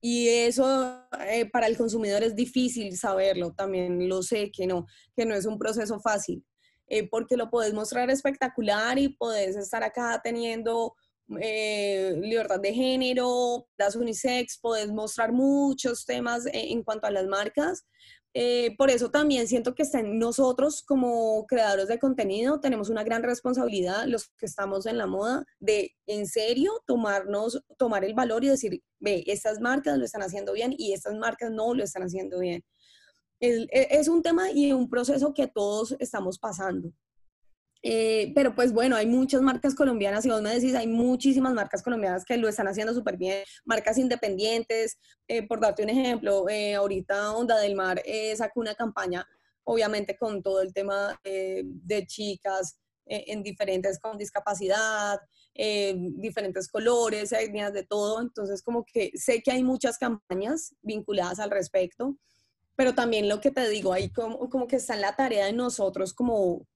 Y 0.00 0.28
eso 0.28 1.04
eh, 1.28 1.44
para 1.44 1.66
el 1.66 1.76
consumidor 1.76 2.22
es 2.22 2.34
difícil 2.34 2.96
saberlo, 2.96 3.52
también 3.52 4.08
lo 4.08 4.22
sé 4.22 4.50
que 4.50 4.66
no, 4.66 4.86
que 5.14 5.26
no 5.26 5.34
es 5.34 5.44
un 5.44 5.58
proceso 5.58 6.00
fácil. 6.00 6.42
Eh, 6.90 7.08
porque 7.08 7.36
lo 7.36 7.50
puedes 7.50 7.72
mostrar 7.72 8.10
espectacular 8.10 8.98
y 8.98 9.10
puedes 9.10 9.54
estar 9.54 9.84
acá 9.84 10.20
teniendo 10.22 10.96
eh, 11.40 12.16
libertad 12.20 12.58
de 12.58 12.74
género, 12.74 13.68
das 13.78 13.94
unisex, 13.94 14.58
puedes 14.60 14.90
mostrar 14.90 15.30
muchos 15.30 16.04
temas 16.04 16.46
en 16.52 16.82
cuanto 16.82 17.06
a 17.06 17.12
las 17.12 17.28
marcas. 17.28 17.86
Eh, 18.34 18.74
por 18.76 18.90
eso 18.90 19.10
también 19.10 19.46
siento 19.46 19.74
que 19.74 19.84
está 19.84 20.00
en 20.00 20.18
nosotros 20.18 20.82
como 20.82 21.46
creadores 21.46 21.88
de 21.88 21.98
contenido, 21.98 22.60
tenemos 22.60 22.88
una 22.88 23.02
gran 23.02 23.22
responsabilidad, 23.22 24.06
los 24.06 24.28
que 24.38 24.46
estamos 24.46 24.86
en 24.86 24.98
la 24.98 25.06
moda, 25.06 25.44
de 25.58 25.96
en 26.06 26.26
serio 26.26 26.72
tomarnos, 26.86 27.64
tomar 27.76 28.04
el 28.04 28.14
valor 28.14 28.44
y 28.44 28.48
decir, 28.48 28.82
ve, 29.00 29.24
estas 29.26 29.60
marcas 29.60 29.98
lo 29.98 30.04
están 30.04 30.22
haciendo 30.22 30.52
bien 30.52 30.74
y 30.76 30.92
estas 30.92 31.14
marcas 31.14 31.50
no 31.50 31.74
lo 31.74 31.82
están 31.82 32.04
haciendo 32.04 32.38
bien. 32.40 32.64
E, 33.40 33.68
es, 33.90 34.08
un 34.08 34.22
tema 34.22 34.50
y 34.52 34.72
un 34.72 34.88
proceso 34.88 35.32
que 35.32 35.46
todos 35.46 35.96
estamos 35.98 36.38
pasando. 36.38 36.92
Eh, 37.82 38.32
pero 38.34 38.54
pues 38.54 38.72
bueno, 38.74 38.94
hay 38.94 39.06
muchas 39.06 39.40
marcas 39.40 39.74
colombianas, 39.74 40.26
y 40.26 40.28
vos 40.28 40.42
me 40.42 40.54
decís, 40.54 40.74
hay 40.74 40.86
muchísimas 40.86 41.54
marcas 41.54 41.82
colombianas 41.82 42.26
que 42.26 42.36
lo 42.36 42.46
están 42.46 42.68
haciendo 42.68 42.92
súper 42.92 43.16
bien, 43.16 43.42
marcas 43.64 43.96
independientes, 43.96 44.98
eh, 45.26 45.46
por 45.46 45.60
darte 45.60 45.82
un 45.82 45.88
ejemplo, 45.88 46.46
eh, 46.50 46.74
ahorita 46.74 47.32
Onda 47.32 47.58
del 47.58 47.74
Mar 47.74 48.02
sacó 48.36 48.60
una 48.60 48.74
campaña, 48.74 49.26
obviamente 49.64 50.18
con 50.18 50.42
todo 50.42 50.60
el 50.60 50.74
tema 50.74 51.18
de 51.24 52.06
chicas 52.06 52.78
en 53.06 53.42
diferentes 53.42 53.98
con 53.98 54.18
discapacidad, 54.18 55.18
diferentes 55.54 56.68
colores, 56.68 57.32
etnias, 57.32 57.72
de 57.72 57.84
todo, 57.84 58.20
entonces 58.20 58.62
como 58.62 58.84
que 58.84 59.10
sé 59.14 59.42
que 59.42 59.50
hay 59.50 59.64
muchas 59.64 59.98
campañas 59.98 60.74
vinculadas 60.82 61.40
al 61.40 61.50
respecto 61.50 62.16
pero 62.76 62.94
también 62.94 63.28
lo 63.28 63.40
que 63.40 63.50
te 63.50 63.68
digo, 63.68 63.92
ahí 63.92 64.10
como, 64.10 64.48
como 64.48 64.66
que 64.66 64.76
está 64.76 64.94
en 64.94 65.02
la 65.02 65.16
tarea 65.16 65.46
de 65.46 65.52
nosotros 65.52 66.14
como 66.14 66.66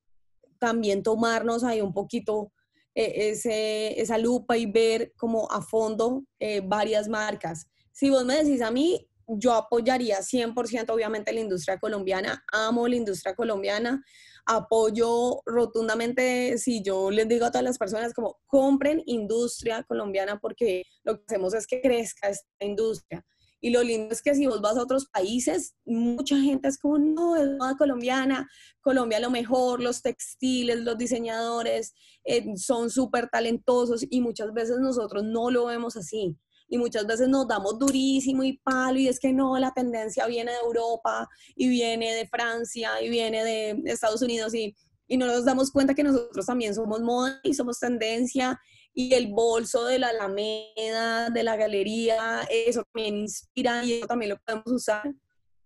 también 0.59 1.03
tomarnos 1.03 1.64
ahí 1.64 1.80
un 1.80 1.92
poquito 1.92 2.53
eh, 2.95 3.30
ese, 3.30 4.01
esa 4.01 4.18
lupa 4.18 4.57
y 4.57 4.66
ver 4.66 5.12
como 5.16 5.51
a 5.51 5.61
fondo 5.61 6.24
eh, 6.38 6.61
varias 6.64 7.09
marcas. 7.09 7.66
Si 7.92 8.09
vos 8.09 8.24
me 8.24 8.36
decís 8.36 8.62
a 8.62 8.70
mí, 8.70 9.09
yo 9.26 9.53
apoyaría 9.53 10.18
100% 10.20 10.90
obviamente 10.90 11.32
la 11.32 11.40
industria 11.40 11.78
colombiana, 11.78 12.45
amo 12.53 12.86
la 12.86 12.97
industria 12.97 13.34
colombiana, 13.34 14.05
apoyo 14.47 15.40
rotundamente, 15.47 16.59
si 16.59 16.82
yo 16.82 17.11
les 17.11 17.26
digo 17.28 17.47
a 17.47 17.51
todas 17.51 17.64
las 17.64 17.78
personas 17.78 18.12
como 18.12 18.38
compren 18.47 19.03
industria 19.07 19.82
colombiana 19.84 20.38
porque 20.38 20.84
lo 21.03 21.16
que 21.16 21.24
hacemos 21.26 21.55
es 21.55 21.66
que 21.66 21.80
crezca 21.80 22.28
esta 22.28 22.64
industria. 22.64 23.24
Y 23.65 23.71
lo 23.71 23.83
lindo 23.83 24.12
es 24.12 24.21
que 24.21 24.35
si 24.35 24.47
vos 24.47 24.61
vas 24.61 24.77
a 24.77 24.83
otros 24.83 25.07
países, 25.07 25.75
mucha 25.87 26.39
gente 26.39 26.69
es 26.69 26.77
como, 26.77 26.99
no, 26.99 27.35
es 27.35 27.49
moda 27.59 27.75
colombiana, 27.79 28.47
Colombia 28.83 29.19
lo 29.21 29.31
mejor, 29.31 29.81
los 29.81 30.03
textiles, 30.03 30.81
los 30.81 30.99
diseñadores 30.99 31.95
eh, 32.25 32.45
son 32.59 32.91
súper 32.91 33.31
talentosos 33.31 34.05
y 34.11 34.21
muchas 34.21 34.53
veces 34.53 34.77
nosotros 34.81 35.25
no 35.25 35.51
lo 35.51 35.65
vemos 35.65 35.97
así. 35.97 36.37
Y 36.69 36.77
muchas 36.77 37.07
veces 37.07 37.27
nos 37.31 37.49
damos 37.49 37.79
durísimo 37.79 38.45
y 38.45 38.59
palo 38.59 38.99
y 38.99 39.09
es 39.09 39.19
que 39.19 39.33
no, 39.33 39.59
la 39.59 39.73
tendencia 39.73 40.27
viene 40.27 40.53
de 40.53 40.59
Europa 40.59 41.27
y 41.57 41.71
viene 41.71 42.15
de 42.15 42.29
Francia 42.29 43.01
y 43.01 43.09
viene 43.09 43.45
de 43.45 43.83
Estados 43.87 44.21
Unidos 44.21 44.55
y, 44.55 44.77
y 45.09 45.17
no 45.17 45.27
nos 45.27 45.47
damos 45.47 45.71
cuenta 45.71 45.95
que 45.95 46.05
nosotros 46.05 46.45
también 46.45 46.75
somos 46.75 47.01
moda 47.01 47.41
y 47.43 47.55
somos 47.55 47.79
tendencia 47.79 48.61
y 48.95 49.12
el 49.14 49.26
bolso 49.26 49.84
de 49.84 49.99
la 49.99 50.09
Alameda, 50.11 51.28
de 51.30 51.42
la 51.42 51.57
galería, 51.57 52.42
eso 52.49 52.84
también 52.92 53.16
inspira 53.16 53.84
y 53.84 53.95
eso 53.95 54.07
también 54.07 54.30
lo 54.30 54.38
podemos 54.38 54.72
usar 54.72 55.12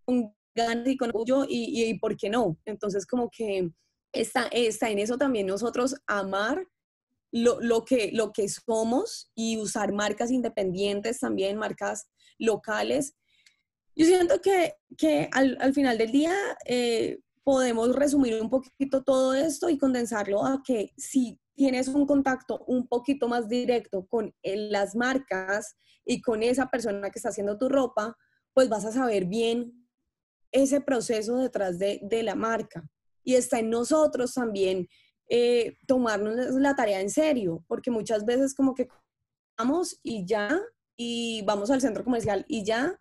con 0.04 0.34
ganas 0.54 0.88
y 0.88 0.96
con 0.96 1.10
orgullo 1.10 1.44
y, 1.46 1.84
y, 1.84 1.98
por 1.98 2.16
qué 2.16 2.30
no. 2.30 2.58
Entonces 2.64 3.06
como 3.06 3.28
que 3.30 3.70
está, 4.12 4.48
está 4.50 4.88
en 4.88 4.98
eso 4.98 5.18
también 5.18 5.46
nosotros 5.46 5.94
amar 6.06 6.66
lo, 7.30 7.60
lo, 7.60 7.84
que, 7.84 8.10
lo 8.12 8.32
que 8.32 8.48
somos 8.48 9.30
y 9.34 9.58
usar 9.58 9.92
marcas 9.92 10.30
independientes 10.30 11.20
también, 11.20 11.58
marcas 11.58 12.08
locales. 12.38 13.14
Yo 13.94 14.06
siento 14.06 14.40
que, 14.40 14.74
que 14.96 15.28
al, 15.32 15.58
al, 15.60 15.74
final 15.74 15.98
del 15.98 16.12
día 16.12 16.34
eh, 16.64 17.18
podemos 17.44 17.94
resumir 17.94 18.40
un 18.40 18.48
poquito 18.48 19.02
todo 19.02 19.34
esto 19.34 19.68
y 19.68 19.76
condensarlo 19.76 20.46
a 20.46 20.62
que 20.64 20.92
si 20.96 21.38
tienes 21.58 21.88
un 21.88 22.06
contacto 22.06 22.64
un 22.68 22.86
poquito 22.86 23.26
más 23.26 23.48
directo 23.48 24.06
con 24.06 24.32
las 24.44 24.94
marcas 24.94 25.76
y 26.04 26.22
con 26.22 26.44
esa 26.44 26.70
persona 26.70 27.10
que 27.10 27.18
está 27.18 27.30
haciendo 27.30 27.58
tu 27.58 27.68
ropa, 27.68 28.16
pues 28.54 28.68
vas 28.68 28.84
a 28.84 28.92
saber 28.92 29.24
bien 29.24 29.88
ese 30.52 30.80
proceso 30.80 31.36
detrás 31.36 31.80
de, 31.80 32.22
la 32.22 32.36
marca. 32.36 32.88
Y 33.24 33.34
está 33.34 33.58
en 33.58 33.70
nosotros 33.70 34.34
también 34.34 34.88
eh, 35.28 35.76
tomarnos 35.88 36.36
la 36.54 36.76
tarea 36.76 37.00
en 37.00 37.10
serio, 37.10 37.64
porque 37.66 37.90
muchas 37.90 38.24
veces 38.24 38.54
como 38.54 38.72
que 38.72 38.88
vamos 39.58 39.98
y 40.04 40.24
ya, 40.24 40.60
y 40.96 41.42
vamos 41.42 41.72
al 41.72 41.80
centro 41.80 42.04
comercial 42.04 42.44
y 42.46 42.62
ya, 42.62 43.00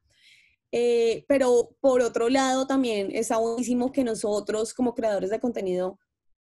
eh, 0.72 1.26
pero 1.28 1.78
por 1.80 2.01
otro 2.01 2.28
lado 2.28 2.66
también 2.66 3.12
está 3.12 3.38
buenísimo 3.38 3.91
que 3.91 4.03
nosotros 4.03 4.74
como 4.74 4.95
creadores 4.95 5.30
de 5.30 5.39
contenido 5.39 5.99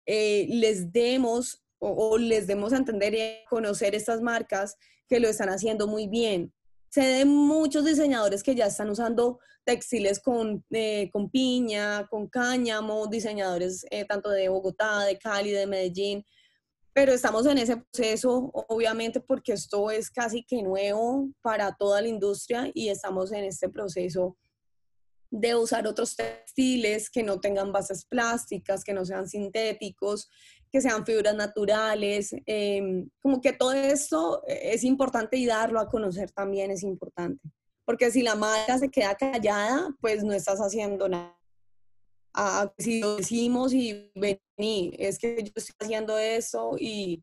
eh, 0.05 0.45
les 0.49 0.91
demos 0.91 1.63
o, 1.81 2.17
les 2.17 2.47
demos 2.47 2.73
a 2.73 2.77
entender 2.77 3.13
y 3.13 3.45
conocer 3.49 3.95
estas 3.95 4.21
marcas 4.21 4.77
que 5.09 5.19
lo 5.19 5.27
están 5.27 5.49
haciendo 5.49 5.87
muy 5.87 6.07
bien. 6.07 6.53
Se 6.89 7.01
de 7.01 7.25
muchos 7.25 7.85
diseñadores 7.85 8.43
que 8.43 8.55
ya 8.55 8.67
están 8.67 8.89
usando 8.89 9.39
textiles 9.65 10.19
con, 10.19 10.63
eh, 10.71 11.09
con 11.11 11.29
piña, 11.29 12.07
con 12.07 12.27
cáñamo, 12.27 13.07
diseñadores 13.07 13.85
eh, 13.89 14.05
tanto 14.05 14.29
de 14.29 14.49
Bogotá, 14.49 15.05
de 15.05 15.17
Cali, 15.17 15.51
de 15.51 15.67
Medellín, 15.67 16.25
pero 16.93 17.13
estamos 17.13 17.45
en 17.45 17.57
ese 17.57 17.77
proceso, 17.77 18.51
obviamente, 18.67 19.21
porque 19.21 19.53
esto 19.53 19.89
es 19.91 20.11
casi 20.11 20.43
que 20.43 20.61
nuevo 20.61 21.29
para 21.41 21.73
toda 21.73 22.01
la 22.01 22.09
industria 22.09 22.69
y 22.73 22.89
estamos 22.89 23.31
en 23.31 23.45
este 23.45 23.69
proceso 23.69 24.37
de 25.29 25.55
usar 25.55 25.87
otros 25.87 26.17
textiles 26.17 27.09
que 27.09 27.23
no 27.23 27.39
tengan 27.39 27.71
bases 27.71 28.05
plásticas, 28.05 28.83
que 28.83 28.93
no 28.93 29.05
sean 29.05 29.29
sintéticos, 29.29 30.29
que 30.71 30.81
sean 30.81 31.05
fibras 31.05 31.35
naturales, 31.35 32.33
em, 32.45 33.09
como 33.21 33.41
que 33.41 33.53
todo 33.53 33.73
esto 33.73 34.41
es 34.47 34.83
importante 34.83 35.37
y 35.37 35.45
darlo 35.45 35.79
a 35.79 35.89
conocer 35.89 36.31
también 36.31 36.71
es 36.71 36.83
importante, 36.83 37.41
porque 37.85 38.09
si 38.11 38.21
la 38.21 38.35
marca 38.35 38.77
se 38.77 38.89
queda 38.89 39.15
callada, 39.15 39.89
pues 39.99 40.23
no 40.23 40.33
estás 40.33 40.59
haciendo 40.59 41.09
nada. 41.09 41.37
Ah, 42.33 42.71
si 42.77 43.01
lo 43.01 43.17
decimos 43.17 43.73
y 43.73 44.09
vení, 44.15 44.93
es 44.97 45.19
que 45.19 45.43
yo 45.43 45.51
estoy 45.53 45.75
haciendo 45.81 46.17
eso 46.17 46.77
y 46.79 47.21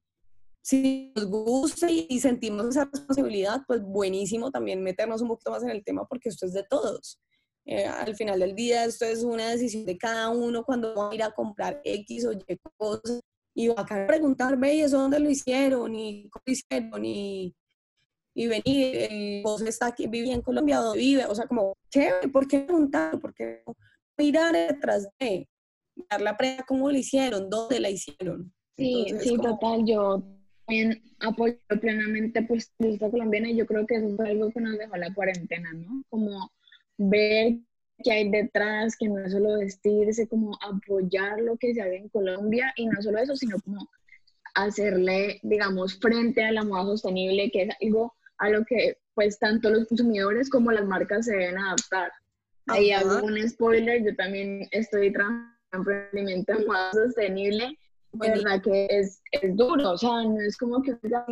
si 0.61 1.15
nos 1.17 1.25
gusta 1.27 1.91
y 1.91 2.21
sentimos 2.21 2.67
esa 2.67 2.85
responsabilidad, 2.85 3.63
pues 3.67 3.83
buenísimo 3.83 4.51
también 4.51 4.83
meternos 4.83 5.23
un 5.23 5.29
poquito 5.29 5.51
más 5.51 5.63
en 5.63 5.71
el 5.71 5.83
tema 5.83 6.07
porque 6.07 6.29
esto 6.29 6.45
es 6.45 6.53
de 6.53 6.63
todos. 6.65 7.19
Eh, 7.65 7.87
al 7.87 8.15
final 8.17 8.41
del 8.41 8.55
día 8.55 8.85
esto 8.85 9.07
es 9.07 9.23
una 9.23 9.49
decisión 9.49 9.87
de 9.87 9.97
cada 9.97 10.29
uno 10.31 10.65
cuando 10.65 10.95
va 10.95 11.11
a 11.11 11.15
ir 11.15 11.23
a 11.23 11.31
comprar 11.31 11.81
X 11.85 12.27
o 12.27 12.33
Y 12.33 12.43
cosas 12.77 13.23
y 13.59 13.67
va 13.67 13.75
a 13.83 14.07
preguntar, 14.07 14.57
ve, 14.57 14.75
¿y 14.77 14.81
eso 14.83 15.01
dónde 15.01 15.19
lo 15.19 15.29
hicieron? 15.29 15.93
¿Y 15.93 16.29
cómo 16.29 16.45
lo 16.47 16.53
hicieron? 16.53 17.05
Y, 17.05 17.57
y 18.33 18.47
venir, 18.47 18.97
el 19.11 19.43
vos 19.43 19.63
está 19.63 19.89
aquí, 19.89 20.07
vive 20.07 20.31
en 20.31 20.43
Colombia, 20.43 20.77
¿dónde 20.79 21.01
vive? 21.01 21.27
O 21.27 21.35
sea, 21.35 21.49
como, 21.49 21.77
¿qué? 21.91 22.13
¿Por 22.33 22.47
qué 22.47 22.61
preguntar? 22.61 23.19
¿Por 23.19 23.35
qué 23.35 23.65
mirar 24.17 24.53
detrás 24.53 25.09
de? 25.19 25.49
Dar 26.09 26.21
la 26.21 26.37
prueba, 26.37 26.65
¿cómo 26.69 26.89
lo 26.89 26.97
hicieron? 26.97 27.51
¿Dónde 27.51 27.81
la 27.81 27.91
hicieron? 27.91 28.55
Sí, 28.77 29.07
sí, 29.19 29.37
total, 29.39 29.85
yo 29.85 30.23
también 30.65 31.03
apoyo 31.19 31.57
plenamente 31.81 32.43
pues 32.43 32.73
la 32.79 33.11
colombiana 33.11 33.51
y 33.51 33.57
yo 33.57 33.67
creo 33.67 33.85
que 33.89 33.97
eso 33.97 34.15
fue 34.15 34.31
algo 34.31 34.53
que 34.53 34.61
nos 34.61 34.79
dejó 34.79 34.97
la 34.97 35.13
cuarentena, 35.13 35.73
¿no? 35.73 36.05
Como 36.09 36.53
ver 36.97 37.59
qué 38.03 38.13
hay 38.13 38.31
detrás, 38.31 38.97
que 38.97 39.09
no 39.09 39.19
es 39.19 39.33
solo 39.33 39.59
vestirse, 39.59 40.29
como 40.29 40.59
apoyar 40.63 41.41
lo 41.41 41.57
que 41.57 41.75
se 41.75 41.83
hace 41.83 41.97
en 41.97 42.09
Colombia 42.09 42.73
y 42.77 42.87
no 42.87 43.01
solo 43.03 43.19
eso, 43.19 43.37
sino 43.37 43.59
como 43.61 43.89
hacerle, 44.55 45.41
digamos, 45.43 45.99
frente 45.99 46.45
a 46.45 46.53
la 46.53 46.65
moda 46.65 46.85
sostenible, 46.85 47.51
que 47.51 47.63
es 47.63 47.77
algo 47.81 48.15
a 48.39 48.51
lo 48.51 48.65
que 48.65 48.99
pues 49.15 49.39
tanto 49.39 49.71
los 49.71 49.89
consumidores 49.89 50.49
como 50.49 50.71
las 50.71 50.85
marcas 50.85 51.27
se 51.27 51.33
deben 51.33 51.59
adaptar. 51.59 52.13
Ahí 52.69 52.93
hago 52.93 53.25
un 53.25 53.49
spoiler, 53.49 54.05
yo 54.05 54.15
también 54.15 54.69
estoy 54.71 55.13
trabajando 55.13 55.51
en 55.73 55.79
emprendimiento 55.81 56.53
de 56.53 56.67
moda 56.67 56.93
sostenible 56.93 57.77
de 58.13 58.31
verdad 58.31 58.63
que 58.63 58.87
es, 58.91 59.23
es, 59.31 59.57
duro, 59.57 59.93
o 59.93 59.99
sea, 59.99 60.23
no 60.23 60.41
es 60.41 60.57
como 60.57 60.83
que 60.83 60.97
ya 61.03 61.25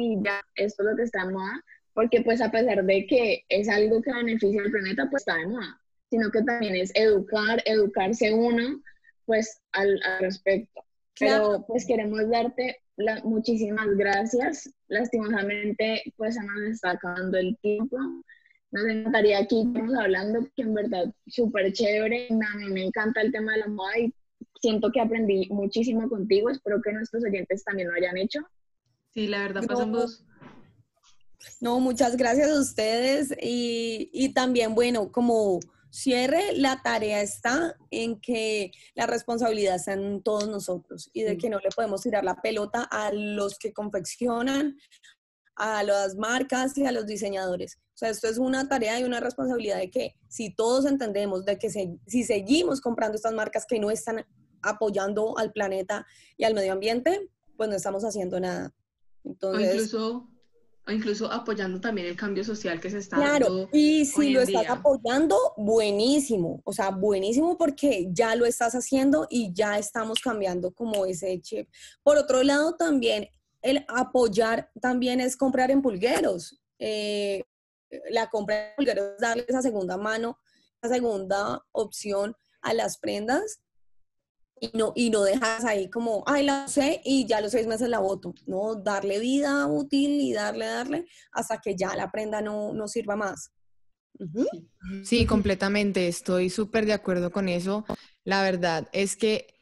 esto 0.55 0.83
es 0.83 0.91
lo 0.91 0.97
que 0.97 1.03
está 1.03 1.23
en 1.23 1.33
moda, 1.33 1.65
porque 1.95 2.21
pues 2.23 2.41
a 2.41 2.51
pesar 2.51 2.85
de 2.85 3.07
que 3.07 3.45
es 3.49 3.69
algo 3.69 4.03
que 4.03 4.13
beneficia 4.13 4.63
al 4.63 4.71
planeta, 4.71 5.09
pues 5.11 5.23
está 5.23 5.37
de 5.37 5.47
moda, 5.47 5.81
sino 6.11 6.31
que 6.31 6.43
también 6.43 6.77
es 6.77 6.91
educar, 6.95 7.63
educarse 7.65 8.33
uno, 8.33 8.81
pues 9.25 9.61
al, 9.73 10.01
al 10.03 10.21
respecto. 10.21 10.83
Pero 11.19 11.65
pues 11.67 11.87
queremos 11.87 12.29
darte 12.31 12.83
la, 12.97 13.23
muchísimas 13.25 13.89
gracias. 13.97 14.71
Lastimosamente, 14.89 16.03
pues 16.17 16.35
se 16.35 16.43
nos 16.43 16.61
está 16.71 16.91
acabando 16.93 17.39
el 17.39 17.57
tiempo. 17.59 17.97
Nos 18.71 18.87
encantaría 18.87 19.39
aquí, 19.39 19.63
estamos 19.67 19.95
hablando, 19.95 20.47
que 20.55 20.63
en 20.63 20.75
verdad 20.75 21.15
súper 21.27 21.73
chévere. 21.73 22.29
A 22.29 22.57
mí 22.59 22.69
me 22.69 22.85
encanta 22.85 23.23
el 23.23 23.33
tema 23.33 23.53
de 23.53 23.59
la 23.59 23.69
moda 23.69 23.99
y 23.99 24.15
siento 24.61 24.91
que 24.93 25.01
aprendí 25.01 25.49
muchísimo 25.51 26.09
contigo. 26.09 26.51
Espero 26.51 26.81
que 26.83 26.93
nuestros 26.93 27.25
oyentes 27.25 27.65
también 27.65 27.89
lo 27.89 27.95
hayan 27.95 28.17
hecho. 28.19 28.41
Sí, 29.15 29.29
la 29.29 29.41
verdad, 29.41 29.63
pasamos. 29.67 30.25
No, 31.61 31.81
muchas 31.81 32.17
gracias 32.17 32.51
a 32.51 32.61
ustedes 32.61 33.35
y, 33.41 34.11
y 34.13 34.35
también, 34.35 34.75
bueno, 34.75 35.13
como 35.13 35.61
cierre, 35.91 36.53
la 36.55 36.83
tarea 36.83 37.21
está 37.21 37.77
en 37.91 38.21
que 38.21 38.71
la 38.95 39.07
responsabilidad 39.07 39.77
está 39.77 39.95
en 39.95 40.23
todos 40.23 40.49
nosotros 40.49 41.11
y 41.13 41.23
de 41.23 41.37
que 41.39 41.51
no 41.51 41.59
le 41.59 41.71
podemos 41.75 42.03
tirar 42.03 42.25
la 42.25 42.41
pelota 42.41 42.83
a 42.91 43.13
los 43.13 43.59
que 43.59 43.73
confeccionan, 43.73 44.77
a 45.57 45.83
las 45.83 46.17
marcas 46.17 46.77
y 46.77 46.85
a 46.87 46.93
los 46.93 47.07
diseñadores. 47.07 47.79
O 47.95 47.99
sea, 47.99 48.11
esto 48.11 48.29
es 48.29 48.37
una 48.37 48.69
tarea 48.69 49.01
y 49.01 49.05
una 49.05 49.21
responsabilidad 49.21 49.79
de 49.79 49.91
que 49.91 50.17
si 50.29 50.55
todos 50.55 50.85
entendemos 50.85 51.47
de 51.47 51.59
que 51.59 51.71
si 51.71 52.25
seguimos 52.25 52.81
comprando 52.83 53.17
estas 53.17 53.33
marcas 53.33 53.65
que 53.67 53.79
no 53.79 53.91
están 53.91 54.27
apoyando 54.63 55.39
al 55.39 55.53
planeta 55.53 56.07
y 56.37 56.45
al 56.45 56.55
medio 56.55 56.73
ambiente, 56.73 57.31
pues 57.57 57.71
no 57.71 57.77
estamos 57.77 58.05
haciendo 58.05 58.39
nada. 58.39 58.75
Entonces, 59.25 59.71
o 59.71 59.75
incluso, 59.75 60.29
o 60.87 60.93
incluso 60.93 61.31
apoyando 61.31 61.81
también 61.81 62.07
el 62.07 62.17
cambio 62.17 62.45
social 62.45 62.81
que 62.81 62.91
se 62.91 62.99
está 62.99 63.17
claro, 63.17 63.69
y 63.73 64.05
si 64.05 64.31
lo 64.31 64.43
estás 64.43 64.69
apoyando, 64.69 65.37
buenísimo, 65.57 66.63
o 66.65 66.73
sea, 66.73 66.91
buenísimo 66.91 67.59
porque 67.59 68.09
ya 68.11 68.37
lo 68.37 68.47
estás 68.47 68.75
haciendo 68.75 69.27
y 69.29 69.53
ya 69.53 69.79
estamos 69.79 70.21
cambiando 70.21 70.73
como 70.73 71.05
ese 71.05 71.41
chip. 71.41 71.69
Por 72.05 72.17
otro 72.17 72.43
lado, 72.45 72.77
también 72.77 73.29
el 73.63 73.85
apoyar 73.89 74.71
también 74.81 75.21
es 75.21 75.37
comprar 75.37 75.73
en 75.73 75.83
pulgueros. 75.83 76.61
Eh, 76.79 77.43
la 78.11 78.29
compra 78.31 78.69
en 78.69 78.77
pulgueros 78.77 79.15
es 79.15 79.21
darle 79.21 79.45
esa 79.49 79.63
segunda 79.63 79.97
mano, 79.97 80.39
esa 80.81 80.95
segunda 80.95 81.65
opción 81.73 82.37
a 82.61 82.75
las 82.75 82.99
prendas 82.99 83.61
y 84.59 84.71
no, 84.75 84.93
y 84.95 85.11
no 85.11 85.23
dejas 85.23 85.65
ahí 85.65 85.91
como, 85.91 86.25
ay, 86.27 86.45
la 86.45 86.65
usé 86.67 87.01
y 87.05 87.27
ya 87.27 87.41
los 87.41 87.53
seis 87.53 87.67
meses 87.67 87.89
la 87.89 87.99
voto. 87.99 88.35
No, 88.47 88.75
darle 88.75 89.19
vida 89.19 89.67
útil 89.67 90.21
y 90.21 90.33
darle, 90.33 90.67
darle 90.67 91.07
hasta 91.33 91.61
que 91.61 91.77
ya 91.77 91.95
la 91.95 92.11
prenda 92.11 92.41
no, 92.41 92.73
no 92.73 92.89
sirva 92.89 93.17
más. 93.17 93.53
Sí, 95.05 95.27
completamente. 95.27 96.09
Estoy 96.09 96.49
súper 96.49 96.87
de 96.87 96.95
acuerdo 96.95 97.31
con 97.31 97.49
eso. 97.49 97.85
La 98.25 98.43
verdad 98.43 98.89
es 98.93 99.17
que, 99.17 99.59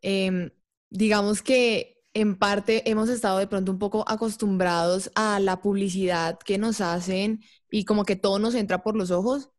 em, 0.00 0.50
digamos 0.88 1.42
que 1.42 2.02
en 2.14 2.36
parte 2.36 2.90
hemos 2.90 3.10
estado 3.10 3.38
de 3.38 3.46
pronto 3.46 3.70
un 3.70 3.78
poco 3.78 4.04
acostumbrados 4.08 5.10
a 5.14 5.40
la 5.40 5.60
publicidad 5.60 6.38
que 6.38 6.56
nos 6.56 6.80
hacen 6.80 7.42
y 7.70 7.84
como 7.84 8.04
que 8.04 8.16
todo 8.16 8.38
nos 8.38 8.54
entra 8.54 8.82
por 8.82 8.96
los 8.96 9.10
ojos 9.10 9.50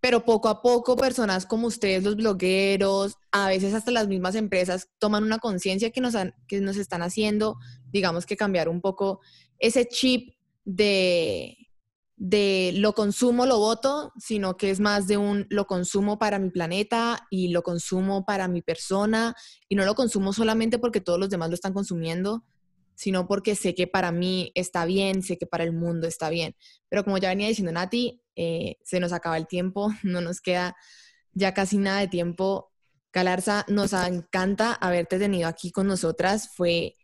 pero 0.00 0.24
poco 0.24 0.48
a 0.48 0.62
poco 0.62 0.96
personas 0.96 1.46
como 1.46 1.66
ustedes, 1.66 2.04
los 2.04 2.16
blogueros, 2.16 3.16
a 3.32 3.48
veces 3.48 3.74
hasta 3.74 3.90
las 3.90 4.08
mismas 4.08 4.34
empresas 4.34 4.88
toman 4.98 5.24
una 5.24 5.38
conciencia 5.38 5.90
que 5.90 6.00
nos, 6.00 6.14
que 6.46 6.60
nos 6.60 6.76
están 6.76 7.02
haciendo, 7.02 7.56
digamos 7.90 8.26
que 8.26 8.36
cambiar 8.36 8.68
un 8.68 8.80
poco 8.80 9.20
ese 9.58 9.86
chip 9.88 10.34
de, 10.64 11.56
de 12.16 12.72
lo 12.76 12.94
consumo, 12.94 13.46
lo 13.46 13.58
voto, 13.58 14.12
sino 14.18 14.56
que 14.56 14.70
es 14.70 14.80
más 14.80 15.06
de 15.06 15.16
un 15.16 15.46
lo 15.50 15.66
consumo 15.66 16.18
para 16.18 16.38
mi 16.38 16.50
planeta 16.50 17.26
y 17.30 17.48
lo 17.48 17.62
consumo 17.62 18.24
para 18.24 18.48
mi 18.48 18.62
persona 18.62 19.34
y 19.68 19.76
no 19.76 19.84
lo 19.84 19.94
consumo 19.94 20.32
solamente 20.32 20.78
porque 20.78 21.00
todos 21.00 21.18
los 21.20 21.30
demás 21.30 21.50
lo 21.50 21.54
están 21.54 21.74
consumiendo, 21.74 22.44
sino 22.94 23.26
porque 23.26 23.54
sé 23.54 23.74
que 23.74 23.86
para 23.86 24.12
mí 24.12 24.50
está 24.54 24.86
bien, 24.86 25.22
sé 25.22 25.36
que 25.36 25.46
para 25.46 25.64
el 25.64 25.72
mundo 25.72 26.06
está 26.06 26.30
bien. 26.30 26.56
Pero 26.88 27.04
como 27.04 27.18
ya 27.18 27.28
venía 27.28 27.48
diciendo 27.48 27.72
Nati, 27.72 28.22
eh, 28.36 28.76
se 28.84 29.00
nos 29.00 29.12
acaba 29.12 29.36
el 29.36 29.46
tiempo, 29.46 29.90
no 30.02 30.20
nos 30.20 30.40
queda 30.40 30.76
ya 31.32 31.52
casi 31.54 31.78
nada 31.78 32.00
de 32.00 32.08
tiempo. 32.08 32.72
Galarza, 33.12 33.64
nos 33.68 33.92
encanta 33.94 34.74
haberte 34.74 35.18
tenido 35.18 35.48
aquí 35.48 35.70
con 35.70 35.86
nosotras. 35.86 36.50
Fue 36.54 36.94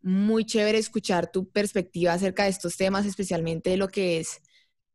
muy 0.00 0.44
chévere 0.44 0.78
escuchar 0.78 1.30
tu 1.30 1.50
perspectiva 1.50 2.12
acerca 2.12 2.44
de 2.44 2.50
estos 2.50 2.76
temas, 2.76 3.06
especialmente 3.06 3.70
de 3.70 3.76
lo 3.76 3.88
que 3.88 4.18
es 4.18 4.40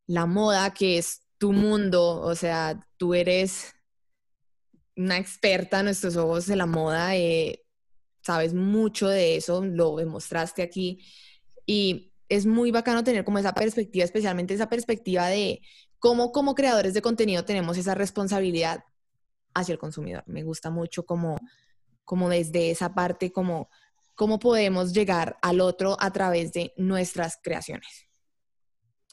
la 0.07 0.25
moda, 0.25 0.73
que 0.73 0.97
es 0.97 1.21
tu 1.37 1.53
mundo. 1.53 2.21
O 2.21 2.35
sea, 2.35 2.85
tú 2.97 3.13
eres 3.13 3.73
una 4.97 5.17
experta 5.17 5.79
a 5.79 5.83
nuestros 5.83 6.17
ojos 6.17 6.47
de 6.47 6.55
la 6.55 6.65
moda, 6.65 7.15
eh, 7.15 7.63
sabes 8.21 8.53
mucho 8.53 9.07
de 9.07 9.37
eso, 9.37 9.63
lo 9.63 9.95
demostraste 9.95 10.63
aquí. 10.63 10.99
Y 11.65 12.06
es 12.29 12.45
muy 12.45 12.71
bacano 12.71 13.03
tener 13.03 13.23
como 13.23 13.39
esa 13.39 13.53
perspectiva, 13.53 14.05
especialmente 14.05 14.53
esa 14.53 14.69
perspectiva 14.69 15.27
de 15.27 15.61
cómo 15.99 16.31
como 16.31 16.55
creadores 16.55 16.93
de 16.93 17.01
contenido 17.01 17.45
tenemos 17.45 17.77
esa 17.77 17.95
responsabilidad 17.95 18.83
hacia 19.53 19.73
el 19.73 19.79
consumidor. 19.79 20.23
Me 20.27 20.43
gusta 20.43 20.69
mucho 20.69 21.05
como, 21.05 21.37
como 22.03 22.29
desde 22.29 22.71
esa 22.71 22.93
parte, 22.93 23.31
como 23.31 23.69
cómo 24.15 24.39
podemos 24.39 24.93
llegar 24.93 25.37
al 25.41 25.61
otro 25.61 25.95
a 25.99 26.11
través 26.11 26.51
de 26.51 26.73
nuestras 26.75 27.37
creaciones. 27.41 28.07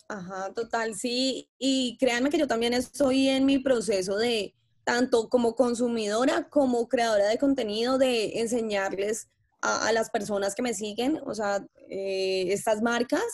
Ajá, 0.09 0.53
total, 0.55 0.95
sí. 0.95 1.51
Y 1.59 1.97
créanme 1.99 2.31
que 2.31 2.39
yo 2.39 2.47
también 2.47 2.75
estoy 2.75 3.29
en 3.29 3.45
mi 3.47 3.59
proceso 3.59 4.17
de, 4.17 4.55
tanto 4.85 5.29
como 5.29 5.55
consumidora 5.55 6.49
como 6.49 6.89
creadora 6.89 7.27
de 7.27 7.39
contenido, 7.39 7.99
de 7.99 8.41
enseñarles 8.41 9.29
a, 9.65 9.93
las 9.93 10.11
personas 10.11 10.55
que 10.55 10.63
me 10.63 10.75
siguen, 10.75 11.21
o 11.27 11.35
sea, 11.35 11.65
eh, 11.89 12.47
estas 12.51 12.83
marcas, 12.83 13.25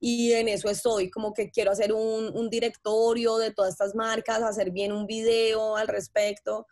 y 0.00 0.32
en 0.32 0.48
eso 0.48 0.68
estoy, 0.68 1.10
como 1.10 1.32
que 1.32 1.50
quiero 1.50 1.72
hacer 1.72 1.92
un, 1.92 2.50
directorio 2.50 3.38
de 3.38 3.52
todas 3.52 3.72
estas 3.72 3.94
marcas, 3.94 4.42
hacer 4.42 4.70
bien 4.70 4.92
un 4.92 5.06
video 5.06 5.76
al 5.76 5.88
respecto. 5.88 6.66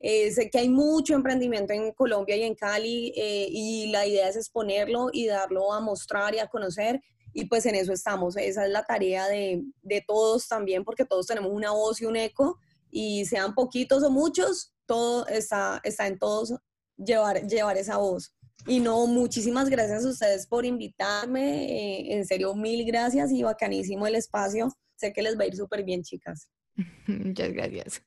Eh, 0.00 0.32
sé 0.32 0.50
que 0.50 0.58
hay 0.58 0.68
mucho 0.68 1.14
emprendimiento 1.14 1.72
en 1.72 1.92
Colombia 1.92 2.34
y 2.36 2.42
en 2.42 2.56
Cali 2.56 3.12
eh, 3.16 3.46
y 3.48 3.86
la 3.92 4.04
idea 4.04 4.28
es 4.28 4.36
exponerlo 4.36 5.10
y 5.12 5.26
darlo 5.28 5.72
a 5.72 5.80
mostrar 5.80 6.34
y 6.34 6.40
a 6.40 6.48
conocer 6.48 7.00
y 7.32 7.44
pues 7.44 7.66
en 7.66 7.76
eso 7.76 7.92
estamos. 7.92 8.36
Esa 8.36 8.64
es 8.64 8.72
la 8.72 8.82
tarea 8.82 9.28
de, 9.28 9.62
de 9.82 10.04
todos 10.04 10.48
también 10.48 10.84
porque 10.84 11.04
todos 11.04 11.26
tenemos 11.28 11.52
una 11.52 11.70
voz 11.70 12.00
y 12.00 12.06
un 12.06 12.16
eco 12.16 12.58
y 12.90 13.24
sean 13.26 13.54
poquitos 13.54 14.02
o 14.02 14.10
muchos, 14.10 14.74
todo 14.86 15.24
está, 15.28 15.80
está 15.84 16.08
en 16.08 16.18
todos 16.18 16.52
llevar, 16.96 17.46
llevar 17.46 17.76
esa 17.76 17.96
voz. 17.98 18.34
Y 18.66 18.80
no, 18.80 19.06
muchísimas 19.06 19.68
gracias 19.68 20.04
a 20.04 20.08
ustedes 20.08 20.46
por 20.46 20.64
invitarme. 20.64 21.64
Eh, 21.64 22.14
en 22.14 22.24
serio, 22.24 22.54
mil 22.54 22.84
gracias 22.86 23.32
y 23.32 23.42
bacanísimo 23.42 24.06
el 24.06 24.14
espacio. 24.14 24.68
Sé 24.94 25.12
que 25.12 25.22
les 25.22 25.38
va 25.38 25.44
a 25.44 25.46
ir 25.46 25.56
súper 25.56 25.82
bien, 25.84 26.02
chicas. 26.02 26.48
Muchas 27.06 27.52
gracias. 27.52 28.02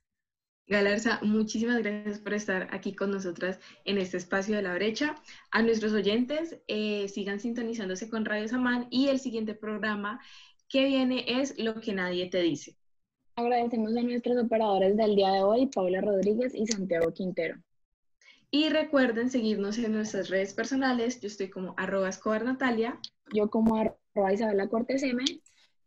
Galarza, 0.68 1.20
muchísimas 1.22 1.78
gracias 1.84 2.18
por 2.20 2.34
estar 2.34 2.68
aquí 2.72 2.96
con 2.96 3.12
nosotras 3.12 3.60
en 3.84 4.00
este 4.00 4.18
espacio 4.18 4.56
de 4.56 4.64
la 4.64 4.74
brecha. 4.74 5.16
A 5.52 5.62
nuestros 5.62 5.94
oyentes, 5.94 6.58
eh, 6.68 7.08
sigan 7.08 7.40
sintonizándose 7.40 8.10
con 8.10 8.26
Radio 8.26 8.48
Samán 8.48 8.88
y 8.90 9.10
el 9.10 9.20
siguiente 9.20 9.54
programa 9.54 10.20
que 10.68 10.86
viene 10.86 11.24
es 11.28 11.60
Lo 11.60 11.80
que 11.80 11.94
nadie 11.94 12.32
te 12.32 12.42
dice. 12.42 12.76
Agradecemos 13.36 13.96
a 13.96 14.02
nuestros 14.02 14.44
operadores 14.44 14.98
del 14.98 15.16
día 15.16 15.30
de 15.34 15.44
hoy, 15.44 15.68
Paula 15.68 16.02
Rodríguez 16.02 16.56
y 16.56 16.66
Santiago 16.66 17.14
Quintero. 17.14 17.58
Y 18.56 18.70
recuerden 18.70 19.30
seguirnos 19.30 19.78
en 19.80 19.92
nuestras 19.92 20.30
redes 20.30 20.54
personales. 20.54 21.20
Yo 21.20 21.28
estoy 21.28 21.50
como 21.50 21.74
arroba 21.76 22.08
escobar 22.08 22.46
Natalia. 22.46 22.98
Yo 23.34 23.50
como 23.50 23.76
arroba 23.76 24.34
Isabela 24.34 24.70
Cortés 24.70 25.04
M. 25.04 25.26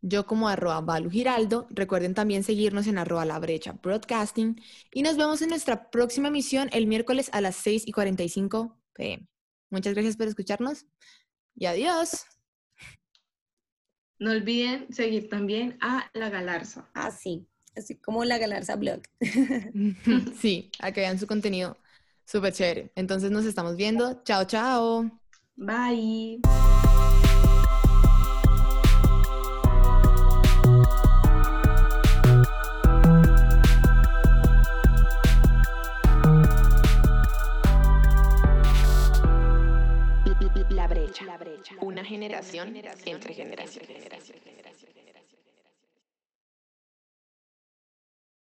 Yo 0.03 0.27
como 0.27 0.51
arroba 0.51 0.83
Balu 0.83 1.09
Giraldo. 1.09 1.67
Recuerden 1.71 2.13
también 2.13 2.45
seguirnos 2.45 2.87
en 2.87 2.99
arroba 2.99 3.25
La 3.25 3.39
Brecha 3.39 3.73
Broadcasting. 3.73 4.61
Y 4.93 5.01
nos 5.01 5.17
vemos 5.17 5.41
en 5.41 5.49
nuestra 5.49 5.89
próxima 5.89 6.29
emisión 6.29 6.69
el 6.73 6.87
miércoles 6.87 7.31
a 7.33 7.41
las 7.41 7.57
6 7.57 7.85
y 7.89 7.93
45 7.93 8.79
pm. 8.93 9.27
Muchas 9.71 9.95
gracias 9.95 10.19
por 10.19 10.29
escucharnos 10.29 10.85
y 11.55 11.65
adiós. 11.65 12.27
No 14.19 14.33
olviden 14.33 14.93
seguir 14.93 15.31
también 15.31 15.79
a 15.81 16.11
La 16.13 16.29
Galarza. 16.29 16.91
Ah, 16.93 17.13
sí, 17.13 17.47
así 17.75 17.95
como 17.95 18.27
la 18.27 18.37
Galarza 18.37 18.77
Blog. 18.77 19.01
Sí, 20.39 20.71
a 20.81 20.93
que 20.93 21.01
vean 21.01 21.19
su 21.19 21.27
contenido 21.27 21.79
súper 22.29 22.53
chévere. 22.53 22.93
Entonces 22.95 23.31
nos 23.31 23.45
estamos 23.45 23.77
viendo. 23.77 24.23
Chao, 24.25 24.45
chao. 24.45 25.11
Bye. 25.57 26.41
La 40.71 40.87
brecha. 40.87 41.25
Una 41.81 42.05
generación 42.05 42.75
entre 43.07 43.35
generaciones. 43.35 43.89